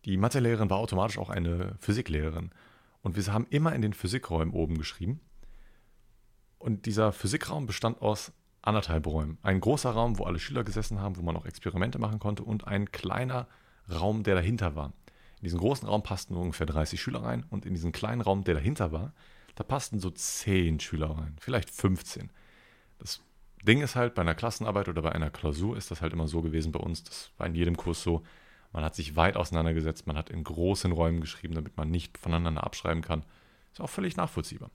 Die 0.05 0.17
Mathelehrerin 0.17 0.71
war 0.71 0.79
automatisch 0.79 1.19
auch 1.19 1.29
eine 1.29 1.75
Physiklehrerin. 1.81 2.51
Und 3.03 3.17
wir 3.17 3.33
haben 3.33 3.49
immer 3.51 3.75
in 3.75 3.83
den 3.83 3.95
Physikräumen 3.95 4.55
oben 4.55 4.79
geschrieben. 4.79 5.19
Und 6.61 6.87
dieser 6.87 7.11
Physikraum 7.11 7.67
bestand 7.67 8.01
aus 8.01 8.33
anderthalb 8.67 9.07
Räumen. 9.07 9.39
Ein 9.43 9.61
großer 9.61 9.91
Raum, 9.91 10.19
wo 10.19 10.25
alle 10.25 10.39
Schüler 10.39 10.65
gesessen 10.65 11.01
haben, 11.01 11.17
wo 11.17 11.23
man 11.23 11.37
auch 11.37 11.47
Experimente 11.47 11.99
machen 11.99 12.19
konnte, 12.19 12.43
und 12.43 12.67
ein 12.67 12.91
kleiner 12.91 13.47
Raum, 13.91 14.23
der 14.23 14.35
dahinter 14.35 14.75
war. 14.75 14.93
In 15.39 15.45
diesen 15.45 15.61
großen 15.61 15.87
Raum 15.87 16.03
passten 16.03 16.35
ungefähr 16.35 16.67
30 16.67 17.01
Schüler 17.01 17.23
rein 17.23 17.45
und 17.51 17.67
in 17.67 17.75
diesen 17.75 17.93
kleinen 17.93 18.21
Raum, 18.21 18.45
der 18.45 18.55
dahinter 18.55 18.91
war, 18.93 19.13
da 19.55 19.65
passten 19.65 20.01
so 20.01 20.11
zehn 20.11 20.81
Schüler 20.81 21.11
rein, 21.11 21.37
vielleicht 21.41 21.71
15. 21.71 22.31
Das 22.99 23.21
Ding 23.63 23.81
ist 23.81 23.97
halt, 23.97 24.15
bei 24.15 24.23
einer 24.23 24.35
Klassenarbeit 24.35 24.89
oder 24.89 25.03
bei 25.03 25.13
einer 25.13 25.31
Klausur 25.31 25.77
ist 25.77 25.91
das 25.91 26.01
halt 26.01 26.13
immer 26.13 26.29
so 26.29 26.43
gewesen 26.43 26.73
bei 26.73 26.81
uns, 26.81 27.05
das 27.05 27.31
war 27.37 27.47
in 27.47 27.55
jedem 27.55 27.77
Kurs 27.77 28.03
so, 28.03 28.23
man 28.73 28.85
hat 28.85 28.95
sich 28.95 29.17
weit 29.17 29.37
auseinandergesetzt, 29.37 30.07
man 30.07 30.17
hat 30.17 30.31
in 30.31 30.45
großen 30.45 30.93
Räumen 30.93 31.21
geschrieben, 31.21 31.55
damit 31.55 31.77
man 31.77 31.91
nicht 31.91 32.19
voneinander 32.19 32.65
abschreiben 32.65 33.03
kann. 33.03 33.25
Ist 33.73 33.81
auch 33.81 33.89
völlig 33.89 34.17
nachvollziehbar. 34.17 34.71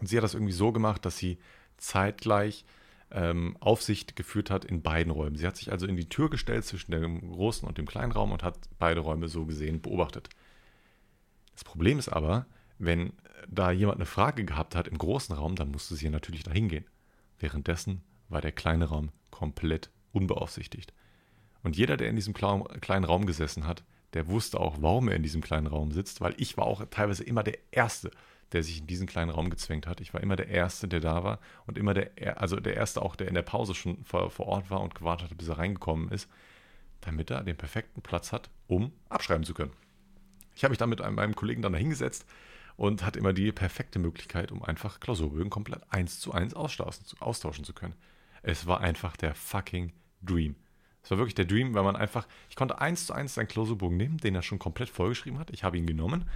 Und 0.00 0.08
sie 0.08 0.16
hat 0.16 0.24
das 0.24 0.34
irgendwie 0.34 0.52
so 0.52 0.72
gemacht, 0.72 1.04
dass 1.04 1.16
sie 1.16 1.38
zeitgleich 1.78 2.64
ähm, 3.10 3.56
Aufsicht 3.60 4.16
geführt 4.16 4.50
hat 4.50 4.64
in 4.64 4.82
beiden 4.82 5.12
Räumen. 5.12 5.36
Sie 5.36 5.46
hat 5.46 5.56
sich 5.56 5.72
also 5.72 5.86
in 5.86 5.96
die 5.96 6.08
Tür 6.08 6.30
gestellt 6.30 6.64
zwischen 6.64 6.92
dem 6.92 7.30
großen 7.30 7.66
und 7.66 7.78
dem 7.78 7.86
kleinen 7.86 8.12
Raum 8.12 8.32
und 8.32 8.42
hat 8.42 8.58
beide 8.78 9.00
Räume 9.00 9.28
so 9.28 9.46
gesehen 9.46 9.80
beobachtet. 9.80 10.28
Das 11.52 11.64
Problem 11.64 11.98
ist 11.98 12.08
aber, 12.08 12.46
wenn 12.78 13.12
da 13.48 13.70
jemand 13.70 13.98
eine 13.98 14.06
Frage 14.06 14.44
gehabt 14.44 14.74
hat 14.74 14.88
im 14.88 14.98
großen 14.98 15.34
Raum, 15.34 15.56
dann 15.56 15.70
musste 15.70 15.96
sie 15.96 16.10
natürlich 16.10 16.44
dahin 16.44 16.68
gehen. 16.68 16.84
Währenddessen 17.38 18.02
war 18.28 18.40
der 18.40 18.52
kleine 18.52 18.86
Raum 18.86 19.10
komplett 19.30 19.90
unbeaufsichtigt. 20.12 20.92
Und 21.62 21.76
jeder, 21.76 21.96
der 21.96 22.08
in 22.08 22.16
diesem 22.16 22.34
kleinen 22.34 23.04
Raum 23.04 23.26
gesessen 23.26 23.66
hat, 23.66 23.84
der 24.14 24.28
wusste 24.28 24.60
auch, 24.60 24.76
warum 24.80 25.08
er 25.08 25.16
in 25.16 25.22
diesem 25.22 25.42
kleinen 25.42 25.66
Raum 25.66 25.92
sitzt, 25.92 26.20
weil 26.20 26.34
ich 26.38 26.56
war 26.56 26.66
auch 26.66 26.84
teilweise 26.90 27.24
immer 27.24 27.42
der 27.42 27.58
Erste, 27.70 28.10
der 28.52 28.62
sich 28.62 28.80
in 28.80 28.86
diesen 28.86 29.06
kleinen 29.06 29.30
Raum 29.30 29.50
gezwängt 29.50 29.86
hat. 29.86 30.00
Ich 30.00 30.14
war 30.14 30.22
immer 30.22 30.36
der 30.36 30.48
Erste, 30.48 30.88
der 30.88 31.00
da 31.00 31.24
war 31.24 31.38
und 31.66 31.78
immer 31.78 31.94
der, 31.94 32.40
also 32.40 32.56
der 32.56 32.74
Erste 32.74 33.02
auch, 33.02 33.16
der 33.16 33.28
in 33.28 33.34
der 33.34 33.42
Pause 33.42 33.74
schon 33.74 34.04
vor, 34.04 34.30
vor 34.30 34.46
Ort 34.46 34.70
war 34.70 34.80
und 34.80 34.94
gewartet 34.94 35.30
hat, 35.30 35.38
bis 35.38 35.48
er 35.48 35.58
reingekommen 35.58 36.10
ist, 36.10 36.28
damit 37.00 37.30
er 37.30 37.42
den 37.42 37.56
perfekten 37.56 38.02
Platz 38.02 38.32
hat, 38.32 38.50
um 38.66 38.92
abschreiben 39.08 39.44
zu 39.44 39.54
können. 39.54 39.72
Ich 40.54 40.64
habe 40.64 40.70
mich 40.70 40.78
dann 40.78 40.90
mit 40.90 41.00
einem, 41.00 41.16
meinem 41.16 41.36
Kollegen 41.36 41.62
dann 41.62 41.72
dahingesetzt, 41.72 42.26
und 42.78 43.04
hat 43.04 43.16
immer 43.16 43.32
die 43.32 43.50
perfekte 43.50 43.98
Möglichkeit, 43.98 44.52
um 44.52 44.62
einfach 44.62 45.00
Klausurbögen 45.00 45.50
komplett 45.50 45.82
eins 45.90 46.20
zu 46.20 46.32
eins 46.32 46.54
austauschen 46.54 47.64
zu 47.64 47.72
können. 47.72 47.94
Es 48.42 48.66
war 48.66 48.80
einfach 48.80 49.16
der 49.16 49.34
fucking 49.34 49.92
Dream. 50.22 50.54
Es 51.02 51.10
war 51.10 51.18
wirklich 51.18 51.34
der 51.34 51.44
Dream, 51.44 51.74
weil 51.74 51.82
man 51.82 51.96
einfach, 51.96 52.28
ich 52.48 52.54
konnte 52.54 52.80
eins 52.80 53.06
zu 53.06 53.12
eins 53.12 53.34
seinen 53.34 53.48
Klausurbogen 53.48 53.96
nehmen, 53.96 54.18
den 54.18 54.36
er 54.36 54.42
schon 54.42 54.60
komplett 54.60 54.90
vollgeschrieben 54.90 55.40
hat. 55.40 55.50
Ich 55.50 55.64
habe 55.64 55.76
ihn 55.76 55.86
genommen, 55.86 56.30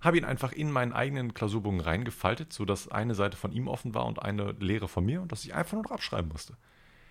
habe 0.00 0.16
ihn 0.16 0.24
einfach 0.24 0.52
in 0.52 0.70
meinen 0.70 0.92
eigenen 0.92 1.34
Klausurbogen 1.34 1.80
reingefaltet, 1.80 2.52
sodass 2.52 2.88
eine 2.88 3.14
Seite 3.14 3.36
von 3.36 3.52
ihm 3.52 3.66
offen 3.66 3.94
war 3.94 4.06
und 4.06 4.22
eine 4.22 4.52
leere 4.52 4.88
von 4.88 5.04
mir 5.04 5.20
und 5.20 5.32
dass 5.32 5.44
ich 5.44 5.54
einfach 5.54 5.72
nur 5.72 5.82
noch 5.82 5.90
abschreiben 5.90 6.30
musste. 6.30 6.56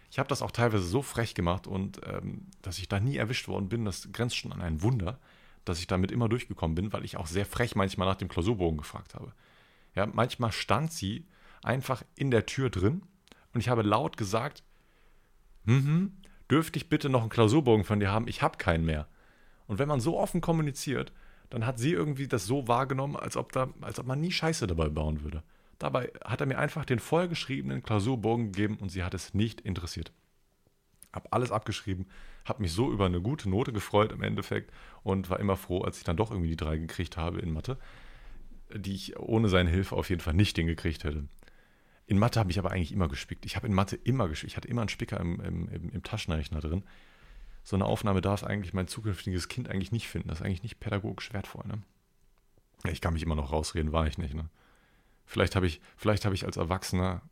Ich 0.10 0.20
habe 0.20 0.30
das 0.30 0.42
auch 0.42 0.52
teilweise 0.52 0.86
so 0.86 1.02
frech 1.02 1.36
gemacht 1.36 1.68
und 1.68 2.00
ähm, 2.06 2.46
dass 2.62 2.80
ich 2.80 2.88
da 2.88 3.00
nie 3.00 3.18
erwischt 3.18 3.50
worden 3.50 3.68
bin, 3.68 3.84
das 3.84 4.12
grenzt 4.14 4.38
schon 4.38 4.54
an 4.54 4.62
ein 4.62 4.82
Wunder, 4.82 5.20
dass 5.66 5.80
ich 5.80 5.88
damit 5.88 6.12
immer 6.12 6.30
durchgekommen 6.30 6.76
bin, 6.76 6.94
weil 6.94 7.04
ich 7.04 7.18
auch 7.18 7.28
sehr 7.28 7.46
frech 7.46 7.76
manchmal 7.76 8.08
nach 8.08 8.16
dem 8.16 8.30
Klausurbogen 8.30 8.78
gefragt 8.78 9.16
habe. 9.16 9.34
Ja, 9.96 10.06
manchmal 10.06 10.54
stand 10.54 10.94
sie 10.94 11.26
einfach 11.62 12.04
in 12.16 12.32
der 12.32 12.46
Tür 12.46 12.70
drin 12.70 13.02
und 13.54 13.60
ich 13.60 13.68
habe 13.68 13.82
laut 13.82 14.16
gesagt, 14.16 14.64
mhm, 15.66 16.14
dürfte 16.50 16.78
ich 16.78 16.88
bitte 16.88 17.10
noch 17.10 17.22
einen 17.22 17.30
Klausurbogen 17.30 17.84
von 17.84 18.00
dir 18.00 18.12
haben? 18.12 18.30
Ich 18.30 18.42
habe 18.42 18.58
keinen 18.58 18.86
mehr. 18.86 19.08
Und 19.66 19.80
wenn 19.80 19.90
man 19.90 20.00
so 20.00 20.18
offen 20.18 20.40
kommuniziert, 20.40 21.12
dann 21.50 21.66
hat 21.66 21.80
sie 21.80 21.94
irgendwie 21.94 22.28
das 22.28 22.46
so 22.46 22.68
wahrgenommen, 22.68 23.16
als 23.16 23.38
ob, 23.38 23.52
da, 23.52 23.70
als 23.82 24.00
ob 24.00 24.06
man 24.06 24.20
nie 24.20 24.32
Scheiße 24.32 24.68
dabei 24.68 24.90
bauen 24.90 25.24
würde. 25.24 25.44
Dabei 25.80 26.12
hat 26.24 26.42
er 26.42 26.48
mir 26.48 26.58
einfach 26.58 26.86
den 26.86 27.00
vollgeschriebenen 27.00 27.84
Klausurbogen 27.84 28.52
gegeben 28.52 28.78
und 28.78 28.90
sie 28.90 29.04
hat 29.04 29.14
es 29.14 29.34
nicht 29.34 29.62
interessiert. 29.62 30.12
Hab 31.14 31.34
alles 31.34 31.52
abgeschrieben, 31.52 32.08
hab 32.46 32.60
mich 32.60 32.74
so 32.74 32.92
über 32.92 33.06
eine 33.06 33.22
gute 33.22 33.50
Note 33.50 33.72
gefreut 33.72 34.12
im 34.12 34.24
Endeffekt 34.24 34.72
und 35.04 35.30
war 35.30 35.40
immer 35.40 35.56
froh, 35.56 35.82
als 35.82 35.98
ich 36.00 36.04
dann 36.04 36.18
doch 36.18 36.32
irgendwie 36.32 36.50
die 36.50 36.58
drei 36.58 36.78
gekriegt 36.78 37.16
habe 37.18 37.40
in 37.40 37.52
Mathe, 37.52 37.78
die 38.74 38.94
ich 38.94 39.18
ohne 39.20 39.50
seine 39.50 39.70
Hilfe 39.70 39.96
auf 39.96 40.10
jeden 40.10 40.22
Fall 40.22 40.34
nicht 40.34 40.58
hingekriegt 40.58 41.04
hätte. 41.04 41.28
In 42.08 42.18
Mathe 42.18 42.40
habe 42.40 42.52
ich 42.52 42.60
aber 42.60 42.72
eigentlich 42.72 42.92
immer 42.92 43.08
gespickt. 43.08 43.46
Ich 43.46 43.56
habe 43.56 43.68
in 43.68 43.74
Mathe 43.74 43.96
immer 43.96 44.28
gespickt. 44.28 44.52
Ich 44.52 44.58
hatte 44.58 44.68
immer 44.68 44.82
einen 44.82 44.90
Spicker 44.90 45.20
im, 45.20 45.40
im, 45.42 45.70
im, 45.70 45.90
im 45.90 46.04
Taschenrechner 46.04 46.60
drin 46.60 46.84
so 47.68 47.76
eine 47.76 47.84
Aufnahme 47.84 48.22
darf 48.22 48.46
eigentlich 48.46 48.74
mein 48.74 48.88
zukünftiges 48.88 49.50
Kind 49.50 49.68
eigentlich 49.68 49.92
nicht 49.92 50.08
finden. 50.08 50.30
Das 50.30 50.40
ist 50.40 50.46
eigentlich 50.46 50.64
nicht 50.64 50.80
pädagogisch 50.80 51.34
wertvoll. 51.34 51.66
Ne? 51.68 51.82
Ich 52.90 53.02
kann 53.02 53.12
mich 53.12 53.24
immer 53.24 53.36
noch 53.36 53.52
rausreden, 53.52 53.92
war 53.92 54.08
ich 54.08 54.18
nicht. 54.18 54.34
Ne? 54.34 54.50
Vielleicht 55.26 55.58
habe 55.58 55.68
ich, 55.68 55.82
vielleicht 55.98 56.24
ich 56.24 56.46
als 56.46 56.56
Erwachsener, 56.56 57.24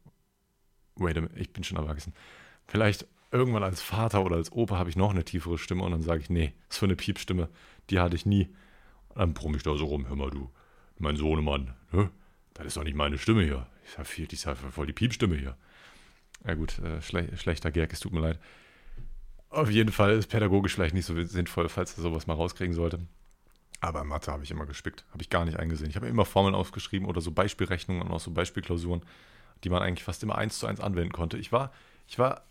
wait 0.97 1.17
a 1.17 1.21
minute, 1.21 1.39
ich 1.39 1.53
bin 1.53 1.63
schon 1.63 1.77
erwachsen. 1.77 2.13
Vielleicht 2.67 3.07
irgendwann 3.31 3.63
als 3.63 3.81
Vater 3.81 4.25
oder 4.25 4.35
als 4.35 4.51
Opa 4.51 4.77
habe 4.77 4.89
ich 4.89 4.97
noch 4.97 5.11
eine 5.11 5.23
tiefere 5.23 5.57
Stimme 5.57 5.83
und 5.83 5.91
dann 5.93 6.01
sage 6.01 6.19
ich, 6.19 6.29
nee, 6.29 6.51
so 6.67 6.85
eine 6.85 6.97
Piepstimme, 6.97 7.47
die 7.89 8.01
hatte 8.01 8.17
ich 8.17 8.25
nie. 8.25 8.53
Und 9.07 9.19
dann 9.19 9.33
brumm 9.33 9.55
ich 9.55 9.63
da 9.63 9.77
so 9.77 9.85
rum, 9.85 10.09
hör 10.09 10.17
mal 10.17 10.31
du, 10.31 10.51
mein 10.99 11.15
Sohnemann, 11.15 11.75
ne? 11.93 12.11
das 12.55 12.65
ist 12.65 12.75
doch 12.75 12.83
nicht 12.83 12.97
meine 12.97 13.17
Stimme 13.17 13.43
hier. 13.45 13.67
Ich 13.85 14.05
viel, 14.05 14.27
die 14.27 14.35
ist 14.35 14.43
ja 14.43 14.55
voll 14.55 14.87
die 14.87 14.91
Piepstimme 14.91 15.37
hier. 15.37 15.55
Ja 16.45 16.55
gut, 16.55 16.77
äh, 16.79 17.01
schle 17.01 17.37
schlechter 17.37 17.71
Gag, 17.71 17.93
es 17.93 18.01
tut 18.01 18.11
mir 18.11 18.19
leid. 18.19 18.39
Auf 19.55 19.71
jeden 19.71 19.93
Fall 19.93 20.11
ist 20.11 20.27
pädagogisch 20.27 20.75
vielleicht 20.75 20.93
nicht 20.93 21.05
so 21.05 21.19
sinnvoll, 21.23 21.69
falls 21.69 21.97
er 21.97 22.03
sowas 22.03 22.27
mal 22.27 22.33
rauskriegen 22.33 22.73
sollte. 22.73 22.99
Aber 23.79 24.03
Mathe 24.03 24.29
habe 24.29 24.43
ich 24.43 24.51
immer 24.51 24.65
gespickt. 24.65 25.05
Habe 25.11 25.21
ich 25.21 25.29
gar 25.29 25.45
nicht 25.45 25.57
eingesehen. 25.57 25.89
Ich 25.89 25.95
habe 25.95 26.07
immer 26.07 26.25
Formeln 26.25 26.53
aufgeschrieben 26.53 27.07
oder 27.07 27.21
so 27.21 27.31
Beispielrechnungen 27.31 28.03
und 28.03 28.11
auch 28.11 28.19
so 28.19 28.31
Beispielklausuren, 28.31 29.01
die 29.63 29.69
man 29.69 29.81
eigentlich 29.81 30.03
fast 30.03 30.23
immer 30.23 30.37
eins 30.37 30.59
zu 30.59 30.67
eins 30.67 30.81
anwenden 30.81 31.13
konnte. 31.13 31.37
Ich 31.37 31.53
war, 31.53 31.71
ich 32.05 32.19
war, 32.19 32.43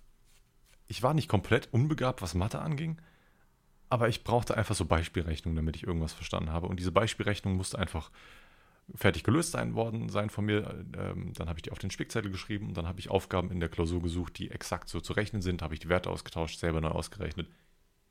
ich 0.88 1.02
war 1.02 1.12
nicht 1.12 1.28
komplett 1.28 1.68
unbegabt, 1.72 2.22
was 2.22 2.32
Mathe 2.32 2.60
anging, 2.60 2.96
aber 3.90 4.08
ich 4.08 4.24
brauchte 4.24 4.56
einfach 4.56 4.74
so 4.74 4.86
Beispielrechnungen, 4.86 5.56
damit 5.56 5.76
ich 5.76 5.86
irgendwas 5.86 6.14
verstanden 6.14 6.52
habe. 6.52 6.68
Und 6.68 6.80
diese 6.80 6.92
Beispielrechnung 6.92 7.54
musste 7.54 7.78
einfach 7.78 8.10
fertig 8.94 9.24
gelöst 9.24 9.52
sein 9.52 9.74
worden 9.74 10.08
sein 10.08 10.30
von 10.30 10.44
mir. 10.44 10.84
Ähm, 10.96 11.32
dann 11.34 11.48
habe 11.48 11.58
ich 11.58 11.62
die 11.62 11.72
auf 11.72 11.78
den 11.78 11.90
Spickzettel 11.90 12.30
geschrieben 12.30 12.68
und 12.68 12.76
dann 12.76 12.86
habe 12.86 13.00
ich 13.00 13.10
Aufgaben 13.10 13.50
in 13.50 13.60
der 13.60 13.68
Klausur 13.68 14.02
gesucht, 14.02 14.38
die 14.38 14.50
exakt 14.50 14.88
so 14.88 15.00
zu 15.00 15.12
rechnen 15.12 15.42
sind. 15.42 15.62
Habe 15.62 15.74
ich 15.74 15.80
die 15.80 15.88
Werte 15.88 16.10
ausgetauscht, 16.10 16.58
selber 16.58 16.80
neu 16.80 16.88
ausgerechnet. 16.88 17.48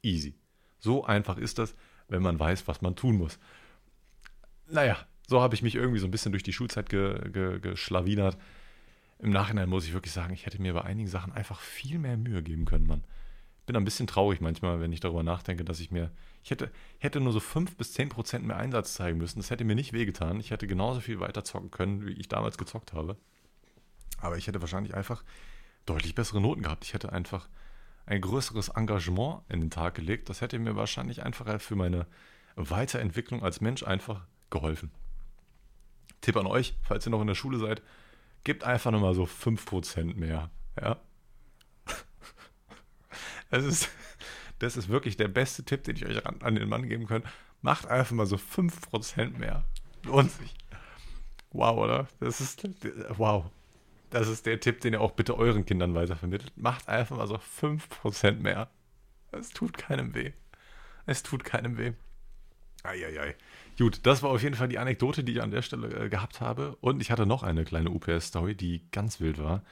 Easy. 0.02 0.36
So 0.80 1.06
einfach 1.06 1.38
ist 1.38 1.60
das, 1.60 1.76
wenn 2.08 2.22
man 2.22 2.40
weiß, 2.40 2.68
was 2.68 2.82
man 2.82 2.96
tun 2.96 3.18
muss. 3.18 3.40
Naja, 4.68 4.98
so 5.28 5.42
habe 5.42 5.56
ich 5.56 5.62
mich 5.62 5.76
irgendwie 5.76 6.00
so 6.00 6.08
ein 6.08 6.12
bisschen 6.12 6.32
durch 6.32 6.44
die 6.44 6.54
Schulzeit 6.54 6.90
ge, 6.90 7.30
ge, 7.30 7.60
geschlawinert. 7.60 8.38
Im 9.20 9.30
Nachhinein 9.30 9.70
muss 9.70 9.86
ich 9.86 9.94
wirklich 9.94 10.12
sagen, 10.12 10.34
ich 10.34 10.46
hätte 10.46 10.62
mir 10.62 10.74
bei 10.74 10.82
einigen 10.82 11.08
Sachen 11.08 11.32
einfach 11.32 11.60
viel 11.60 12.00
mehr 12.00 12.18
Mühe 12.18 12.44
geben 12.44 12.66
können, 12.66 12.88
Mann 12.88 13.04
bin 13.66 13.76
ein 13.76 13.86
bisschen 13.86 14.08
traurig 14.08 14.42
manchmal, 14.42 14.80
wenn 14.82 14.92
ich 14.92 15.00
darüber 15.00 15.24
nachdenke, 15.24 15.64
dass 15.64 15.80
ich 15.80 15.92
mir, 15.92 16.12
ich 16.44 16.52
hätte, 16.52 16.72
hätte 17.00 17.20
nur 17.20 17.32
so 17.32 17.40
5 17.40 17.78
bis 17.78 17.94
10 17.94 18.10
Prozent 18.10 18.46
mehr 18.46 18.58
Einsatz 18.58 18.94
zeigen 18.94 19.18
müssen. 19.18 19.40
Das 19.40 19.50
hätte 19.50 19.64
mir 19.64 19.76
nicht 19.76 19.94
wehgetan. 19.94 20.40
Ich 20.40 20.52
hätte 20.52 20.68
genauso 20.68 21.00
viel 21.00 21.20
weiter 21.20 21.44
zocken 21.44 21.72
können, 21.72 22.06
wie 22.06 22.14
ich 22.14 22.28
damals 22.28 22.58
gezockt 22.58 22.94
habe. 22.94 23.18
Aber 24.20 24.38
ich 24.38 24.48
hätte 24.48 24.62
wahrscheinlich 24.62 24.96
einfach 24.96 25.24
deutlich 25.86 26.16
bessere 26.16 26.42
Noten 26.42 26.64
gehabt. 26.64 26.84
Ich 26.84 26.94
hätte 26.94 27.12
einfach 27.14 27.48
ein 28.06 28.22
größeres 28.22 28.70
Engagement 28.70 29.42
in 29.50 29.62
den 29.62 29.70
Tag 29.70 29.96
gelegt. 29.96 30.30
Das 30.30 30.42
hätte 30.42 30.60
mir 30.60 30.76
wahrscheinlich 30.76 31.24
einfach 31.24 31.62
für 31.62 31.76
meine 31.76 32.06
Weiterentwicklung 32.56 33.44
als 33.44 33.62
Mensch 33.62 33.84
einfach 33.84 34.26
geholfen. 34.50 34.92
Tipp 36.22 36.38
an 36.38 36.48
euch, 36.48 36.76
falls 36.84 37.06
ihr 37.08 37.10
noch 37.10 37.22
in 37.22 37.28
der 37.28 37.36
Schule 37.36 37.60
seid, 37.60 37.82
gebt 38.44 38.64
einfach 38.64 38.92
nochmal 38.92 39.14
so 39.14 39.24
5% 39.24 40.16
mehr. 40.16 40.50
Ja, 40.80 41.00
das 43.54 43.66
ist, 43.66 43.90
das 44.60 44.78
ist 44.78 44.90
wirklich 44.90 45.18
der 45.18 45.28
beste 45.28 45.64
Tipp, 45.64 45.84
den 45.84 45.96
ich 45.96 46.06
euch 46.06 46.26
an, 46.26 46.42
an 46.42 46.56
den 46.56 46.70
Mann 46.70 46.90
geben 46.90 47.08
kann. 47.08 47.24
Macht 47.62 47.88
einfach 47.88 48.16
mal 48.16 48.26
so 48.26 48.36
5% 48.36 49.38
mehr. 49.38 49.64
Lohnt 50.04 50.32
sich. 50.32 50.54
Wow, 51.52 51.78
oder? 51.78 52.08
Das 52.20 52.42
ist, 52.42 52.68
wow. 53.18 53.46
Das 54.10 54.28
ist 54.28 54.46
der 54.46 54.60
Tipp, 54.60 54.82
den 54.82 54.94
ihr 54.94 55.02
auch 55.02 55.12
bitte 55.12 55.38
euren 55.38 55.66
Kindern 55.66 55.96
weitervermittelt. 55.96 56.52
Macht 56.56 56.90
einfach 56.90 57.18
mal 57.18 57.28
so 57.28 57.36
5% 57.36 58.34
mehr. 58.40 58.70
Es 59.32 59.50
tut 59.50 59.78
keinem 59.78 60.14
weh. 60.14 60.34
Es 61.06 61.24
tut 61.24 61.44
keinem 61.44 61.78
weh. 61.78 61.94
Eieiei. 62.84 63.36
Gut, 63.78 64.02
das 64.04 64.22
war 64.24 64.32
auf 64.32 64.44
jeden 64.44 64.56
Fall 64.56 64.68
die 64.68 64.78
Anekdote, 64.78 65.24
die 65.24 65.34
ich 65.34 65.42
an 65.42 65.52
der 65.52 65.62
Stelle 65.62 66.06
äh, 66.06 66.10
gehabt 66.10 66.42
habe. 66.42 66.76
Und 66.82 67.02
ich 67.02 67.12
hatte 67.12 67.26
noch 67.26 67.44
eine 67.44 67.64
kleine 67.64 67.92
UPS-Story, 67.92 68.56
die 68.56 68.82
ganz 68.92 69.20
wild 69.20 69.38
war. 69.42 69.64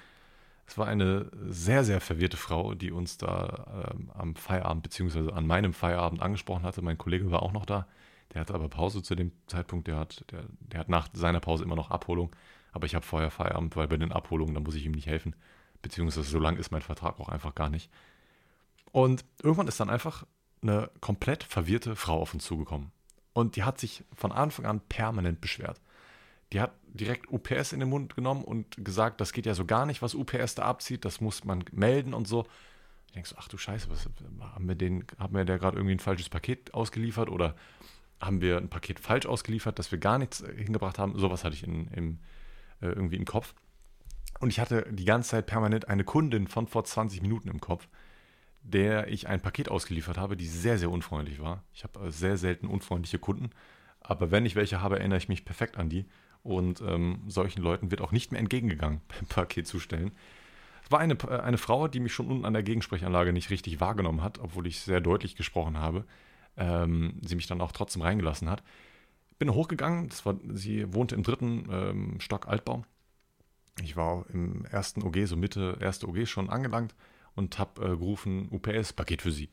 Es 0.67 0.77
war 0.77 0.87
eine 0.87 1.29
sehr, 1.47 1.83
sehr 1.83 1.99
verwirrte 1.99 2.37
Frau, 2.37 2.73
die 2.73 2.91
uns 2.91 3.17
da 3.17 3.91
ähm, 3.91 4.09
am 4.13 4.35
Feierabend, 4.35 4.83
beziehungsweise 4.83 5.33
an 5.33 5.45
meinem 5.45 5.73
Feierabend 5.73 6.21
angesprochen 6.21 6.63
hatte. 6.63 6.81
Mein 6.81 6.97
Kollege 6.97 7.29
war 7.31 7.43
auch 7.43 7.51
noch 7.51 7.65
da. 7.65 7.87
Der 8.33 8.41
hatte 8.41 8.53
aber 8.53 8.69
Pause 8.69 9.03
zu 9.03 9.15
dem 9.15 9.33
Zeitpunkt. 9.47 9.87
Der 9.87 9.97
hat, 9.97 10.23
der, 10.31 10.45
der 10.59 10.79
hat 10.79 10.89
nach 10.89 11.09
seiner 11.13 11.41
Pause 11.41 11.63
immer 11.63 11.75
noch 11.75 11.91
Abholung. 11.91 12.33
Aber 12.71 12.85
ich 12.85 12.95
habe 12.95 13.05
vorher 13.05 13.31
Feierabend, 13.31 13.75
weil 13.75 13.87
bei 13.87 13.97
den 13.97 14.13
Abholungen, 14.13 14.53
da 14.53 14.61
muss 14.61 14.75
ich 14.75 14.85
ihm 14.85 14.93
nicht 14.93 15.07
helfen. 15.07 15.35
Beziehungsweise 15.81 16.29
so 16.29 16.39
lang 16.39 16.55
ist 16.57 16.71
mein 16.71 16.81
Vertrag 16.81 17.19
auch 17.19 17.29
einfach 17.29 17.53
gar 17.53 17.69
nicht. 17.69 17.89
Und 18.91 19.25
irgendwann 19.43 19.67
ist 19.67 19.79
dann 19.79 19.89
einfach 19.89 20.25
eine 20.61 20.89
komplett 21.01 21.43
verwirrte 21.43 21.95
Frau 21.95 22.21
auf 22.21 22.33
uns 22.33 22.45
zugekommen. 22.45 22.91
Und 23.33 23.55
die 23.55 23.63
hat 23.63 23.79
sich 23.79 24.03
von 24.15 24.31
Anfang 24.31 24.65
an 24.65 24.79
permanent 24.79 25.41
beschwert 25.41 25.81
die 26.53 26.59
hat 26.59 26.73
direkt 26.93 27.31
UPS 27.31 27.73
in 27.73 27.79
den 27.79 27.89
Mund 27.89 28.15
genommen 28.15 28.43
und 28.43 28.83
gesagt, 28.83 29.21
das 29.21 29.31
geht 29.31 29.45
ja 29.45 29.53
so 29.53 29.65
gar 29.65 29.85
nicht, 29.85 30.01
was 30.01 30.13
UPS 30.13 30.55
da 30.55 30.63
abzieht, 30.63 31.05
das 31.05 31.21
muss 31.21 31.45
man 31.45 31.63
melden 31.71 32.13
und 32.13 32.27
so. 32.27 32.45
Ich 33.07 33.13
denke 33.13 33.29
so, 33.29 33.35
ach 33.39 33.47
du 33.47 33.57
Scheiße, 33.57 33.89
was, 33.89 34.09
haben 34.41 34.67
wir 34.67 34.75
den, 34.75 35.05
haben 35.17 35.35
wir 35.35 35.45
der 35.45 35.59
gerade 35.59 35.77
irgendwie 35.77 35.95
ein 35.95 35.99
falsches 35.99 36.29
Paket 36.29 36.73
ausgeliefert 36.73 37.29
oder 37.29 37.55
haben 38.19 38.41
wir 38.41 38.57
ein 38.57 38.69
Paket 38.69 38.99
falsch 38.99 39.25
ausgeliefert, 39.25 39.79
dass 39.79 39.91
wir 39.91 39.99
gar 39.99 40.17
nichts 40.17 40.43
hingebracht 40.55 40.99
haben? 40.99 41.17
Sowas 41.17 41.43
hatte 41.43 41.55
ich 41.55 41.63
in, 41.63 41.87
im, 41.87 42.19
äh, 42.81 42.87
irgendwie 42.87 43.15
im 43.15 43.25
Kopf. 43.25 43.53
Und 44.39 44.49
ich 44.49 44.59
hatte 44.59 44.87
die 44.91 45.05
ganze 45.05 45.31
Zeit 45.31 45.47
permanent 45.47 45.87
eine 45.87 46.03
Kundin 46.03 46.47
von 46.47 46.67
vor 46.67 46.83
20 46.83 47.21
Minuten 47.21 47.49
im 47.49 47.59
Kopf, 47.59 47.87
der 48.61 49.07
ich 49.07 49.27
ein 49.27 49.41
Paket 49.41 49.69
ausgeliefert 49.69 50.17
habe, 50.17 50.37
die 50.37 50.47
sehr, 50.47 50.77
sehr 50.77 50.91
unfreundlich 50.91 51.41
war. 51.41 51.63
Ich 51.73 51.83
habe 51.83 52.07
äh, 52.07 52.11
sehr 52.11 52.37
selten 52.37 52.67
unfreundliche 52.67 53.19
Kunden, 53.19 53.49
aber 53.99 54.31
wenn 54.31 54.45
ich 54.45 54.55
welche 54.55 54.81
habe, 54.81 54.99
erinnere 54.99 55.17
ich 55.17 55.29
mich 55.29 55.45
perfekt 55.45 55.77
an 55.77 55.89
die. 55.89 56.05
Und 56.43 56.81
ähm, 56.81 57.21
solchen 57.27 57.61
Leuten 57.61 57.91
wird 57.91 58.01
auch 58.01 58.11
nicht 58.11 58.31
mehr 58.31 58.39
entgegengegangen 58.39 59.01
beim 59.07 59.27
Paket 59.27 59.67
zustellen. 59.67 60.11
Es 60.83 60.91
war 60.91 60.99
eine, 60.99 61.13
äh, 61.13 61.39
eine 61.39 61.57
Frau, 61.57 61.87
die 61.87 61.99
mich 61.99 62.13
schon 62.13 62.27
unten 62.27 62.45
an 62.45 62.53
der 62.53 62.63
Gegensprechanlage 62.63 63.33
nicht 63.33 63.49
richtig 63.49 63.79
wahrgenommen 63.79 64.23
hat, 64.23 64.39
obwohl 64.39 64.67
ich 64.67 64.81
sehr 64.81 65.01
deutlich 65.01 65.35
gesprochen 65.35 65.77
habe. 65.77 66.05
Ähm, 66.57 67.19
sie 67.25 67.35
mich 67.35 67.47
dann 67.47 67.61
auch 67.61 67.71
trotzdem 67.71 68.01
reingelassen 68.01 68.49
hat. 68.49 68.63
Bin 69.39 69.53
hochgegangen, 69.53 70.09
das 70.09 70.25
war, 70.25 70.35
sie 70.53 70.93
wohnte 70.93 71.15
im 71.15 71.23
dritten 71.23 71.67
ähm, 71.71 72.19
Stock 72.19 72.47
Altbau. 72.47 72.83
Ich 73.81 73.95
war 73.95 74.25
im 74.33 74.65
ersten 74.65 75.01
OG, 75.01 75.25
so 75.25 75.35
Mitte 75.35 75.77
erste 75.79 76.07
OG 76.07 76.27
schon 76.27 76.49
angelangt 76.49 76.93
und 77.35 77.57
habe 77.57 77.81
äh, 77.83 77.87
gerufen, 77.89 78.49
UPS-Paket 78.51 79.21
für 79.21 79.31
sie. 79.31 79.49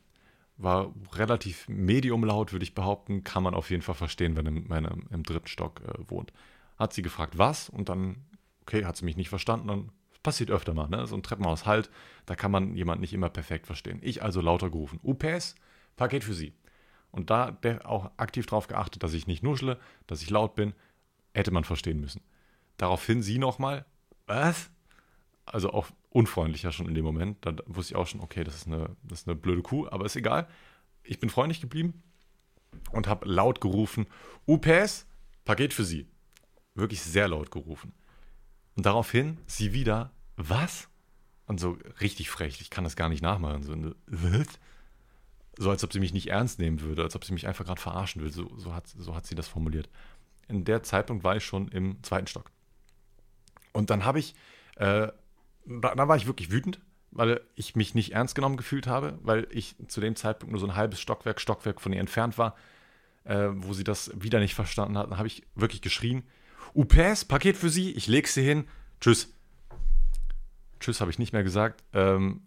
War 0.57 0.93
relativ 1.13 1.67
medium 1.69 2.25
laut, 2.25 2.51
würde 2.51 2.63
ich 2.63 2.75
behaupten. 2.75 3.23
Kann 3.23 3.43
man 3.43 3.53
auf 3.53 3.69
jeden 3.69 3.81
Fall 3.81 3.95
verstehen, 3.95 4.35
wenn 4.35 4.67
man 4.67 4.85
im, 4.85 5.07
im 5.09 5.23
dritten 5.23 5.47
Stock 5.47 5.81
äh, 5.81 5.93
wohnt 6.09 6.33
hat 6.79 6.93
sie 6.93 7.01
gefragt, 7.01 7.37
was? 7.37 7.69
Und 7.69 7.89
dann, 7.89 8.25
okay, 8.61 8.85
hat 8.85 8.97
sie 8.97 9.05
mich 9.05 9.17
nicht 9.17 9.29
verstanden. 9.29 9.67
Dann 9.67 9.91
passiert 10.23 10.49
öfter 10.49 10.73
mal, 10.73 10.87
ne? 10.87 11.05
So 11.05 11.15
ein 11.15 11.23
Treppenhaus 11.23 11.65
halt, 11.65 11.89
da 12.25 12.35
kann 12.35 12.51
man 12.51 12.75
jemanden 12.75 13.01
nicht 13.01 13.13
immer 13.13 13.29
perfekt 13.29 13.67
verstehen. 13.67 13.99
Ich 14.01 14.23
also 14.23 14.41
lauter 14.41 14.69
gerufen, 14.69 14.99
UPS, 15.03 15.55
Paket 15.95 16.23
für 16.23 16.33
Sie. 16.33 16.53
Und 17.11 17.29
da 17.29 17.57
auch 17.83 18.11
aktiv 18.17 18.45
darauf 18.45 18.67
geachtet, 18.67 19.03
dass 19.03 19.13
ich 19.13 19.27
nicht 19.27 19.43
nuschle, 19.43 19.79
dass 20.07 20.21
ich 20.21 20.29
laut 20.29 20.55
bin, 20.55 20.73
hätte 21.33 21.51
man 21.51 21.63
verstehen 21.63 21.99
müssen. 21.99 22.21
Daraufhin 22.77 23.21
sie 23.21 23.39
nochmal, 23.39 23.85
was? 24.27 24.69
Also 25.45 25.71
auch 25.71 25.87
unfreundlicher 26.11 26.71
schon 26.71 26.87
in 26.87 26.95
dem 26.95 27.05
Moment. 27.05 27.37
Da 27.45 27.55
wusste 27.65 27.93
ich 27.93 27.95
auch 27.95 28.07
schon, 28.07 28.21
okay, 28.21 28.43
das 28.43 28.55
ist 28.55 28.67
eine, 28.67 28.95
das 29.03 29.21
ist 29.21 29.27
eine 29.27 29.35
blöde 29.35 29.63
Kuh, 29.63 29.87
aber 29.89 30.05
ist 30.05 30.15
egal. 30.15 30.47
Ich 31.03 31.19
bin 31.19 31.29
freundlich 31.29 31.61
geblieben 31.61 32.03
und 32.91 33.07
habe 33.07 33.27
laut 33.27 33.61
gerufen, 33.61 34.05
UPS, 34.45 35.07
Paket 35.45 35.73
für 35.73 35.83
Sie. 35.83 36.07
Wirklich 36.79 37.01
sehr 37.01 37.27
laut 37.27 37.51
gerufen. 37.51 37.93
Und 38.75 38.85
daraufhin 38.85 39.37
sie 39.45 39.73
wieder, 39.73 40.11
was? 40.37 40.87
Und 41.45 41.59
so 41.59 41.77
richtig 41.99 42.29
frech, 42.29 42.61
ich 42.61 42.69
kann 42.69 42.83
das 42.83 42.95
gar 42.95 43.09
nicht 43.09 43.21
nachmachen. 43.21 43.63
So, 43.63 43.75
was? 44.07 44.47
so 45.59 45.69
als 45.69 45.83
ob 45.83 45.91
sie 45.91 45.99
mich 45.99 46.13
nicht 46.13 46.29
ernst 46.29 46.57
nehmen 46.57 46.79
würde, 46.81 47.03
als 47.03 47.15
ob 47.17 47.25
sie 47.25 47.33
mich 47.33 47.45
einfach 47.45 47.65
gerade 47.65 47.81
verarschen 47.81 48.21
will. 48.21 48.31
So, 48.31 48.49
so, 48.57 48.73
hat, 48.73 48.87
so 48.87 49.13
hat 49.13 49.27
sie 49.27 49.35
das 49.35 49.49
formuliert. 49.49 49.89
In 50.47 50.63
der 50.63 50.83
Zeitpunkt 50.83 51.23
war 51.25 51.35
ich 51.35 51.43
schon 51.43 51.67
im 51.67 52.01
zweiten 52.01 52.27
Stock. 52.27 52.49
Und 53.73 53.89
dann 53.89 54.05
habe 54.05 54.19
ich, 54.19 54.35
äh, 54.77 55.09
da, 55.65 55.95
da 55.95 56.07
war 56.07 56.15
ich 56.15 56.27
wirklich 56.27 56.49
wütend, 56.49 56.79
weil 57.11 57.41
ich 57.55 57.75
mich 57.75 57.93
nicht 57.93 58.13
ernst 58.13 58.35
genommen 58.35 58.55
gefühlt 58.55 58.87
habe, 58.87 59.19
weil 59.21 59.47
ich 59.51 59.75
zu 59.87 59.99
dem 59.99 60.15
Zeitpunkt 60.15 60.53
nur 60.53 60.61
so 60.61 60.67
ein 60.67 60.75
halbes 60.75 61.01
Stockwerk, 61.01 61.41
Stockwerk 61.41 61.81
von 61.81 61.91
ihr 61.91 61.99
entfernt 61.99 62.37
war, 62.37 62.55
äh, 63.25 63.49
wo 63.51 63.73
sie 63.73 63.83
das 63.83 64.11
wieder 64.15 64.39
nicht 64.39 64.55
verstanden 64.55 64.97
hat. 64.97 65.11
Dann 65.11 65.17
habe 65.17 65.27
ich 65.27 65.43
wirklich 65.55 65.81
geschrien, 65.81 66.23
UPS, 66.73 67.25
Paket 67.25 67.57
für 67.57 67.69
Sie, 67.69 67.91
ich 67.91 68.07
lege 68.07 68.27
sie 68.27 68.43
hin, 68.43 68.67
tschüss. 69.01 69.33
Tschüss 70.79 71.01
habe 71.01 71.11
ich 71.11 71.19
nicht 71.19 71.33
mehr 71.33 71.43
gesagt. 71.43 71.83
Ähm, 71.93 72.41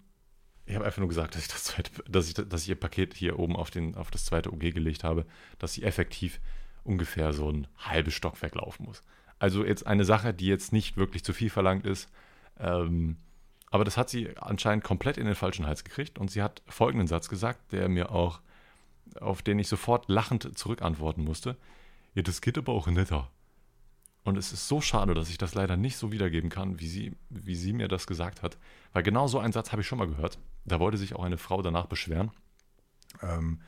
ich 0.64 0.74
habe 0.74 0.84
einfach 0.84 1.00
nur 1.00 1.08
gesagt, 1.08 1.34
dass 1.34 1.42
ich, 1.42 1.48
das 1.48 1.64
zweite, 1.64 1.90
dass, 2.08 2.28
ich, 2.28 2.34
dass 2.34 2.62
ich 2.62 2.68
ihr 2.68 2.80
Paket 2.80 3.14
hier 3.14 3.38
oben 3.38 3.56
auf, 3.56 3.70
den, 3.70 3.94
auf 3.94 4.10
das 4.10 4.24
zweite 4.24 4.52
OG 4.52 4.60
gelegt 4.72 5.04
habe, 5.04 5.26
dass 5.58 5.74
sie 5.74 5.82
effektiv 5.82 6.40
ungefähr 6.84 7.32
so 7.32 7.50
ein 7.50 7.66
halbes 7.78 8.14
Stockwerk 8.14 8.54
laufen 8.54 8.84
muss. 8.84 9.02
Also 9.38 9.64
jetzt 9.64 9.86
eine 9.86 10.04
Sache, 10.04 10.32
die 10.32 10.46
jetzt 10.46 10.72
nicht 10.72 10.96
wirklich 10.96 11.24
zu 11.24 11.32
viel 11.32 11.50
verlangt 11.50 11.84
ist. 11.84 12.08
Ähm, 12.58 13.16
aber 13.70 13.84
das 13.84 13.96
hat 13.96 14.08
sie 14.08 14.36
anscheinend 14.36 14.84
komplett 14.84 15.16
in 15.16 15.26
den 15.26 15.34
falschen 15.34 15.66
Hals 15.66 15.82
gekriegt 15.82 16.18
und 16.18 16.30
sie 16.30 16.42
hat 16.42 16.62
folgenden 16.68 17.08
Satz 17.08 17.28
gesagt, 17.28 17.72
der 17.72 17.88
mir 17.88 18.12
auch, 18.12 18.40
auf 19.20 19.42
den 19.42 19.58
ich 19.58 19.68
sofort 19.68 20.08
lachend 20.08 20.56
zurückantworten 20.56 21.24
musste. 21.24 21.56
Ja, 22.14 22.22
das 22.22 22.40
geht 22.40 22.58
aber 22.58 22.72
auch 22.72 22.86
netter. 22.86 23.30
Und 24.24 24.38
es 24.38 24.52
ist 24.52 24.68
so 24.68 24.80
schade, 24.80 25.14
dass 25.14 25.30
ich 25.30 25.38
das 25.38 25.54
leider 25.54 25.76
nicht 25.76 25.96
so 25.96 26.12
wiedergeben 26.12 26.48
kann, 26.48 26.78
wie 26.78 26.86
sie, 26.86 27.16
wie 27.28 27.56
sie 27.56 27.72
mir 27.72 27.88
das 27.88 28.06
gesagt 28.06 28.42
hat. 28.42 28.56
Weil 28.92 29.02
genau 29.02 29.26
so 29.26 29.40
einen 29.40 29.52
Satz 29.52 29.72
habe 29.72 29.82
ich 29.82 29.88
schon 29.88 29.98
mal 29.98 30.06
gehört. 30.06 30.38
Da 30.64 30.78
wollte 30.78 30.96
sich 30.96 31.14
auch 31.16 31.24
eine 31.24 31.38
Frau 31.38 31.60
danach 31.60 31.86
beschweren, 31.86 32.30
ähm, 33.20 33.60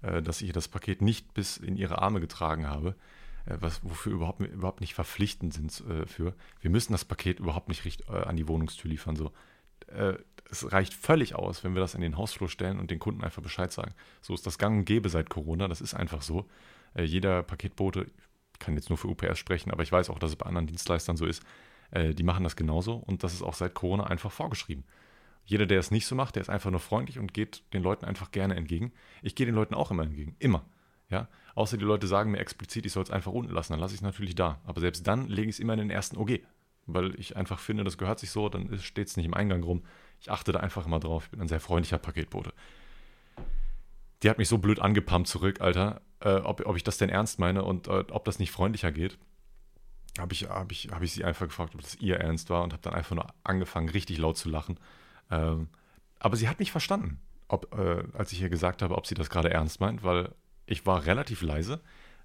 äh, 0.00 0.22
dass 0.22 0.40
ich 0.40 0.52
das 0.52 0.68
Paket 0.68 1.02
nicht 1.02 1.34
bis 1.34 1.58
in 1.58 1.76
ihre 1.76 2.00
Arme 2.00 2.20
getragen 2.20 2.66
habe, 2.66 2.96
äh, 3.44 3.56
was, 3.60 3.84
wofür 3.84 4.12
überhaupt, 4.12 4.40
überhaupt 4.40 4.80
nicht 4.80 4.94
verpflichtend 4.94 5.52
sind 5.52 5.82
äh, 5.88 6.06
für. 6.06 6.34
Wir 6.62 6.70
müssen 6.70 6.92
das 6.92 7.04
Paket 7.04 7.38
überhaupt 7.38 7.68
nicht 7.68 7.84
richt, 7.84 8.08
äh, 8.08 8.22
an 8.22 8.36
die 8.36 8.48
Wohnungstür 8.48 8.90
liefern. 8.90 9.16
So. 9.16 9.32
Äh, 9.88 10.14
es 10.50 10.72
reicht 10.72 10.94
völlig 10.94 11.34
aus, 11.34 11.62
wenn 11.62 11.74
wir 11.74 11.80
das 11.80 11.94
in 11.94 12.00
den 12.00 12.16
Hausflur 12.16 12.48
stellen 12.48 12.80
und 12.80 12.90
den 12.90 12.98
Kunden 12.98 13.22
einfach 13.22 13.42
Bescheid 13.42 13.70
sagen. 13.70 13.94
So 14.22 14.32
ist 14.32 14.46
das 14.46 14.56
gang 14.56 14.78
und 14.78 14.84
gäbe 14.86 15.10
seit 15.10 15.28
Corona, 15.28 15.68
das 15.68 15.82
ist 15.82 15.92
einfach 15.92 16.22
so. 16.22 16.48
Äh, 16.94 17.04
jeder 17.04 17.42
Paketbote, 17.42 18.06
kann 18.60 18.76
jetzt 18.76 18.88
nur 18.88 18.98
für 18.98 19.08
UPS 19.08 19.38
sprechen, 19.38 19.72
aber 19.72 19.82
ich 19.82 19.90
weiß 19.90 20.10
auch, 20.10 20.18
dass 20.18 20.30
es 20.30 20.36
bei 20.36 20.46
anderen 20.46 20.68
Dienstleistern 20.68 21.16
so 21.16 21.26
ist. 21.26 21.42
Äh, 21.90 22.14
die 22.14 22.22
machen 22.22 22.44
das 22.44 22.54
genauso 22.54 22.94
und 22.94 23.24
das 23.24 23.34
ist 23.34 23.42
auch 23.42 23.54
seit 23.54 23.74
Corona 23.74 24.04
einfach 24.04 24.30
vorgeschrieben. 24.30 24.84
Jeder, 25.44 25.66
der 25.66 25.80
es 25.80 25.90
nicht 25.90 26.06
so 26.06 26.14
macht, 26.14 26.36
der 26.36 26.42
ist 26.42 26.50
einfach 26.50 26.70
nur 26.70 26.78
freundlich 26.78 27.18
und 27.18 27.34
geht 27.34 27.64
den 27.72 27.82
Leuten 27.82 28.04
einfach 28.04 28.30
gerne 28.30 28.54
entgegen. 28.54 28.92
Ich 29.22 29.34
gehe 29.34 29.46
den 29.46 29.54
Leuten 29.54 29.74
auch 29.74 29.90
immer 29.90 30.04
entgegen. 30.04 30.36
Immer. 30.38 30.64
Ja? 31.08 31.28
Außer 31.56 31.76
die 31.76 31.84
Leute 31.84 32.06
sagen 32.06 32.30
mir 32.30 32.38
explizit, 32.38 32.86
ich 32.86 32.92
soll 32.92 33.02
es 33.02 33.10
einfach 33.10 33.32
unten 33.32 33.52
lassen, 33.52 33.72
dann 33.72 33.80
lasse 33.80 33.94
ich 33.94 34.00
es 34.00 34.04
natürlich 34.04 34.36
da. 34.36 34.60
Aber 34.64 34.80
selbst 34.80 35.06
dann 35.08 35.26
lege 35.26 35.48
ich 35.48 35.56
es 35.56 35.60
immer 35.60 35.72
in 35.72 35.80
den 35.80 35.90
ersten 35.90 36.16
OG. 36.18 36.40
Weil 36.86 37.18
ich 37.18 37.36
einfach 37.36 37.58
finde, 37.58 37.82
das 37.82 37.98
gehört 37.98 38.20
sich 38.20 38.30
so, 38.30 38.48
dann 38.48 38.78
steht 38.78 39.08
es 39.08 39.16
nicht 39.16 39.26
im 39.26 39.34
Eingang 39.34 39.62
rum. 39.62 39.82
Ich 40.20 40.30
achte 40.30 40.52
da 40.52 40.60
einfach 40.60 40.86
immer 40.86 41.00
drauf. 41.00 41.24
Ich 41.24 41.30
bin 41.30 41.40
ein 41.40 41.48
sehr 41.48 41.60
freundlicher 41.60 41.98
Paketbote. 41.98 42.52
Die 44.22 44.30
hat 44.30 44.38
mich 44.38 44.48
so 44.48 44.58
blöd 44.58 44.78
angepumpt 44.78 45.28
zurück, 45.28 45.60
Alter 45.60 46.02
äh, 46.20 46.36
ob, 46.36 46.64
ob 46.66 46.76
ich 46.76 46.84
das 46.84 46.98
denn 46.98 47.10
ernst 47.10 47.38
meine 47.38 47.64
und 47.64 47.88
äh, 47.88 48.04
ob 48.10 48.24
das 48.24 48.38
nicht 48.38 48.50
freundlicher 48.50 48.92
geht. 48.92 49.18
Habe 50.18 50.32
ich, 50.32 50.48
hab 50.48 50.72
ich, 50.72 50.88
hab 50.90 51.02
ich 51.02 51.12
sie 51.12 51.24
einfach 51.24 51.46
gefragt, 51.46 51.74
ob 51.74 51.82
das 51.82 51.96
ihr 51.96 52.16
ernst 52.16 52.50
war 52.50 52.62
und 52.62 52.72
habe 52.72 52.82
dann 52.82 52.94
einfach 52.94 53.14
nur 53.14 53.26
angefangen, 53.44 53.88
richtig 53.88 54.18
laut 54.18 54.36
zu 54.36 54.48
lachen. 54.48 54.78
Ähm, 55.30 55.68
aber 56.18 56.36
sie 56.36 56.48
hat 56.48 56.58
mich 56.58 56.72
verstanden, 56.72 57.20
ob, 57.48 57.74
äh, 57.78 58.04
als 58.12 58.32
ich 58.32 58.42
ihr 58.42 58.50
gesagt 58.50 58.82
habe, 58.82 58.96
ob 58.96 59.06
sie 59.06 59.14
das 59.14 59.30
gerade 59.30 59.50
ernst 59.50 59.80
meint, 59.80 60.02
weil 60.02 60.34
ich 60.66 60.84
war 60.86 61.06
relativ 61.06 61.42
leise 61.42 61.80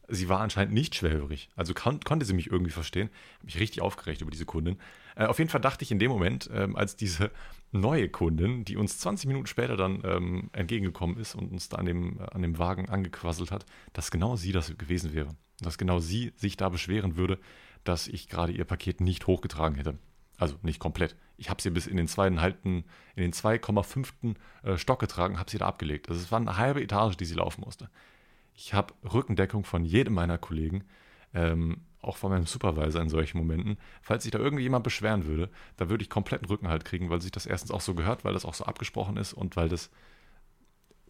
sie 0.07 0.29
war 0.29 0.39
anscheinend 0.39 0.73
nicht 0.73 0.95
schwerhörig. 0.95 1.49
Also 1.55 1.73
kon 1.73 1.99
konnte 2.01 2.25
sie 2.25 2.33
mich 2.33 2.51
irgendwie 2.51 2.71
verstehen. 2.71 3.09
Habe 3.35 3.45
mich 3.45 3.59
richtig 3.59 3.81
aufgeregt 3.81 4.21
über 4.21 4.31
diese 4.31 4.45
Kundin. 4.45 4.77
Äh, 5.15 5.25
auf 5.25 5.39
jeden 5.39 5.49
Fall 5.49 5.61
dachte 5.61 5.83
ich 5.83 5.91
in 5.91 5.99
dem 5.99 6.11
Moment, 6.11 6.49
ähm, 6.53 6.75
als 6.75 6.95
diese 6.95 7.31
neue 7.71 8.09
Kundin, 8.09 8.65
die 8.65 8.77
uns 8.77 8.99
20 8.99 9.27
Minuten 9.27 9.47
später 9.47 9.75
dann 9.75 10.01
ähm, 10.03 10.49
entgegengekommen 10.53 11.17
ist 11.17 11.35
und 11.35 11.51
uns 11.51 11.69
da 11.69 11.77
an 11.77 11.85
dem, 11.85 12.19
an 12.19 12.41
dem 12.41 12.57
Wagen 12.57 12.89
angequasselt 12.89 13.51
hat, 13.51 13.65
dass 13.93 14.11
genau 14.11 14.35
sie 14.35 14.51
das 14.51 14.77
gewesen 14.77 15.13
wäre. 15.13 15.35
Dass 15.59 15.77
genau 15.77 15.99
sie 15.99 16.33
sich 16.35 16.57
da 16.57 16.69
beschweren 16.69 17.15
würde, 17.15 17.39
dass 17.83 18.07
ich 18.07 18.29
gerade 18.29 18.51
ihr 18.51 18.65
Paket 18.65 19.01
nicht 19.01 19.27
hochgetragen 19.27 19.77
hätte. 19.77 19.97
Also 20.37 20.55
nicht 20.63 20.79
komplett. 20.79 21.15
Ich 21.37 21.49
habe 21.49 21.61
sie 21.61 21.69
bis 21.69 21.87
in 21.87 21.97
den 21.97 22.07
zweieinhalbten, 22.07 22.83
in 23.15 23.23
den 23.23 23.31
2,5. 23.31 24.35
Äh, 24.63 24.77
Stock 24.77 24.99
getragen, 24.99 25.39
habe 25.39 25.49
sie 25.49 25.57
da 25.57 25.67
abgelegt. 25.67 26.09
Also 26.09 26.21
es 26.21 26.31
war 26.31 26.39
eine 26.39 26.57
halbe 26.57 26.81
Etage, 26.81 27.15
die 27.15 27.25
sie 27.25 27.35
laufen 27.35 27.61
musste. 27.61 27.89
Ich 28.53 28.73
habe 28.73 28.93
Rückendeckung 29.03 29.63
von 29.63 29.83
jedem 29.83 30.13
meiner 30.13 30.37
Kollegen, 30.37 30.83
ähm, 31.33 31.81
auch 32.05 32.17
von 32.17 32.31
meinem 32.31 32.45
Supervisor 32.45 33.01
in 33.01 33.09
solchen 33.09 33.37
Momenten. 33.37 33.77
Falls 34.01 34.23
sich 34.23 34.31
da 34.31 34.39
irgendwie 34.39 34.63
jemand 34.63 34.83
beschweren 34.83 35.25
würde, 35.25 35.49
da 35.77 35.89
würde 35.89 36.03
ich 36.03 36.09
kompletten 36.09 36.47
Rückenhalt 36.47 36.85
kriegen, 36.85 37.09
weil 37.09 37.21
sich 37.21 37.31
das 37.31 37.45
erstens 37.45 37.71
auch 37.71 37.81
so 37.81 37.95
gehört, 37.95 38.23
weil 38.23 38.33
das 38.33 38.45
auch 38.45 38.53
so 38.53 38.65
abgesprochen 38.65 39.17
ist 39.17 39.33
und 39.33 39.55
weil 39.55 39.69
das 39.69 39.89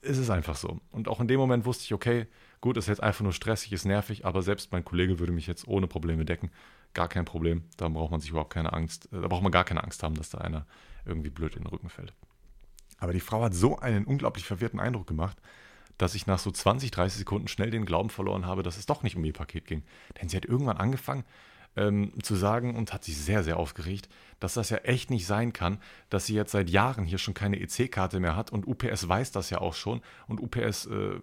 ist 0.01 0.17
es 0.17 0.29
einfach 0.29 0.55
so. 0.55 0.79
Und 0.91 1.07
auch 1.07 1.19
in 1.19 1.27
dem 1.27 1.39
Moment 1.39 1.65
wusste 1.65 1.83
ich, 1.83 1.93
okay, 1.93 2.27
gut, 2.61 2.77
ist 2.77 2.87
jetzt 2.87 3.01
einfach 3.01 3.23
nur 3.23 3.33
stressig, 3.33 3.73
ist 3.73 3.85
nervig, 3.85 4.25
aber 4.25 4.41
selbst 4.41 4.71
mein 4.71 4.85
Kollege 4.85 5.19
würde 5.19 5.33
mich 5.33 5.47
jetzt 5.47 5.67
ohne 5.67 5.87
Probleme 5.87 6.25
decken. 6.25 6.51
Gar 6.93 7.09
kein 7.09 7.25
Problem. 7.25 7.63
Da 7.77 7.89
braucht 7.89 8.11
man 8.11 8.21
sich 8.21 8.29
überhaupt 8.29 8.53
keine 8.53 8.71
Angst, 8.71 9.11
äh, 9.11 9.21
da 9.21 9.27
braucht 9.27 9.43
man 9.43 9.51
gar 9.51 9.63
keine 9.63 9.83
Angst 9.83 10.03
haben, 10.03 10.15
dass 10.15 10.29
da 10.29 10.37
einer 10.37 10.65
irgendwie 11.05 11.29
blöd 11.29 11.55
in 11.55 11.63
den 11.63 11.67
Rücken 11.67 11.89
fällt. 11.89 12.13
Aber 12.99 13.13
die 13.13 13.19
Frau 13.19 13.43
hat 13.43 13.53
so 13.53 13.77
einen 13.77 14.05
unglaublich 14.05 14.45
verwirrten 14.45 14.79
Eindruck 14.79 15.07
gemacht, 15.07 15.37
dass 15.97 16.15
ich 16.15 16.27
nach 16.27 16.39
so 16.39 16.51
20, 16.51 16.91
30 16.91 17.19
Sekunden 17.19 17.47
schnell 17.47 17.71
den 17.71 17.85
Glauben 17.85 18.09
verloren 18.09 18.45
habe, 18.45 18.63
dass 18.63 18.77
es 18.77 18.85
doch 18.85 19.03
nicht 19.03 19.15
um 19.15 19.23
ihr 19.23 19.33
Paket 19.33 19.65
ging. 19.65 19.83
Denn 20.19 20.29
sie 20.29 20.37
hat 20.37 20.45
irgendwann 20.45 20.77
angefangen 20.77 21.23
ähm, 21.75 22.11
zu 22.21 22.35
sagen 22.35 22.75
und 22.75 22.93
hat 22.93 23.03
sich 23.03 23.17
sehr, 23.17 23.43
sehr 23.43 23.57
aufgeregt, 23.57 24.09
dass 24.39 24.53
das 24.53 24.69
ja 24.69 24.77
echt 24.77 25.09
nicht 25.09 25.25
sein 25.25 25.53
kann, 25.53 25.79
dass 26.09 26.25
sie 26.25 26.35
jetzt 26.35 26.51
seit 26.51 26.69
Jahren 26.69 27.05
hier 27.05 27.17
schon 27.17 27.33
keine 27.33 27.59
EC-Karte 27.59 28.19
mehr 28.19 28.35
hat 28.35 28.51
und 28.51 28.67
UPS 28.67 29.07
weiß 29.07 29.31
das 29.31 29.49
ja 29.49 29.59
auch 29.59 29.73
schon 29.73 30.01
und 30.27 30.39
UPS, 30.39 30.87
äh, 30.87 31.19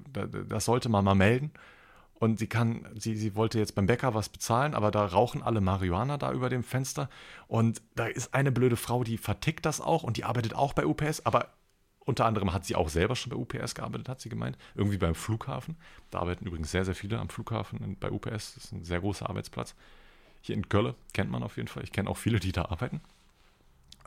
das 0.48 0.64
sollte 0.64 0.88
man 0.88 1.04
mal 1.04 1.14
melden. 1.14 1.52
Und 2.14 2.38
sie 2.38 2.46
kann, 2.46 2.86
sie, 2.94 3.16
sie 3.16 3.34
wollte 3.34 3.58
jetzt 3.58 3.74
beim 3.74 3.86
Bäcker 3.86 4.14
was 4.14 4.28
bezahlen, 4.28 4.74
aber 4.74 4.92
da 4.92 5.04
rauchen 5.04 5.42
alle 5.42 5.60
Marihuana 5.60 6.18
da 6.18 6.30
über 6.32 6.48
dem 6.48 6.62
Fenster. 6.62 7.08
Und 7.48 7.82
da 7.96 8.06
ist 8.06 8.32
eine 8.32 8.52
blöde 8.52 8.76
Frau, 8.76 9.02
die 9.02 9.18
vertickt 9.18 9.66
das 9.66 9.80
auch 9.80 10.04
und 10.04 10.18
die 10.18 10.22
arbeitet 10.22 10.54
auch 10.54 10.72
bei 10.72 10.86
UPS, 10.86 11.26
aber 11.26 11.48
unter 12.04 12.26
anderem 12.26 12.52
hat 12.52 12.64
sie 12.64 12.74
auch 12.74 12.88
selber 12.88 13.14
schon 13.14 13.30
bei 13.30 13.36
UPS 13.36 13.74
gearbeitet, 13.74 14.08
hat 14.08 14.20
sie 14.20 14.28
gemeint. 14.28 14.58
Irgendwie 14.74 14.98
beim 14.98 15.14
Flughafen. 15.14 15.76
Da 16.10 16.18
arbeiten 16.20 16.44
übrigens 16.46 16.70
sehr, 16.70 16.84
sehr 16.84 16.94
viele 16.94 17.18
am 17.18 17.28
Flughafen 17.28 17.96
bei 18.00 18.10
UPS. 18.10 18.54
Das 18.54 18.64
ist 18.64 18.72
ein 18.72 18.84
sehr 18.84 19.00
großer 19.00 19.28
Arbeitsplatz. 19.28 19.74
Hier 20.40 20.56
in 20.56 20.68
Köln 20.68 20.94
kennt 21.12 21.30
man 21.30 21.42
auf 21.42 21.56
jeden 21.56 21.68
Fall. 21.68 21.84
Ich 21.84 21.92
kenne 21.92 22.10
auch 22.10 22.16
viele, 22.16 22.40
die 22.40 22.52
da 22.52 22.64
arbeiten. 22.64 23.00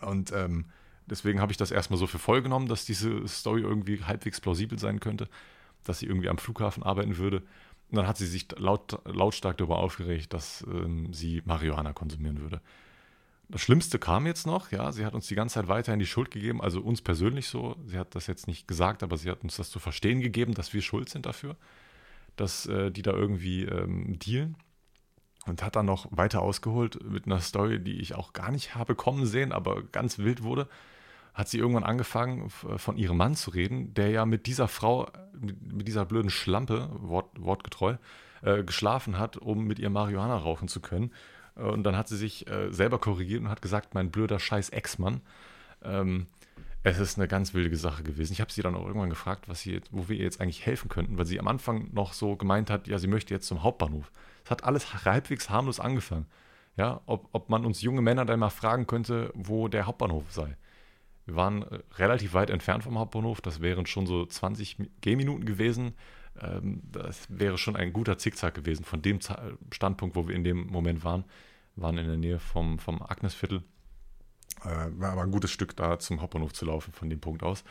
Und 0.01 0.33
ähm, 0.33 0.65
deswegen 1.05 1.39
habe 1.39 1.53
ich 1.53 1.57
das 1.57 1.71
erstmal 1.71 1.97
so 1.97 2.07
für 2.07 2.19
voll 2.19 2.41
genommen, 2.41 2.67
dass 2.67 2.83
diese 2.83 3.25
Story 3.27 3.61
irgendwie 3.61 4.03
halbwegs 4.03 4.41
plausibel 4.41 4.77
sein 4.77 4.99
könnte, 4.99 5.29
dass 5.85 5.99
sie 5.99 6.05
irgendwie 6.05 6.29
am 6.29 6.37
Flughafen 6.37 6.83
arbeiten 6.83 7.17
würde. 7.17 7.37
Und 7.91 7.97
dann 7.97 8.07
hat 8.07 8.17
sie 8.17 8.27
sich 8.27 8.47
laut, 8.57 8.99
lautstark 9.05 9.57
darüber 9.57 9.77
aufgeregt, 9.77 10.33
dass 10.33 10.65
ähm, 10.67 11.13
sie 11.13 11.41
Marihuana 11.45 11.93
konsumieren 11.93 12.41
würde. 12.41 12.59
Das 13.49 13.61
Schlimmste 13.61 13.99
kam 13.99 14.25
jetzt 14.25 14.47
noch, 14.47 14.71
ja, 14.71 14.91
sie 14.91 15.05
hat 15.05 15.13
uns 15.13 15.27
die 15.27 15.35
ganze 15.35 15.55
Zeit 15.55 15.67
weiterhin 15.67 15.99
die 15.99 16.07
Schuld 16.07 16.31
gegeben, 16.31 16.61
also 16.61 16.81
uns 16.81 17.01
persönlich 17.01 17.47
so. 17.47 17.75
Sie 17.85 17.99
hat 17.99 18.15
das 18.15 18.27
jetzt 18.27 18.47
nicht 18.47 18.67
gesagt, 18.67 19.03
aber 19.03 19.17
sie 19.17 19.29
hat 19.29 19.43
uns 19.43 19.55
das 19.55 19.69
zu 19.69 19.79
verstehen 19.79 20.21
gegeben, 20.21 20.53
dass 20.55 20.73
wir 20.73 20.81
schuld 20.81 21.09
sind 21.09 21.25
dafür, 21.25 21.55
dass 22.35 22.65
äh, 22.65 22.91
die 22.91 23.03
da 23.03 23.11
irgendwie 23.11 23.63
ähm, 23.63 24.17
dealen. 24.17 24.55
Und 25.45 25.61
hat 25.61 25.75
dann 25.75 25.85
noch 25.85 26.07
weiter 26.09 26.41
ausgeholt 26.41 27.03
mit 27.07 27.27
einer 27.27 27.39
Story, 27.39 27.79
die 27.79 27.99
ich 27.99 28.15
auch 28.15 28.33
gar 28.33 28.49
nicht 28.49 28.73
habe 28.73 28.95
kommen 28.95 29.27
sehen, 29.27 29.51
aber 29.51 29.83
ganz 29.83 30.17
wild 30.17 30.41
wurde. 30.41 30.67
Hat 31.35 31.49
sie 31.49 31.59
irgendwann 31.59 31.83
angefangen, 31.83 32.49
von 32.49 32.97
ihrem 32.97 33.17
Mann 33.17 33.35
zu 33.35 33.51
reden, 33.51 33.93
der 33.93 34.09
ja 34.09 34.25
mit 34.25 34.47
dieser 34.47 34.67
Frau, 34.67 35.07
mit 35.39 35.87
dieser 35.87 36.03
blöden 36.03 36.31
Schlampe, 36.31 36.89
wort, 36.93 37.29
wortgetreu, 37.37 37.97
äh, 38.41 38.63
geschlafen 38.63 39.19
hat, 39.19 39.37
um 39.37 39.65
mit 39.65 39.77
ihr 39.77 39.91
Marihuana 39.91 40.35
rauchen 40.35 40.67
zu 40.67 40.79
können 40.79 41.11
und 41.55 41.83
dann 41.83 41.95
hat 41.95 42.07
sie 42.07 42.17
sich 42.17 42.47
äh, 42.47 42.71
selber 42.71 42.99
korrigiert 42.99 43.41
und 43.41 43.49
hat 43.49 43.61
gesagt, 43.61 43.93
mein 43.93 44.11
blöder 44.11 44.39
scheiß 44.39 44.69
Ex-Mann. 44.69 45.21
Ähm, 45.83 46.27
es 46.83 46.99
ist 46.99 47.17
eine 47.17 47.27
ganz 47.27 47.53
wilde 47.53 47.75
Sache 47.77 48.03
gewesen. 48.03 48.33
Ich 48.33 48.41
habe 48.41 48.51
sie 48.51 48.61
dann 48.61 48.75
auch 48.75 48.85
irgendwann 48.85 49.09
gefragt, 49.09 49.49
was 49.49 49.61
sie, 49.61 49.81
wo 49.89 50.07
wir 50.07 50.17
ihr 50.17 50.23
jetzt 50.23 50.39
eigentlich 50.39 50.65
helfen 50.65 50.87
könnten, 50.87 51.17
weil 51.17 51.25
sie 51.25 51.39
am 51.39 51.47
Anfang 51.47 51.89
noch 51.93 52.13
so 52.13 52.35
gemeint 52.35 52.69
hat, 52.69 52.87
ja, 52.87 52.99
sie 52.99 53.07
möchte 53.07 53.33
jetzt 53.33 53.47
zum 53.47 53.63
Hauptbahnhof. 53.63 54.11
Es 54.43 54.51
hat 54.51 54.63
alles 54.63 55.05
halbwegs 55.05 55.49
harmlos 55.49 55.79
angefangen. 55.79 56.27
Ja, 56.77 57.01
ob, 57.05 57.29
ob 57.31 57.49
man 57.49 57.65
uns 57.65 57.81
junge 57.81 58.01
Männer 58.01 58.25
dann 58.25 58.39
mal 58.39 58.49
fragen 58.49 58.85
könnte, 58.85 59.31
wo 59.33 59.67
der 59.67 59.87
Hauptbahnhof 59.87 60.31
sei. 60.31 60.57
Wir 61.25 61.35
waren 61.35 61.63
äh, 61.63 61.79
relativ 61.97 62.33
weit 62.33 62.51
entfernt 62.51 62.83
vom 62.83 62.99
Hauptbahnhof, 62.99 63.41
das 63.41 63.61
wären 63.61 63.85
schon 63.85 64.05
so 64.05 64.25
20 64.25 64.77
Gehminuten 65.01 65.45
gewesen. 65.45 65.93
Ähm, 66.41 66.81
das 66.91 67.27
wäre 67.29 67.57
schon 67.57 67.75
ein 67.75 67.93
guter 67.93 68.17
Zickzack 68.17 68.53
gewesen 68.55 68.83
von 68.83 69.01
dem 69.01 69.19
Standpunkt, 69.71 70.15
wo 70.15 70.27
wir 70.27 70.35
in 70.35 70.43
dem 70.43 70.67
Moment 70.67 71.03
waren. 71.03 71.25
Waren 71.75 71.97
in 71.97 72.07
der 72.07 72.17
Nähe 72.17 72.39
vom, 72.39 72.79
vom 72.79 73.01
Agnesviertel. 73.01 73.63
Äh, 74.63 74.87
war 74.91 75.11
aber 75.11 75.23
ein 75.23 75.31
gutes 75.31 75.51
Stück 75.51 75.75
da 75.75 75.99
zum 75.99 76.21
Hauptbahnhof 76.21 76.53
zu 76.53 76.65
laufen 76.65 76.93
von 76.93 77.09
dem 77.09 77.19
Punkt 77.19 77.43
aus. 77.43 77.63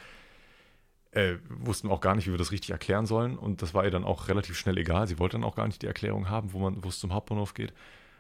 Äh, 1.11 1.37
wussten 1.49 1.89
auch 1.91 2.01
gar 2.01 2.15
nicht, 2.15 2.27
wie 2.27 2.33
wir 2.33 2.39
das 2.39 2.53
richtig 2.53 2.71
erklären 2.71 3.07
sollen. 3.07 3.39
Und 3.39 3.63
das 3.63 3.73
war 3.73 3.85
ihr 3.85 3.91
dann 3.91 4.05
auch 4.05 4.29
relativ 4.29 4.59
schnell 4.59 4.79
egal. 4.79 5.07
Sie 5.07 5.19
wollte 5.19 5.37
dann 5.37 5.45
auch 5.45 5.57
gar 5.57 5.67
nicht 5.67 5.83
die 5.83 5.87
Erklärung 5.87 6.29
haben, 6.29 6.53
wo, 6.53 6.61
wo 6.61 6.89
es 6.89 6.99
zum 6.99 7.13
Hauptbahnhof 7.13 7.55
geht. 7.55 7.73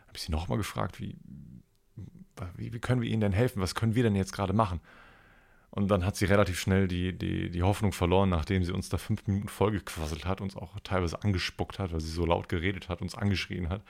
Habe 0.06 0.16
ich 0.16 0.22
sie 0.22 0.32
nochmal 0.32 0.58
gefragt, 0.58 1.00
wie, 1.00 1.16
wie, 2.56 2.72
wie, 2.72 2.78
können 2.78 3.02
wir 3.02 3.10
Ihnen 3.10 3.20
denn 3.20 3.32
helfen? 3.32 3.60
Was 3.60 3.74
können 3.74 3.94
wir 3.94 4.02
denn 4.04 4.14
jetzt 4.14 4.32
gerade 4.32 4.52
machen? 4.52 4.80
Und 5.74 5.88
dann 5.88 6.06
hat 6.06 6.14
sie 6.14 6.26
relativ 6.26 6.60
schnell 6.60 6.86
die, 6.86 7.12
die, 7.18 7.50
die 7.50 7.62
Hoffnung 7.64 7.90
verloren, 7.90 8.28
nachdem 8.28 8.62
sie 8.62 8.70
uns 8.70 8.90
da 8.90 8.96
fünf 8.96 9.26
Minuten 9.26 9.48
vollgequasselt 9.48 10.24
hat, 10.24 10.40
uns 10.40 10.56
auch 10.56 10.78
teilweise 10.84 11.20
angespuckt 11.24 11.80
hat, 11.80 11.92
weil 11.92 12.00
sie 12.00 12.12
so 12.12 12.24
laut 12.24 12.48
geredet 12.48 12.88
hat, 12.88 13.02
uns 13.02 13.16
angeschrien 13.16 13.68
hat, 13.68 13.82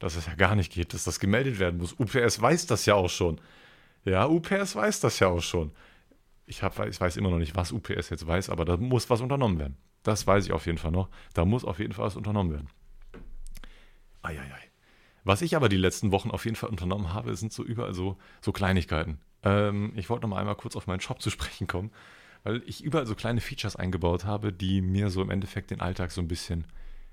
dass 0.00 0.16
es 0.16 0.26
ja 0.26 0.34
gar 0.34 0.54
nicht 0.54 0.70
geht, 0.70 0.92
dass 0.92 1.04
das 1.04 1.18
gemeldet 1.18 1.58
werden 1.58 1.78
muss. 1.78 1.98
UPS 1.98 2.42
weiß 2.42 2.66
das 2.66 2.84
ja 2.84 2.94
auch 2.94 3.08
schon. 3.08 3.40
Ja, 4.04 4.26
UPS 4.26 4.76
weiß 4.76 5.00
das 5.00 5.18
ja 5.18 5.28
auch 5.28 5.40
schon. 5.40 5.72
Ich, 6.44 6.62
hab, 6.62 6.78
ich 6.86 7.00
weiß 7.00 7.16
immer 7.16 7.30
noch 7.30 7.38
nicht, 7.38 7.56
was 7.56 7.72
UPS 7.72 8.10
jetzt 8.10 8.26
weiß, 8.26 8.50
aber 8.50 8.66
da 8.66 8.76
muss 8.76 9.08
was 9.08 9.22
unternommen 9.22 9.58
werden. 9.58 9.78
Das 10.02 10.26
weiß 10.26 10.44
ich 10.44 10.52
auf 10.52 10.66
jeden 10.66 10.76
Fall 10.76 10.92
noch. 10.92 11.08
Da 11.32 11.46
muss 11.46 11.64
auf 11.64 11.78
jeden 11.78 11.94
Fall 11.94 12.04
was 12.04 12.16
unternommen 12.16 12.52
werden. 12.52 12.68
Eieiei. 14.20 14.60
Was 15.24 15.40
ich 15.40 15.56
aber 15.56 15.70
die 15.70 15.78
letzten 15.78 16.12
Wochen 16.12 16.30
auf 16.30 16.44
jeden 16.44 16.56
Fall 16.56 16.68
unternommen 16.68 17.14
habe, 17.14 17.34
sind 17.34 17.54
so 17.54 17.64
überall 17.64 17.94
so, 17.94 18.18
so 18.42 18.52
Kleinigkeiten. 18.52 19.20
Ähm, 19.42 19.92
ich 19.96 20.10
wollte 20.10 20.22
noch 20.22 20.30
mal 20.30 20.40
einmal 20.40 20.56
kurz 20.56 20.76
auf 20.76 20.86
meinen 20.86 21.00
Shop 21.00 21.20
zu 21.22 21.30
sprechen 21.30 21.66
kommen, 21.66 21.90
weil 22.42 22.62
ich 22.66 22.82
überall 22.82 23.06
so 23.06 23.14
kleine 23.14 23.40
Features 23.40 23.76
eingebaut 23.76 24.24
habe, 24.24 24.52
die 24.52 24.80
mir 24.80 25.10
so 25.10 25.22
im 25.22 25.30
Endeffekt 25.30 25.70
den 25.70 25.80
Alltag 25.80 26.10
so 26.10 26.20
ein 26.20 26.28
bisschen 26.28 26.64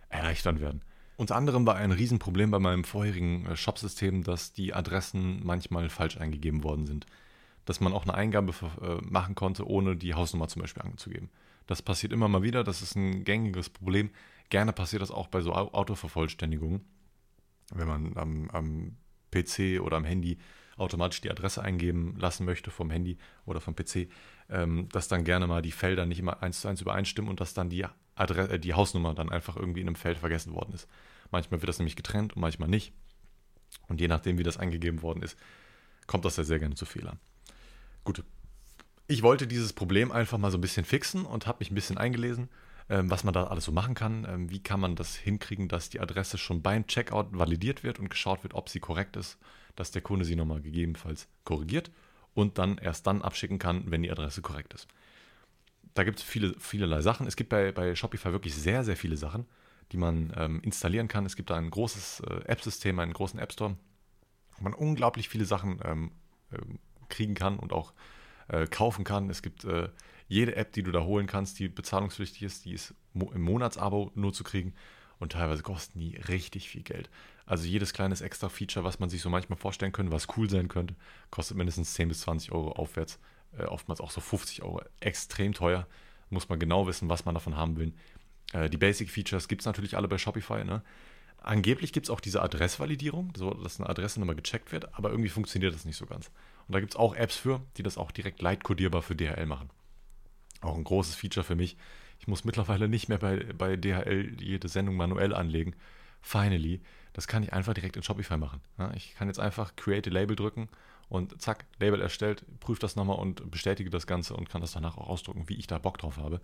erleichtern 0.10 0.60
werden. 0.60 0.82
Unter 1.18 1.36
anderem 1.36 1.66
war 1.66 1.76
ein 1.76 1.92
Riesenproblem 1.92 2.52
bei 2.52 2.60
meinem 2.60 2.84
vorherigen 2.84 3.46
äh, 3.48 3.56
Shopsystem, 3.56 4.24
dass 4.24 4.54
die 4.54 4.74
Adressen 4.74 5.42
manchmal 5.44 5.90
falsch 5.90 6.18
eingegeben 6.18 6.64
worden 6.64 6.86
sind. 6.86 7.08
Dass 7.66 7.80
man 7.80 7.92
auch 7.92 8.04
eine 8.04 8.14
Eingabe 8.14 8.54
äh, 8.82 9.02
machen 9.02 9.36
konnte, 9.36 9.68
ohne 9.68 9.98
die 9.98 10.14
Hausnummer 10.14 10.48
zum 10.48 10.62
Beispiel 10.62 10.84
anzugeben. 10.84 11.30
Das 11.66 11.82
passiert 11.82 12.14
immer 12.14 12.30
mal 12.30 12.44
wieder, 12.44 12.64
das 12.64 12.82
ist 12.82 12.96
ein 12.96 13.26
gängiges 13.26 13.70
Problem. 13.70 14.12
Gerne 14.50 14.72
passiert 14.72 15.02
das 15.02 15.12
auch 15.12 15.28
bei 15.28 15.42
so 15.42 15.54
Autovervollständigungen. 15.54 16.86
Wenn 17.74 17.88
man 17.88 18.16
am, 18.16 18.50
am 18.52 18.98
PC 19.32 19.82
oder 19.82 19.98
am 19.98 20.06
Handy 20.06 20.38
automatisch 20.78 21.22
die 21.22 21.32
Adresse 21.32 21.62
eingeben 21.62 22.16
lassen 22.18 22.46
möchte 22.46 22.72
vom 22.72 22.90
Handy 22.90 23.18
oder 23.46 23.60
vom 23.60 23.76
PC, 23.76 24.08
ähm, 24.50 24.88
dass 24.92 25.08
dann 25.08 25.24
gerne 25.24 25.48
mal 25.48 25.62
die 25.62 25.72
Felder 25.72 26.06
nicht 26.06 26.20
immer 26.20 26.42
eins 26.42 26.62
zu 26.62 26.68
eins 26.68 26.82
übereinstimmen 26.82 27.30
und 27.30 27.42
dass 27.42 27.54
dann 27.54 27.70
die, 27.70 27.86
Adresse, 28.16 28.54
äh, 28.54 28.60
die 28.60 28.74
Hausnummer 28.74 29.14
dann 29.14 29.30
einfach 29.30 29.56
irgendwie 29.56 29.82
in 29.82 29.88
einem 29.88 29.96
Feld 29.96 30.18
vergessen 30.18 30.54
worden 30.54 30.74
ist. 30.74 30.88
Manchmal 31.32 31.62
wird 31.62 31.70
das 31.70 31.80
nämlich 31.80 31.96
getrennt 31.96 32.36
und 32.36 32.42
manchmal 32.42 32.70
nicht. 32.70 32.94
Und 33.88 34.00
je 34.00 34.08
nachdem, 34.08 34.38
wie 34.38 34.44
das 34.44 34.58
eingegeben 34.58 35.02
worden 35.02 35.22
ist, 35.24 35.38
kommt 36.06 36.26
das 36.26 36.38
ja 36.38 36.44
sehr 36.44 36.60
gerne 36.60 36.76
zu 36.76 36.86
Fehlern. 36.86 37.20
Gut. 38.04 38.24
Ich 39.08 39.24
wollte 39.24 39.48
dieses 39.48 39.74
Problem 39.74 40.12
einfach 40.12 40.38
mal 40.38 40.52
so 40.52 40.58
ein 40.58 40.62
bisschen 40.62 40.86
fixen 40.86 41.26
und 41.26 41.48
habe 41.48 41.60
mich 41.60 41.72
ein 41.72 41.76
bisschen 41.76 41.98
eingelesen, 41.98 42.50
ähm, 42.90 43.10
was 43.10 43.24
man 43.24 43.34
da 43.34 43.46
alles 43.46 43.66
so 43.66 43.72
machen 43.72 43.96
kann. 43.96 44.26
Ähm, 44.26 44.50
wie 44.50 44.60
kann 44.60 44.80
man 44.80 44.96
das 44.96 45.16
hinkriegen, 45.16 45.68
dass 45.68 45.90
die 45.90 46.00
Adresse 46.00 46.38
schon 46.38 46.62
beim 46.62 46.88
Checkout 46.88 47.28
validiert 47.32 47.84
wird 47.84 48.00
und 48.00 48.10
geschaut 48.10 48.44
wird, 48.44 48.54
ob 48.54 48.70
sie 48.70 48.80
korrekt 48.80 49.16
ist 49.16 49.38
dass 49.78 49.92
der 49.92 50.02
Kunde 50.02 50.26
sie 50.26 50.36
nochmal 50.36 50.62
gegebenenfalls 50.62 51.30
korrigiert 51.46 51.92
und 52.34 52.58
dann 52.58 52.78
erst 52.78 53.08
dann 53.08 53.22
abschicken 53.22 53.60
kann, 53.60 53.90
wenn 53.90 54.04
die 54.04 54.12
Adresse 54.12 54.42
korrekt 54.42 54.74
ist. 54.74 54.88
Da 55.94 56.04
gibt 56.04 56.20
es 56.20 56.26
viele, 56.26 56.54
vielerlei 56.60 57.02
Sachen. 57.02 57.26
Es 57.26 57.36
gibt 57.36 57.50
bei, 57.50 57.72
bei 57.72 57.96
Shopify 57.96 58.32
wirklich 58.32 58.54
sehr, 58.54 58.84
sehr 58.84 58.98
viele 58.98 59.18
Sachen, 59.18 59.46
die 59.92 59.98
man 59.98 60.34
ähm, 60.36 60.62
installieren 60.62 61.08
kann. 61.08 61.26
Es 61.26 61.36
gibt 61.36 61.50
da 61.50 61.56
ein 61.56 61.70
großes 61.70 62.22
äh, 62.22 62.46
App-System, 62.46 63.00
einen 63.00 63.14
großen 63.14 63.40
App 63.40 63.54
Store, 63.54 63.78
wo 64.58 64.64
man 64.64 64.74
unglaublich 64.74 65.30
viele 65.30 65.46
Sachen 65.46 65.80
ähm, 65.84 66.12
äh, 66.52 66.58
kriegen 67.10 67.36
kann 67.36 67.58
und 67.58 67.72
auch 67.72 67.94
äh, 68.50 68.68
kaufen 68.68 69.04
kann. 69.04 69.30
Es 69.30 69.42
gibt 69.42 69.64
äh, 69.64 69.90
jede 70.28 70.56
App, 70.56 70.74
die 70.74 70.84
du 70.84 70.92
da 70.92 71.04
holen 71.04 71.28
kannst, 71.28 71.60
die 71.60 71.70
bezahlungspflichtig 71.70 72.44
ist, 72.44 72.66
die 72.66 72.74
ist 72.74 72.94
mo 73.14 73.32
im 73.32 73.42
Monatsabo 73.42 74.12
nur 74.16 74.34
zu 74.34 74.44
kriegen 74.44 74.74
und 75.20 75.32
teilweise 75.32 75.64
kosten 75.64 76.00
die 76.00 76.18
richtig 76.18 76.70
viel 76.70 76.84
Geld. 76.84 77.10
Also 77.48 77.66
jedes 77.66 77.94
kleines 77.94 78.22
extra 78.22 78.50
Feature, 78.50 78.84
was 78.86 79.00
man 79.00 79.10
sich 79.10 79.22
so 79.22 79.30
manchmal 79.30 79.58
vorstellen 79.58 79.94
könnte, 79.94 80.12
was 80.12 80.28
cool 80.38 80.50
sein 80.50 80.68
könnte, 80.68 80.96
kostet 81.32 81.58
mindestens 81.58 81.94
10 81.94 82.10
bis 82.10 82.20
20 82.22 82.52
Euro 82.52 82.74
aufwärts, 82.74 83.20
äh, 83.58 83.64
oftmals 83.64 84.02
auch 84.02 84.12
so 84.12 84.22
50 84.22 84.62
Euro. 84.64 84.82
Extrem 85.00 85.54
teuer. 85.54 85.88
Muss 86.30 86.50
man 86.50 86.60
genau 86.60 86.88
wissen, 86.88 87.08
was 87.08 87.24
man 87.24 87.34
davon 87.34 87.56
haben 87.56 87.78
will. 87.78 87.94
Äh, 88.52 88.70
die 88.70 88.78
Basic 88.78 89.10
Features 89.10 89.48
gibt 89.48 89.62
es 89.62 89.66
natürlich 89.66 89.96
alle 89.96 90.10
bei 90.10 90.18
Shopify. 90.18 90.66
Ne? 90.66 90.84
Angeblich 91.38 91.94
gibt 91.94 92.08
es 92.08 92.10
auch 92.10 92.20
diese 92.20 92.42
Adressvalidierung, 92.42 93.32
so 93.36 93.54
dass 93.54 93.80
eine 93.80 93.90
Adresse 93.90 94.20
nochmal 94.20 94.36
gecheckt 94.36 94.74
wird, 94.74 94.94
aber 94.96 95.10
irgendwie 95.10 95.30
funktioniert 95.30 95.74
das 95.74 95.86
nicht 95.86 95.98
so 95.98 96.06
ganz. 96.06 96.30
Und 96.68 96.74
da 96.74 96.82
gibt 96.82 96.94
es 96.94 97.00
auch 97.00 97.16
Apps 97.16 97.38
für, 97.38 97.62
die 97.78 97.84
das 97.84 97.98
auch 97.98 98.12
direkt 98.12 98.42
leitkodierbar 98.42 99.02
für 99.02 99.16
DHL 99.16 99.46
machen. 99.46 99.70
Auch 100.60 100.76
ein 100.76 100.84
großes 100.84 101.16
Feature 101.16 101.46
für 101.46 101.56
mich, 101.56 101.78
ich 102.20 102.28
muss 102.28 102.44
mittlerweile 102.44 102.90
nicht 102.90 103.10
mehr 103.10 103.20
bei, 103.20 103.38
bei 103.58 103.78
DHL 103.78 104.42
jede 104.42 104.68
Sendung 104.68 104.96
manuell 104.96 105.34
anlegen. 105.34 105.76
Finally, 106.22 106.82
das 107.18 107.28
kann 107.28 107.44
ich 107.44 107.52
einfach 107.52 107.74
direkt 107.74 107.98
in 107.98 108.04
Shopify 108.04 108.38
machen. 108.38 108.62
Ich 108.96 109.16
kann 109.16 109.28
jetzt 109.28 109.40
einfach 109.40 109.76
Create 109.76 110.08
a 110.08 110.12
Label 110.12 110.38
drücken 110.38 110.70
und 111.10 111.42
zack, 111.42 111.66
Label 111.80 112.00
erstellt, 112.00 112.46
prüfe 112.62 112.80
das 112.80 112.96
nochmal 112.96 113.18
und 113.18 113.52
bestätige 113.52 113.90
das 113.90 114.08
Ganze 114.08 114.34
und 114.34 114.50
kann 114.50 114.62
das 114.62 114.72
danach 114.72 114.98
auch 114.98 115.10
ausdrucken, 115.10 115.50
wie 115.50 115.56
ich 115.56 115.68
da 115.68 115.78
Bock 115.78 115.98
drauf 115.98 116.18
habe. 116.18 116.40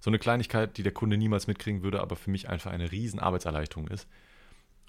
So 0.00 0.10
eine 0.10 0.18
Kleinigkeit, 0.18 0.76
die 0.76 0.82
der 0.82 0.92
Kunde 0.92 1.16
niemals 1.16 1.46
mitkriegen 1.46 1.82
würde, 1.82 2.00
aber 2.00 2.16
für 2.16 2.30
mich 2.30 2.50
einfach 2.50 2.70
eine 2.70 2.92
riesen 2.92 3.18
Arbeitserleichterung 3.18 3.88
ist. 3.88 4.06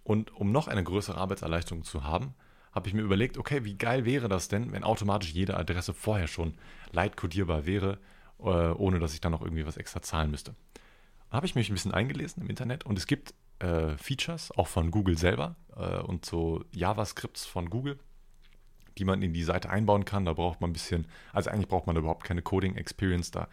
Und 0.04 0.36
um 0.36 0.52
noch 0.52 0.68
eine 0.68 0.84
größere 0.84 1.18
Arbeitserleichterung 1.18 1.84
zu 1.84 2.04
haben, 2.04 2.34
habe 2.74 2.88
ich 2.88 2.94
mir 2.94 3.02
überlegt, 3.02 3.38
okay, 3.38 3.64
wie 3.64 3.76
geil 3.76 4.06
wäre 4.06 4.28
das 4.28 4.50
denn, 4.50 4.72
wenn 4.74 4.84
automatisch 4.84 5.32
jede 5.32 5.58
Adresse 5.58 5.94
vorher 5.94 6.28
schon 6.28 6.54
leitkodierbar 6.92 7.66
wäre 7.66 8.00
äh, 8.40 8.44
ohne 8.44 9.00
dass 9.00 9.14
ich 9.14 9.22
dann 9.22 9.32
noch 9.32 9.42
irgendwie 9.42 9.66
was 9.66 9.78
extra 9.78 10.02
zahlen 10.02 10.32
müsste. 10.32 10.56
Da 11.30 11.38
habe 11.38 11.46
ich 11.46 11.56
mich 11.56 11.70
ein 11.70 11.74
bisschen 11.74 11.94
eingelesen 11.94 12.44
im 12.44 12.50
Internet 12.50 12.86
und 12.86 12.98
es 12.98 13.06
gibt 13.06 13.34
äh, 13.60 13.98
Features, 13.98 14.52
auch 14.58 14.68
von 14.68 14.92
Google 14.92 15.18
selber 15.18 15.56
äh, 15.76 16.00
und 16.00 16.26
so 16.26 16.64
JavaScripts 16.72 17.46
von 17.46 17.70
Google, 17.70 18.00
die 18.98 19.06
man 19.06 19.22
in 19.22 19.34
die 19.34 19.44
Seite 19.44 19.70
einbauen 19.70 20.06
kann. 20.06 20.26
Da 20.26 20.34
braucht 20.34 20.62
man 20.62 20.72
ein 20.72 20.74
bisschen, 20.74 21.08
also 21.34 21.50
eigentlich 21.50 21.68
braucht 21.68 21.88
man 21.88 21.96
überhaupt 21.96 22.24
keine 22.24 22.42
Coding-Experience, 22.42 23.32
da 23.32 23.48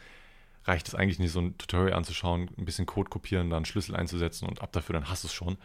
reicht 0.64 0.88
es 0.88 0.94
eigentlich 0.94 1.18
nicht, 1.18 1.32
so 1.32 1.40
ein 1.40 1.56
Tutorial 1.58 1.94
anzuschauen, 1.94 2.50
ein 2.58 2.64
bisschen 2.64 2.86
Code 2.86 3.08
kopieren, 3.08 3.50
dann 3.50 3.64
Schlüssel 3.64 3.94
einzusetzen 3.94 4.48
und 4.48 4.62
ab 4.62 4.72
dafür, 4.72 4.94
dann 4.94 5.08
hast 5.08 5.24
du 5.24 5.28
es 5.28 5.34
schon. 5.34 5.58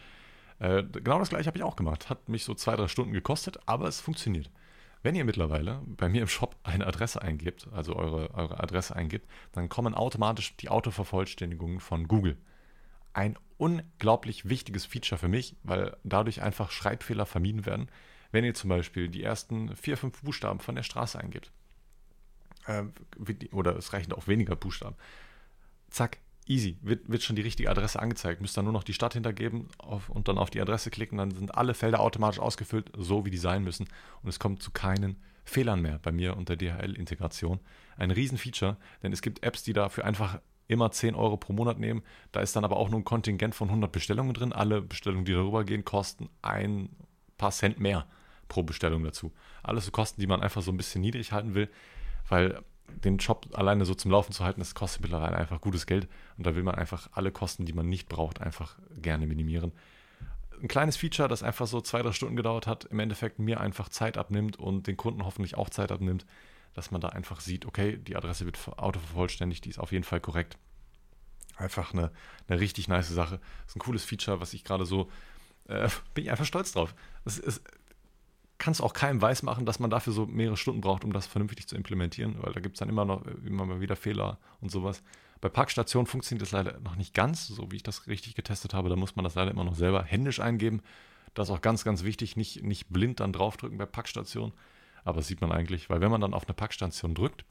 Äh, 0.60 0.84
genau 0.84 1.18
das 1.18 1.30
gleiche 1.30 1.48
habe 1.48 1.58
ich 1.58 1.64
auch 1.64 1.76
gemacht. 1.76 2.10
Hat 2.10 2.30
mich 2.30 2.44
so 2.44 2.54
zwei, 2.54 2.76
drei 2.76 2.88
Stunden 2.88 3.14
gekostet, 3.14 3.58
aber 3.66 3.88
es 3.88 4.00
funktioniert. 4.00 4.52
Wenn 5.04 5.16
ihr 5.16 5.26
mittlerweile 5.26 5.82
bei 5.86 6.08
mir 6.08 6.22
im 6.22 6.28
Shop 6.28 6.56
eine 6.62 6.86
Adresse 6.86 7.20
eingibt, 7.22 7.68
also 7.72 7.96
eure, 7.96 8.32
eure 8.36 8.60
Adresse 8.62 8.96
eingibt, 8.96 9.28
dann 9.52 9.68
kommen 9.68 9.96
automatisch 9.96 10.56
die 10.58 10.70
Autovervollständigungen 10.70 11.80
von 11.80 12.08
Google. 12.08 12.38
Ein 13.14 13.38
unglaublich 13.58 14.50
wichtiges 14.50 14.86
Feature 14.86 15.20
für 15.20 15.28
mich, 15.28 15.56
weil 15.64 15.96
dadurch 16.04 16.42
einfach 16.42 16.72
Schreibfehler 16.72 17.26
vermieden 17.26 17.66
werden, 17.66 17.90
wenn 18.32 18.44
ihr 18.44 18.54
zum 18.54 18.70
Beispiel 18.70 19.08
die 19.10 19.24
ersten 19.24 19.76
vier, 19.76 19.98
fünf 19.98 20.22
Buchstaben 20.22 20.60
von 20.60 20.76
der 20.76 20.84
Straße 20.84 21.20
eingibt. 21.20 21.52
Äh, 22.66 22.84
oder 23.52 23.76
es 23.76 23.94
reichen 23.94 24.14
auch 24.14 24.28
weniger 24.28 24.56
Buchstaben. 24.56 24.96
Zack, 25.90 26.20
easy, 26.48 26.78
wird, 26.82 27.10
wird 27.10 27.24
schon 27.24 27.36
die 27.36 27.42
richtige 27.42 27.70
Adresse 27.70 28.00
angezeigt. 28.00 28.42
Müsst 28.42 28.58
dann 28.58 28.66
nur 28.66 28.74
noch 28.74 28.84
die 28.84 28.94
Stadt 28.94 29.14
hintergeben 29.14 29.68
auf, 29.78 30.10
und 30.10 30.28
dann 30.28 30.38
auf 30.38 30.50
die 30.50 30.62
Adresse 30.62 30.90
klicken. 30.90 31.18
Dann 31.18 31.32
sind 31.32 31.56
alle 31.56 31.74
Felder 31.74 32.00
automatisch 32.00 32.40
ausgefüllt, 32.40 32.92
so 32.98 33.26
wie 33.26 33.32
die 33.32 33.38
sein 33.38 33.64
müssen. 33.64 33.88
Und 34.22 34.30
es 34.30 34.40
kommt 34.40 34.64
zu 34.64 34.72
keinen 34.72 35.18
Fehlern 35.44 35.82
mehr 35.82 36.00
bei 36.00 36.12
mir 36.12 36.38
unter 36.38 36.56
DHL-Integration. 36.56 37.60
Ein 37.98 38.12
Riesenfeature, 38.12 38.78
denn 39.04 39.12
es 39.12 39.22
gibt 39.22 39.44
Apps, 39.44 39.64
die 39.64 39.74
dafür 39.74 40.06
einfach 40.06 40.40
immer 40.72 40.92
10 40.92 41.16
Euro 41.16 41.38
pro 41.38 41.54
Monat 41.54 41.80
nehmen. 41.80 42.04
Da 42.32 42.40
ist 42.40 42.56
dann 42.56 42.64
aber 42.64 42.78
auch 42.78 42.90
nur 42.90 43.00
ein 43.00 43.04
Kontingent 43.04 43.56
von 43.56 43.68
100 43.68 43.92
Bestellungen 43.92 44.34
drin. 44.34 44.54
Alle 44.54 44.82
Bestellungen, 44.82 45.26
die 45.26 45.34
darüber 45.34 45.64
gehen, 45.64 45.86
kosten 45.86 46.30
ein 46.42 46.90
paar 47.38 47.52
Cent 47.52 47.80
mehr 47.80 48.06
pro 48.48 48.64
Bestellung 48.64 49.04
dazu. 49.04 49.32
Alles 49.64 49.86
so 49.86 49.92
Kosten, 49.92 50.22
die 50.22 50.28
man 50.28 50.42
einfach 50.42 50.62
so 50.62 50.72
ein 50.72 50.78
bisschen 50.78 51.02
niedrig 51.02 51.32
halten 51.32 51.54
will, 51.56 51.70
weil 52.28 52.62
den 53.04 53.18
Job 53.18 53.48
alleine 53.54 53.86
so 53.86 53.96
zum 53.96 54.12
Laufen 54.12 54.34
zu 54.34 54.44
halten, 54.44 54.60
das 54.60 54.76
kostet 54.76 55.02
mittlerweile 55.02 55.38
einfach 55.38 55.62
gutes 55.62 55.86
Geld. 55.86 56.08
Und 56.38 56.46
da 56.46 56.56
will 56.56 56.64
man 56.64 56.76
einfach 56.76 57.10
alle 57.14 57.32
Kosten, 57.32 57.66
die 57.66 57.74
man 57.74 57.88
nicht 57.88 58.10
braucht, 58.10 58.42
einfach 58.42 58.78
gerne 59.02 59.28
minimieren. 59.28 59.72
Ein 60.62 60.68
kleines 60.68 60.98
Feature, 60.98 61.28
das 61.28 61.44
einfach 61.44 61.68
so 61.68 61.82
zwei, 61.82 62.02
drei 62.02 62.12
Stunden 62.12 62.36
gedauert 62.36 62.68
hat, 62.68 62.86
im 62.86 63.00
Endeffekt 63.00 63.40
mir 63.40 63.60
einfach 63.60 63.90
Zeit 63.90 64.18
abnimmt 64.18 64.58
und 64.58 64.88
den 64.88 64.98
Kunden 64.98 65.26
hoffentlich 65.26 65.58
auch 65.58 65.70
Zeit 65.70 65.92
abnimmt, 65.92 66.26
dass 66.74 66.92
man 66.92 67.02
da 67.02 67.10
einfach 67.10 67.42
sieht, 67.42 67.66
okay, 67.66 67.98
die 67.98 68.16
Adresse 68.16 68.46
wird 68.46 68.60
autovervollständigt, 68.78 69.66
die 69.66 69.70
ist 69.70 69.80
auf 69.80 69.92
jeden 69.92 70.04
Fall 70.04 70.22
korrekt. 70.22 70.58
Einfach 71.58 71.94
eine, 71.94 72.12
eine 72.48 72.60
richtig 72.60 72.88
nice 72.88 73.10
Sache. 73.10 73.40
Das 73.64 73.72
ist 73.72 73.76
ein 73.76 73.80
cooles 73.80 74.04
Feature, 74.04 74.40
was 74.40 74.54
ich 74.54 74.64
gerade 74.64 74.86
so, 74.86 75.10
äh, 75.68 75.90
bin 76.14 76.24
ich 76.24 76.32
einfach 76.32 76.46
stolz 76.46 76.72
drauf. 76.72 76.96
Es, 77.26 77.40
es, 77.40 77.62
kann 78.62 78.74
es 78.74 78.82
auch 78.82 78.94
keinem 78.94 79.20
weiß 79.20 79.42
machen, 79.42 79.66
dass 79.66 79.80
man 79.80 79.90
dafür 79.90 80.14
so 80.14 80.28
mehrere 80.28 80.56
Stunden 80.56 80.82
braucht, 80.82 81.04
um 81.04 81.12
das 81.12 81.26
vernünftig 81.26 81.68
zu 81.68 81.76
implementieren, 81.76 82.36
weil 82.42 82.54
da 82.54 82.60
gibt 82.60 82.76
es 82.76 82.80
dann 82.80 82.90
immer 82.90 83.06
noch 83.06 83.26
immer 83.44 83.66
mal 83.66 83.82
wieder 83.82 83.96
Fehler 83.96 84.38
und 84.60 84.70
sowas. 84.70 85.02
Bei 85.42 85.50
Parkstationen 85.50 86.06
funktioniert 86.06 86.44
das 86.44 86.52
leider 86.52 86.80
noch 86.82 86.96
nicht 86.96 87.16
ganz, 87.16 87.48
so 87.48 87.72
wie 87.72 87.78
ich 87.78 87.84
das 87.84 88.06
richtig 88.06 88.36
getestet 88.36 88.76
habe. 88.76 88.90
Da 88.90 88.96
muss 88.96 89.16
man 89.16 89.24
das 89.24 89.34
leider 89.34 89.50
immer 89.50 89.64
noch 89.64 89.74
selber 89.74 90.04
händisch 90.04 90.40
eingeben. 90.40 90.84
Das 91.34 91.50
ist 91.50 91.56
auch 91.56 91.62
ganz, 91.62 91.84
ganz 91.84 92.04
wichtig, 92.04 92.38
nicht, 92.38 92.62
nicht 92.62 92.90
blind 92.90 93.20
dann 93.20 93.34
draufdrücken 93.34 93.80
bei 93.80 93.88
Packstationen. 93.88 94.54
Aber 95.04 95.18
das 95.18 95.28
sieht 95.28 95.42
man 95.42 95.52
eigentlich, 95.52 95.90
weil 95.90 96.02
wenn 96.02 96.12
man 96.12 96.22
dann 96.22 96.34
auf 96.34 96.46
eine 96.46 96.54
Packstation 96.54 97.16
drückt, 97.16 97.46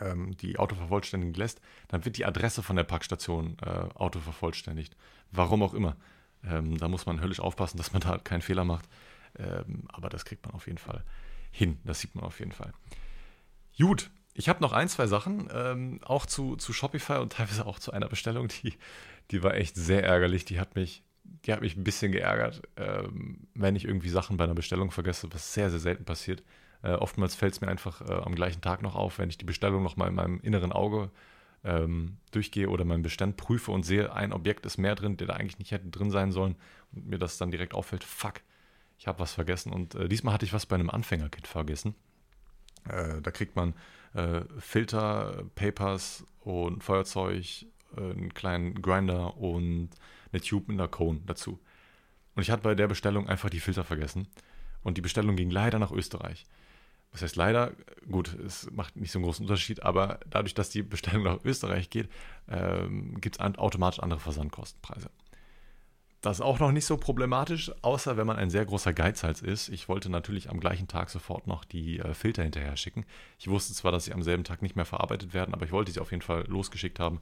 ähm, 0.00 0.36
die 0.36 0.58
Auto 0.58 0.74
vervollständigen 0.76 1.34
lässt, 1.34 1.60
dann 1.88 2.04
wird 2.04 2.16
die 2.16 2.24
Adresse 2.24 2.62
von 2.62 2.76
der 2.76 2.84
Packstation 2.84 3.56
äh, 3.62 3.94
Auto 3.94 4.20
vervollständigt. 4.20 4.96
Warum 5.30 5.62
auch 5.62 5.74
immer. 5.74 5.96
Ähm, 6.44 6.78
da 6.78 6.88
muss 6.88 7.06
man 7.06 7.20
höllisch 7.20 7.40
aufpassen, 7.40 7.78
dass 7.78 7.92
man 7.92 8.02
da 8.02 8.18
keinen 8.18 8.42
Fehler 8.42 8.64
macht. 8.64 8.88
Ähm, 9.38 9.84
aber 9.88 10.08
das 10.08 10.24
kriegt 10.24 10.44
man 10.44 10.54
auf 10.54 10.66
jeden 10.66 10.78
Fall 10.78 11.04
hin. 11.50 11.78
Das 11.84 12.00
sieht 12.00 12.14
man 12.14 12.24
auf 12.24 12.38
jeden 12.38 12.52
Fall. 12.52 12.72
Gut, 13.78 14.10
ich 14.34 14.48
habe 14.48 14.60
noch 14.60 14.72
ein, 14.72 14.88
zwei 14.88 15.06
Sachen, 15.06 15.48
ähm, 15.52 16.00
auch 16.04 16.26
zu, 16.26 16.56
zu 16.56 16.72
Shopify 16.72 17.18
und 17.18 17.32
teilweise 17.32 17.66
auch 17.66 17.78
zu 17.78 17.92
einer 17.92 18.08
Bestellung, 18.08 18.48
die, 18.48 18.74
die 19.30 19.42
war 19.42 19.54
echt 19.54 19.76
sehr 19.76 20.04
ärgerlich. 20.04 20.44
Die 20.44 20.60
hat 20.60 20.76
mich, 20.76 21.02
hat 21.48 21.60
mich 21.60 21.76
ein 21.76 21.84
bisschen 21.84 22.12
geärgert, 22.12 22.62
ähm, 22.76 23.48
wenn 23.54 23.76
ich 23.76 23.84
irgendwie 23.84 24.08
Sachen 24.08 24.36
bei 24.36 24.44
einer 24.44 24.54
Bestellung 24.54 24.90
vergesse, 24.90 25.28
was 25.32 25.54
sehr, 25.54 25.70
sehr 25.70 25.80
selten 25.80 26.04
passiert. 26.04 26.42
Äh, 26.82 26.92
oftmals 26.92 27.34
fällt 27.34 27.54
es 27.54 27.60
mir 27.60 27.68
einfach 27.68 28.00
äh, 28.02 28.12
am 28.12 28.34
gleichen 28.34 28.60
Tag 28.60 28.82
noch 28.82 28.94
auf, 28.94 29.18
wenn 29.18 29.30
ich 29.30 29.38
die 29.38 29.44
Bestellung 29.44 29.82
noch 29.82 29.96
mal 29.96 30.08
in 30.08 30.14
meinem 30.14 30.40
inneren 30.40 30.72
Auge 30.72 31.10
ähm, 31.64 32.18
durchgehe 32.30 32.68
oder 32.68 32.84
meinen 32.84 33.02
Bestand 33.02 33.36
prüfe 33.36 33.72
und 33.72 33.84
sehe, 33.84 34.12
ein 34.12 34.32
Objekt 34.32 34.66
ist 34.66 34.78
mehr 34.78 34.94
drin, 34.94 35.16
der 35.16 35.26
da 35.26 35.34
eigentlich 35.34 35.58
nicht 35.58 35.72
hätte 35.72 35.88
drin 35.88 36.10
sein 36.10 36.32
sollen 36.32 36.56
und 36.92 37.06
mir 37.06 37.18
das 37.18 37.38
dann 37.38 37.50
direkt 37.50 37.74
auffällt, 37.74 38.04
fuck, 38.04 38.40
ich 38.98 39.06
habe 39.06 39.18
was 39.18 39.32
vergessen. 39.32 39.72
Und 39.72 39.94
äh, 39.94 40.08
diesmal 40.08 40.34
hatte 40.34 40.44
ich 40.44 40.52
was 40.52 40.66
bei 40.66 40.76
einem 40.76 40.90
Anfängerkit 40.90 41.46
vergessen. 41.46 41.94
Äh, 42.88 43.20
da 43.22 43.30
kriegt 43.30 43.56
man 43.56 43.74
äh, 44.14 44.42
Filter, 44.58 45.44
Papers 45.54 46.24
und 46.40 46.84
Feuerzeug, 46.84 47.66
äh, 47.96 48.00
einen 48.00 48.34
kleinen 48.34 48.80
Grinder 48.80 49.36
und 49.36 49.90
eine 50.32 50.40
Tube 50.40 50.68
mit 50.68 50.78
einer 50.78 50.88
Cone 50.88 51.20
dazu. 51.26 51.58
Und 52.34 52.42
ich 52.42 52.50
hatte 52.50 52.62
bei 52.62 52.74
der 52.74 52.88
Bestellung 52.88 53.28
einfach 53.28 53.50
die 53.50 53.60
Filter 53.60 53.84
vergessen. 53.84 54.28
Und 54.82 54.96
die 54.96 55.02
Bestellung 55.02 55.36
ging 55.36 55.50
leider 55.50 55.78
nach 55.78 55.90
Österreich. 55.90 56.46
Was 57.12 57.22
heißt 57.22 57.36
leider? 57.36 57.72
Gut, 58.10 58.34
es 58.34 58.70
macht 58.70 58.96
nicht 58.96 59.10
so 59.10 59.18
einen 59.18 59.24
großen 59.24 59.44
Unterschied, 59.44 59.82
aber 59.82 60.20
dadurch, 60.28 60.54
dass 60.54 60.70
die 60.70 60.82
Bestellung 60.82 61.24
nach 61.24 61.44
Österreich 61.44 61.90
geht, 61.90 62.08
ähm, 62.48 63.20
gibt 63.20 63.40
es 63.40 63.40
automatisch 63.40 64.00
andere 64.00 64.20
Versandkostenpreise. 64.20 65.10
Das 66.20 66.38
ist 66.38 66.44
auch 66.44 66.58
noch 66.58 66.72
nicht 66.72 66.84
so 66.84 66.96
problematisch, 66.96 67.70
außer 67.82 68.16
wenn 68.16 68.26
man 68.26 68.36
ein 68.36 68.50
sehr 68.50 68.64
großer 68.64 68.92
Geizhals 68.92 69.40
ist. 69.40 69.68
Ich 69.68 69.88
wollte 69.88 70.10
natürlich 70.10 70.50
am 70.50 70.58
gleichen 70.58 70.88
Tag 70.88 71.10
sofort 71.10 71.46
noch 71.46 71.64
die 71.64 72.00
äh, 72.00 72.12
Filter 72.12 72.42
hinterher 72.42 72.76
schicken. 72.76 73.06
Ich 73.38 73.48
wusste 73.48 73.72
zwar, 73.72 73.92
dass 73.92 74.06
sie 74.06 74.12
am 74.12 74.22
selben 74.22 74.42
Tag 74.42 74.60
nicht 74.60 74.74
mehr 74.74 74.84
verarbeitet 74.84 75.32
werden, 75.32 75.54
aber 75.54 75.64
ich 75.64 75.72
wollte 75.72 75.92
sie 75.92 76.00
auf 76.00 76.10
jeden 76.10 76.22
Fall 76.22 76.44
losgeschickt 76.48 76.98
haben, 76.98 77.20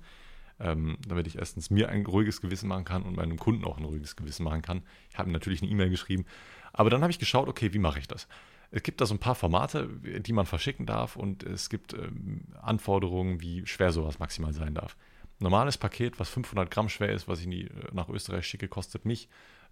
ähm, 0.59 0.99
damit 1.07 1.27
ich 1.27 1.39
erstens 1.39 1.71
mir 1.71 1.89
ein 1.89 2.07
ruhiges 2.07 2.41
Gewissen 2.41 2.69
machen 2.69 2.85
kann 2.85 3.03
und 3.03 3.17
meinem 3.17 3.39
Kunden 3.39 3.65
auch 3.65 3.77
ein 3.79 3.85
ruhiges 3.85 4.17
Gewissen 4.17 4.45
machen 4.45 4.63
kann. 4.63 4.83
Ich 5.11 5.19
habe 5.19 5.29
ihm 5.29 5.33
natürlich 5.33 5.63
eine 5.63 5.71
E-Mail 5.71 5.91
geschrieben, 5.91 6.25
aber 6.73 6.91
dann 6.91 7.03
habe 7.03 7.11
ich 7.11 7.19
geschaut, 7.19 7.49
okay, 7.49 7.73
wie 7.73 7.79
mache 7.79 7.99
ich 7.99 8.09
das? 8.09 8.29
Es 8.71 8.83
gibt 8.83 9.01
da 9.01 9.07
so 9.07 9.15
ein 9.15 9.21
paar 9.21 9.35
Formate, 9.35 9.89
die 10.03 10.33
man 10.33 10.47
verschicken 10.47 10.87
darf 10.87 11.17
und 11.17 11.43
es 11.45 11.71
gibt 11.71 11.95
ähm, 11.95 12.45
Anforderungen, 12.61 13.41
wie 13.41 13.67
schwer 13.67 13.93
sowas 13.93 14.19
maximal 14.19 14.53
sein 14.53 14.75
darf. 14.75 14.97
Normales 15.39 15.79
Paket, 15.79 16.19
was 16.19 16.29
500 16.31 16.71
Gramm 16.71 16.89
schwer 16.89 17.13
ist, 17.13 17.29
was 17.29 17.41
ich 17.41 17.49
die, 17.49 17.67
äh, 17.67 17.71
nach 17.93 18.09
Österreich 18.09 18.47
schicke, 18.47 18.69
kostet 18.69 19.05
mich 19.05 19.29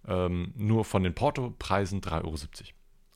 ähm, 0.07 0.53
nur 0.55 0.85
von 0.85 1.03
den 1.03 1.13
Portopreisen 1.13 2.01
3,70 2.01 2.23
Euro. 2.23 2.35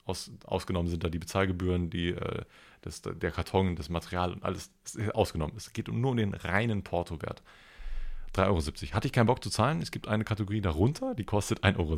Aus, 0.06 0.32
ausgenommen 0.46 0.90
sind 0.90 1.04
da 1.04 1.10
die 1.10 1.20
Bezahlgebühren, 1.20 1.90
die, 1.90 2.10
äh, 2.10 2.44
das, 2.82 3.02
der 3.02 3.32
Karton, 3.32 3.76
das 3.76 3.90
Material 3.90 4.34
und 4.34 4.44
alles 4.44 4.72
ausgenommen. 5.14 5.56
Es 5.58 5.74
geht 5.74 5.88
nur 5.88 6.12
um 6.12 6.18
den 6.18 6.34
reinen 6.34 6.84
Portowert. 6.84 7.44
3,70 8.36 8.46
Euro. 8.48 8.94
Hatte 8.94 9.08
ich 9.08 9.14
keinen 9.14 9.26
Bock 9.26 9.44
zu 9.44 9.50
zahlen. 9.50 9.82
Es 9.82 9.92
gibt 9.92 10.08
eine 10.08 10.24
Kategorie 10.24 10.62
darunter, 10.62 11.16
die 11.16 11.24
kostet 11.24 11.64
1,70 11.64 11.78
Euro. 11.80 11.98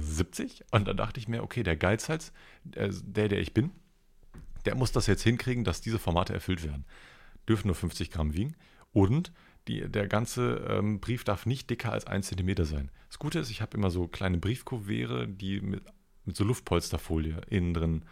Und 0.71 0.87
dann 0.87 0.97
dachte 0.97 1.19
ich 1.19 1.27
mir, 1.27 1.43
okay, 1.43 1.63
der 1.63 1.75
Geizhals, 1.75 2.31
äh, 2.73 2.89
der, 3.03 3.27
der 3.27 3.39
ich 3.39 3.53
bin, 3.53 3.71
der 4.65 4.75
muss 4.75 4.91
das 4.91 5.07
jetzt 5.07 5.23
hinkriegen, 5.23 5.63
dass 5.63 5.81
diese 5.81 5.99
Formate 5.99 6.33
erfüllt 6.33 6.63
werden. 6.63 6.85
Dürfen 7.47 7.67
nur 7.67 7.75
50 7.75 8.11
Gramm 8.11 8.33
wiegen. 8.33 8.55
Und 8.93 9.31
die, 9.67 9.87
der 9.89 10.07
ganze 10.07 10.65
ähm, 10.69 10.99
Brief 10.99 11.23
darf 11.23 11.45
nicht 11.45 11.69
dicker 11.69 11.91
als 11.91 12.07
1 12.07 12.27
cm 12.27 12.63
sein. 12.65 12.91
Das 13.07 13.19
Gute 13.19 13.39
ist, 13.39 13.49
ich 13.49 13.61
habe 13.61 13.77
immer 13.77 13.91
so 13.91 14.07
kleine 14.07 14.37
Briefkuvere, 14.37 15.27
die 15.27 15.61
mit, 15.61 15.83
mit 16.25 16.35
so 16.35 16.43
Luftpolsterfolie 16.43 17.41
innen 17.49 17.73
drin. 17.73 18.05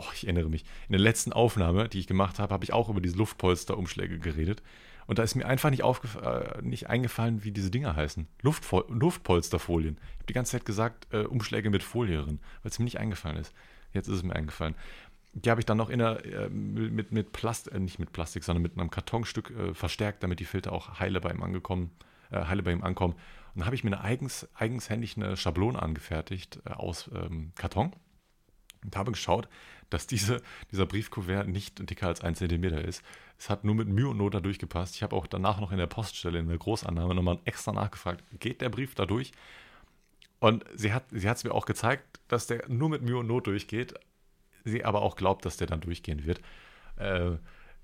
Oh, 0.00 0.10
ich 0.14 0.24
erinnere 0.24 0.48
mich. 0.48 0.64
In 0.88 0.92
der 0.92 1.00
letzten 1.00 1.32
Aufnahme, 1.32 1.88
die 1.88 1.98
ich 1.98 2.06
gemacht 2.06 2.38
habe, 2.38 2.54
habe 2.54 2.64
ich 2.64 2.72
auch 2.72 2.88
über 2.88 3.02
diese 3.02 3.18
Luftpolsterumschläge 3.18 4.18
geredet. 4.18 4.62
Und 5.06 5.18
da 5.18 5.22
ist 5.22 5.34
mir 5.34 5.46
einfach 5.46 5.70
nicht, 5.70 5.82
äh, 5.82 6.62
nicht 6.62 6.88
eingefallen, 6.88 7.44
wie 7.44 7.52
diese 7.52 7.70
Dinger 7.70 7.96
heißen. 7.96 8.26
Luftfol 8.40 8.84
Luftpolsterfolien. 8.88 9.98
Ich 10.00 10.14
habe 10.14 10.26
die 10.28 10.32
ganze 10.32 10.52
Zeit 10.52 10.64
gesagt, 10.64 11.12
äh, 11.12 11.24
Umschläge 11.24 11.68
mit 11.68 11.82
Folie 11.82 12.22
drin, 12.22 12.40
weil 12.62 12.70
es 12.70 12.78
mir 12.78 12.84
nicht 12.84 12.98
eingefallen 12.98 13.36
ist. 13.36 13.52
Jetzt 13.92 14.08
ist 14.08 14.16
es 14.16 14.22
mir 14.22 14.34
eingefallen. 14.34 14.74
Die 15.34 15.50
habe 15.50 15.60
ich 15.60 15.66
dann 15.66 15.76
noch 15.76 15.90
in 15.90 15.98
der, 15.98 16.24
äh, 16.24 16.48
mit, 16.48 17.12
mit 17.12 17.32
Plastik, 17.32 17.74
äh, 17.74 17.78
nicht 17.78 17.98
mit 17.98 18.12
Plastik, 18.12 18.42
sondern 18.42 18.62
mit 18.62 18.78
einem 18.78 18.90
Kartonstück 18.90 19.50
äh, 19.50 19.74
verstärkt, 19.74 20.22
damit 20.22 20.40
die 20.40 20.44
Filter 20.46 20.72
auch 20.72 20.98
heile 20.98 21.20
bei 21.20 21.30
ihm 21.30 21.42
angekommen, 21.42 21.90
äh, 22.30 22.44
heile 22.46 22.62
bei 22.62 22.72
ihm 22.72 22.82
ankommen. 22.82 23.14
Und 23.14 23.60
dann 23.60 23.66
habe 23.66 23.76
ich 23.76 23.84
mir 23.84 23.90
eine 23.90 24.02
eigens, 24.02 24.48
eigenshändig 24.54 25.16
eine 25.16 25.36
Schablone 25.36 25.80
angefertigt 25.80 26.64
aus 26.66 27.10
ähm, 27.12 27.52
Karton 27.56 27.92
und 28.84 28.96
habe 28.96 29.12
geschaut, 29.12 29.48
dass 29.90 30.06
diese, 30.06 30.40
dieser 30.70 30.86
Briefkuvert 30.86 31.48
nicht 31.48 31.88
dicker 31.90 32.06
als 32.06 32.20
ein 32.22 32.34
Zentimeter 32.34 32.82
ist. 32.82 33.02
Es 33.38 33.50
hat 33.50 33.64
nur 33.64 33.74
mit 33.74 33.88
Mühe 33.88 34.08
und 34.08 34.18
Not 34.18 34.34
da 34.34 34.40
durchgepasst. 34.40 34.94
Ich 34.96 35.02
habe 35.02 35.16
auch 35.16 35.26
danach 35.26 35.60
noch 35.60 35.72
in 35.72 35.78
der 35.78 35.86
Poststelle, 35.86 36.38
in 36.38 36.48
der 36.48 36.58
Großannahme, 36.58 37.14
nochmal 37.14 37.38
extra 37.44 37.72
nachgefragt, 37.72 38.22
geht 38.38 38.60
der 38.60 38.68
Brief 38.68 38.94
da 38.94 39.06
durch? 39.06 39.32
Und 40.38 40.64
sie 40.74 40.92
hat 40.92 41.04
sie 41.10 41.26
es 41.26 41.44
mir 41.44 41.52
auch 41.52 41.66
gezeigt, 41.66 42.20
dass 42.28 42.46
der 42.46 42.68
nur 42.68 42.88
mit 42.88 43.02
Mühe 43.02 43.18
und 43.18 43.26
Not 43.26 43.46
durchgeht, 43.46 43.94
sie 44.64 44.84
aber 44.84 45.02
auch 45.02 45.16
glaubt, 45.16 45.44
dass 45.44 45.56
der 45.56 45.66
dann 45.66 45.80
durchgehen 45.80 46.24
wird. 46.24 46.40
Äh, 46.96 47.32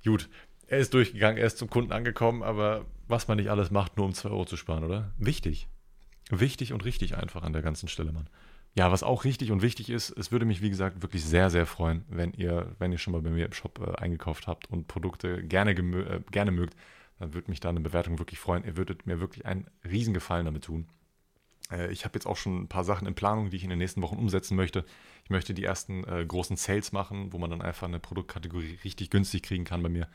gut, 0.04 0.28
er 0.68 0.78
ist 0.78 0.94
durchgegangen, 0.94 1.38
er 1.38 1.46
ist 1.46 1.58
zum 1.58 1.70
Kunden 1.70 1.92
angekommen, 1.92 2.42
aber 2.42 2.86
was 3.08 3.28
man 3.28 3.36
nicht 3.36 3.50
alles 3.50 3.70
macht, 3.70 3.96
nur 3.96 4.06
um 4.06 4.14
2 4.14 4.30
Euro 4.30 4.44
zu 4.46 4.56
sparen, 4.56 4.84
oder? 4.84 5.12
Wichtig. 5.18 5.68
Wichtig 6.30 6.72
und 6.72 6.84
richtig 6.84 7.16
einfach 7.16 7.42
an 7.42 7.52
der 7.52 7.62
ganzen 7.62 7.88
Stelle, 7.88 8.12
Mann. 8.12 8.28
Ja, 8.76 8.92
was 8.92 9.02
auch 9.02 9.24
richtig 9.24 9.52
und 9.52 9.62
wichtig 9.62 9.88
ist, 9.88 10.10
es 10.10 10.30
würde 10.30 10.44
mich, 10.44 10.60
wie 10.60 10.68
gesagt, 10.68 11.00
wirklich 11.00 11.24
sehr, 11.24 11.48
sehr 11.48 11.64
freuen, 11.64 12.04
wenn 12.08 12.34
ihr, 12.34 12.76
wenn 12.78 12.92
ihr 12.92 12.98
schon 12.98 13.14
mal 13.14 13.22
bei 13.22 13.30
mir 13.30 13.46
im 13.46 13.52
Shop 13.52 13.80
äh, 13.80 13.98
eingekauft 14.02 14.46
habt 14.46 14.70
und 14.70 14.86
Produkte 14.86 15.42
gerne, 15.42 15.70
äh, 15.70 16.20
gerne 16.30 16.50
mögt, 16.50 16.76
dann 17.18 17.32
würde 17.32 17.50
mich 17.50 17.60
da 17.60 17.70
eine 17.70 17.80
Bewertung 17.80 18.18
wirklich 18.18 18.38
freuen. 18.38 18.64
Ihr 18.64 18.76
würdet 18.76 19.06
mir 19.06 19.18
wirklich 19.18 19.46
einen 19.46 19.66
Riesengefallen 19.82 20.44
damit 20.44 20.64
tun. 20.64 20.88
Äh, 21.70 21.90
ich 21.90 22.04
habe 22.04 22.16
jetzt 22.16 22.26
auch 22.26 22.36
schon 22.36 22.64
ein 22.64 22.68
paar 22.68 22.84
Sachen 22.84 23.08
in 23.08 23.14
Planung, 23.14 23.48
die 23.48 23.56
ich 23.56 23.64
in 23.64 23.70
den 23.70 23.78
nächsten 23.78 24.02
Wochen 24.02 24.18
umsetzen 24.18 24.56
möchte. 24.56 24.84
Ich 25.24 25.30
möchte 25.30 25.54
die 25.54 25.64
ersten 25.64 26.04
äh, 26.04 26.26
großen 26.26 26.58
Sales 26.58 26.92
machen, 26.92 27.32
wo 27.32 27.38
man 27.38 27.48
dann 27.48 27.62
einfach 27.62 27.88
eine 27.88 27.98
Produktkategorie 27.98 28.78
richtig 28.84 29.08
günstig 29.08 29.42
kriegen 29.42 29.64
kann 29.64 29.82
bei 29.82 29.88
mir. 29.88 30.06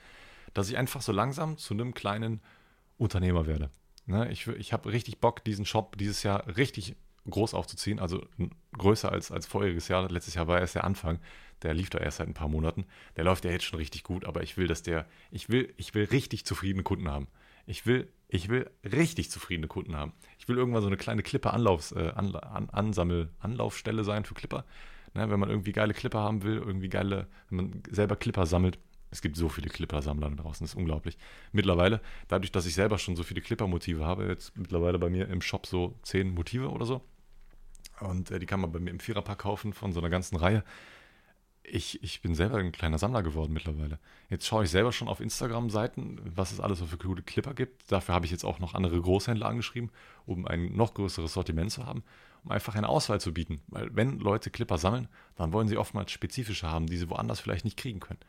Dass 0.54 0.70
ich 0.70 0.78
einfach 0.78 1.02
so 1.02 1.12
langsam 1.12 1.58
zu 1.58 1.74
einem 1.74 1.96
kleinen 1.96 2.42
Unternehmer 3.00 3.48
werde. 3.48 3.72
Ne? 4.06 4.32
Ich, 4.32 4.46
ich 4.46 4.72
habe 4.72 4.92
richtig 4.92 5.20
Bock, 5.20 5.44
diesen 5.44 5.66
Shop 5.66 5.98
dieses 5.98 6.22
Jahr 6.22 6.46
richtig 6.58 6.96
groß 7.30 7.54
aufzuziehen, 7.54 8.00
also 8.00 8.26
größer 8.78 9.12
als, 9.12 9.32
als 9.32 9.46
voriges 9.46 9.88
Jahr. 9.88 10.10
Letztes 10.10 10.34
Jahr 10.34 10.48
war 10.48 10.60
erst 10.60 10.76
der 10.76 10.84
Anfang, 10.84 11.20
der 11.62 11.74
lief 11.74 11.90
da 11.90 12.00
erst 12.00 12.18
seit 12.18 12.28
ein 12.28 12.34
paar 12.34 12.48
Monaten. 12.48 12.86
Der 13.16 13.24
läuft 13.24 13.46
ja 13.46 13.52
jetzt 13.52 13.66
schon 13.66 13.78
richtig 13.78 14.04
gut, 14.04 14.26
aber 14.26 14.44
ich 14.44 14.58
will, 14.58 14.68
dass 14.68 14.84
der, 14.84 15.08
ich 15.30 15.50
will, 15.50 15.74
ich 15.78 15.94
will 15.94 16.06
richtig 16.06 16.46
zufriedene 16.46 16.84
Kunden 16.84 17.10
haben. 17.10 17.28
Ich 17.68 17.86
will, 17.86 18.12
ich 18.28 18.50
will 18.50 18.70
richtig 18.84 19.30
zufriedene 19.30 19.68
Kunden 19.68 19.96
haben. 19.96 20.14
Ich 20.40 20.48
will 20.48 20.58
irgendwann 20.58 20.82
so 20.82 20.88
eine 20.88 20.98
kleine 20.98 21.22
Clipper 21.22 21.54
Anlaufs, 21.54 21.92
äh, 21.92 22.12
an, 22.16 22.36
an, 22.36 22.70
Ansammel, 22.70 23.30
Anlaufstelle 23.40 24.04
sein 24.04 24.26
für 24.26 24.34
Clipper. 24.34 24.66
Ne, 25.14 25.30
wenn 25.30 25.40
man 25.40 25.50
irgendwie 25.50 25.74
geile 25.74 25.94
Clipper 25.94 26.20
haben 26.20 26.42
will, 26.44 26.58
irgendwie 26.58 26.90
geile, 26.90 27.28
wenn 27.50 27.58
man 27.58 27.84
selber 27.92 28.16
Clipper 28.16 28.46
sammelt. 28.46 28.80
Es 29.12 29.22
gibt 29.22 29.36
so 29.36 29.50
viele 29.50 29.70
Clipper-Sammler 29.70 30.30
da 30.30 30.36
draußen, 30.38 30.64
das 30.64 30.72
ist 30.72 30.78
unglaublich. 30.78 31.18
Mittlerweile, 31.52 32.00
dadurch, 32.30 32.54
dass 32.54 32.66
ich 32.66 32.76
selber 32.76 32.98
schon 32.98 33.18
so 33.18 33.24
viele 33.24 33.42
Clipper-Motive 33.42 34.06
habe, 34.06 34.28
jetzt 34.28 34.58
mittlerweile 34.58 34.98
bei 35.00 35.10
mir 35.10 35.28
im 35.28 35.42
Shop 35.42 35.68
so 35.68 36.00
zehn 36.02 36.34
Motive 36.34 36.70
oder 36.70 36.86
so, 36.86 37.02
und 38.02 38.32
äh, 38.32 38.40
die 38.40 38.46
kann 38.46 38.60
man 38.60 38.72
bei 38.72 38.80
mir 38.80 38.90
im 38.90 39.00
Viererpack 39.00 39.40
kaufen 39.40 39.74
von 39.74 39.94
so 39.94 40.00
einer 40.00 40.10
ganzen 40.10 40.36
Reihe. 40.36 40.64
Ich, 41.64 42.02
ich 42.04 42.22
bin 42.22 42.34
selber 42.34 42.58
ein 42.58 42.72
kleiner 42.72 42.98
Sammler 42.98 43.22
geworden 43.22 43.54
mittlerweile. 43.54 44.00
Jetzt 44.30 44.48
schaue 44.48 44.64
ich 44.64 44.72
selber 44.72 44.92
schon 44.92 45.08
auf 45.08 45.20
Instagram-Seiten, 45.20 46.20
was 46.36 46.52
es 46.52 46.60
alles 46.60 46.80
so 46.80 46.88
für 46.88 46.98
coole 46.98 47.22
Clipper 47.22 47.54
gibt. 47.54 47.92
Dafür 47.92 48.16
habe 48.16 48.26
ich 48.26 48.32
jetzt 48.32 48.44
auch 48.44 48.60
noch 48.60 48.74
andere 48.74 49.00
Großhändler 49.00 49.46
angeschrieben, 49.46 49.92
um 50.26 50.48
ein 50.48 50.76
noch 50.76 50.96
größeres 50.96 51.34
Sortiment 51.34 51.72
zu 51.72 51.86
haben, 51.86 52.04
um 52.44 52.52
einfach 52.52 52.74
eine 52.76 52.90
Auswahl 52.90 53.22
zu 53.22 53.32
bieten. 53.32 53.62
Weil 53.68 53.96
wenn 53.96 54.20
Leute 54.20 54.50
Clipper 54.50 54.80
sammeln, 54.80 55.08
dann 55.36 55.54
wollen 55.54 55.68
sie 55.68 55.78
oftmals 55.78 56.12
spezifische 56.12 56.70
haben, 56.70 56.88
die 56.88 56.98
sie 56.98 57.10
woanders 57.10 57.40
vielleicht 57.40 57.64
nicht 57.64 57.78
kriegen 57.78 58.00
können. 58.00 58.20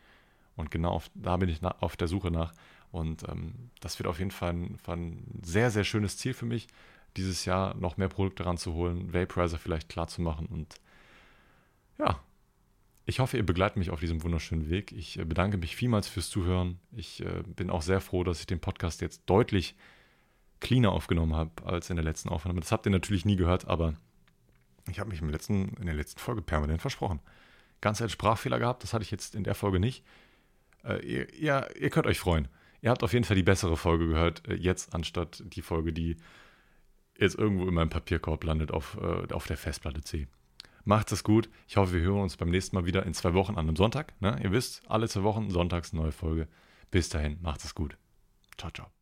Und 0.54 0.70
genau 0.70 0.90
auf, 0.90 1.10
da 1.14 1.38
bin 1.38 1.48
ich 1.48 1.62
auf 1.62 1.96
der 1.96 2.08
Suche 2.08 2.30
nach. 2.30 2.52
Und 2.90 3.26
ähm, 3.30 3.70
das 3.80 3.98
wird 3.98 4.06
auf 4.06 4.18
jeden 4.18 4.30
Fall 4.30 4.50
ein, 4.50 4.78
ein 4.86 5.40
sehr, 5.42 5.70
sehr 5.70 5.84
schönes 5.84 6.18
Ziel 6.18 6.34
für 6.34 6.44
mich 6.44 6.68
dieses 7.16 7.44
Jahr 7.44 7.74
noch 7.74 7.96
mehr 7.96 8.08
Produkte 8.08 8.46
ranzuholen, 8.46 9.12
Vaporizer 9.12 9.58
vielleicht 9.58 9.88
klar 9.88 10.08
zu 10.08 10.22
machen 10.22 10.46
und 10.46 10.76
ja, 11.98 12.20
ich 13.04 13.20
hoffe, 13.20 13.36
ihr 13.36 13.44
begleitet 13.44 13.76
mich 13.76 13.90
auf 13.90 14.00
diesem 14.00 14.22
wunderschönen 14.22 14.70
Weg. 14.70 14.92
Ich 14.92 15.18
äh, 15.18 15.24
bedanke 15.24 15.58
mich 15.58 15.74
vielmals 15.74 16.08
fürs 16.08 16.30
Zuhören. 16.30 16.78
Ich 16.92 17.24
äh, 17.24 17.42
bin 17.46 17.70
auch 17.70 17.82
sehr 17.82 18.00
froh, 18.00 18.22
dass 18.22 18.40
ich 18.40 18.46
den 18.46 18.60
Podcast 18.60 19.00
jetzt 19.00 19.22
deutlich 19.26 19.74
cleaner 20.60 20.92
aufgenommen 20.92 21.34
habe 21.34 21.50
als 21.64 21.90
in 21.90 21.96
der 21.96 22.04
letzten 22.04 22.28
Aufnahme. 22.28 22.60
Das 22.60 22.70
habt 22.70 22.86
ihr 22.86 22.92
natürlich 22.92 23.24
nie 23.24 23.36
gehört, 23.36 23.66
aber 23.66 23.94
ich 24.88 25.00
habe 25.00 25.10
mich 25.10 25.20
im 25.20 25.30
letzten, 25.30 25.74
in 25.80 25.86
der 25.86 25.94
letzten 25.94 26.20
Folge 26.20 26.42
permanent 26.42 26.80
versprochen. 26.80 27.20
Ganz 27.80 28.00
als 28.00 28.12
Sprachfehler 28.12 28.60
gehabt, 28.60 28.84
das 28.84 28.94
hatte 28.94 29.02
ich 29.02 29.10
jetzt 29.10 29.34
in 29.34 29.42
der 29.42 29.56
Folge 29.56 29.80
nicht. 29.80 30.04
Äh, 30.84 31.04
ihr, 31.04 31.34
ihr, 31.34 31.68
ihr, 31.76 31.90
könnt 31.90 32.06
euch 32.06 32.20
freuen. 32.20 32.46
Ihr 32.80 32.90
habt 32.90 33.02
auf 33.02 33.12
jeden 33.12 33.24
Fall 33.24 33.36
die 33.36 33.42
bessere 33.42 33.76
Folge 33.76 34.06
gehört, 34.08 34.42
jetzt 34.48 34.94
anstatt 34.94 35.42
die 35.46 35.62
Folge, 35.62 35.92
die 35.92 36.16
jetzt 37.22 37.38
irgendwo 37.38 37.66
in 37.66 37.74
meinem 37.74 37.88
Papierkorb 37.90 38.44
landet 38.44 38.70
auf, 38.70 38.98
äh, 39.00 39.32
auf 39.32 39.46
der 39.46 39.56
Festplatte 39.56 40.02
C. 40.02 40.28
Macht 40.84 41.12
es 41.12 41.22
gut. 41.22 41.48
Ich 41.68 41.76
hoffe, 41.76 41.92
wir 41.92 42.00
hören 42.00 42.22
uns 42.22 42.36
beim 42.36 42.50
nächsten 42.50 42.76
Mal 42.76 42.86
wieder 42.86 43.06
in 43.06 43.14
zwei 43.14 43.34
Wochen 43.34 43.52
an 43.52 43.68
einem 43.68 43.76
Sonntag. 43.76 44.20
Ne? 44.20 44.38
Ihr 44.42 44.50
wisst, 44.52 44.82
alle 44.88 45.08
zwei 45.08 45.22
Wochen 45.22 45.50
sonntags 45.50 45.92
neue 45.92 46.12
Folge. 46.12 46.48
Bis 46.90 47.08
dahin, 47.08 47.38
macht 47.40 47.64
es 47.64 47.74
gut. 47.74 47.96
Ciao, 48.58 48.70
ciao. 48.70 49.01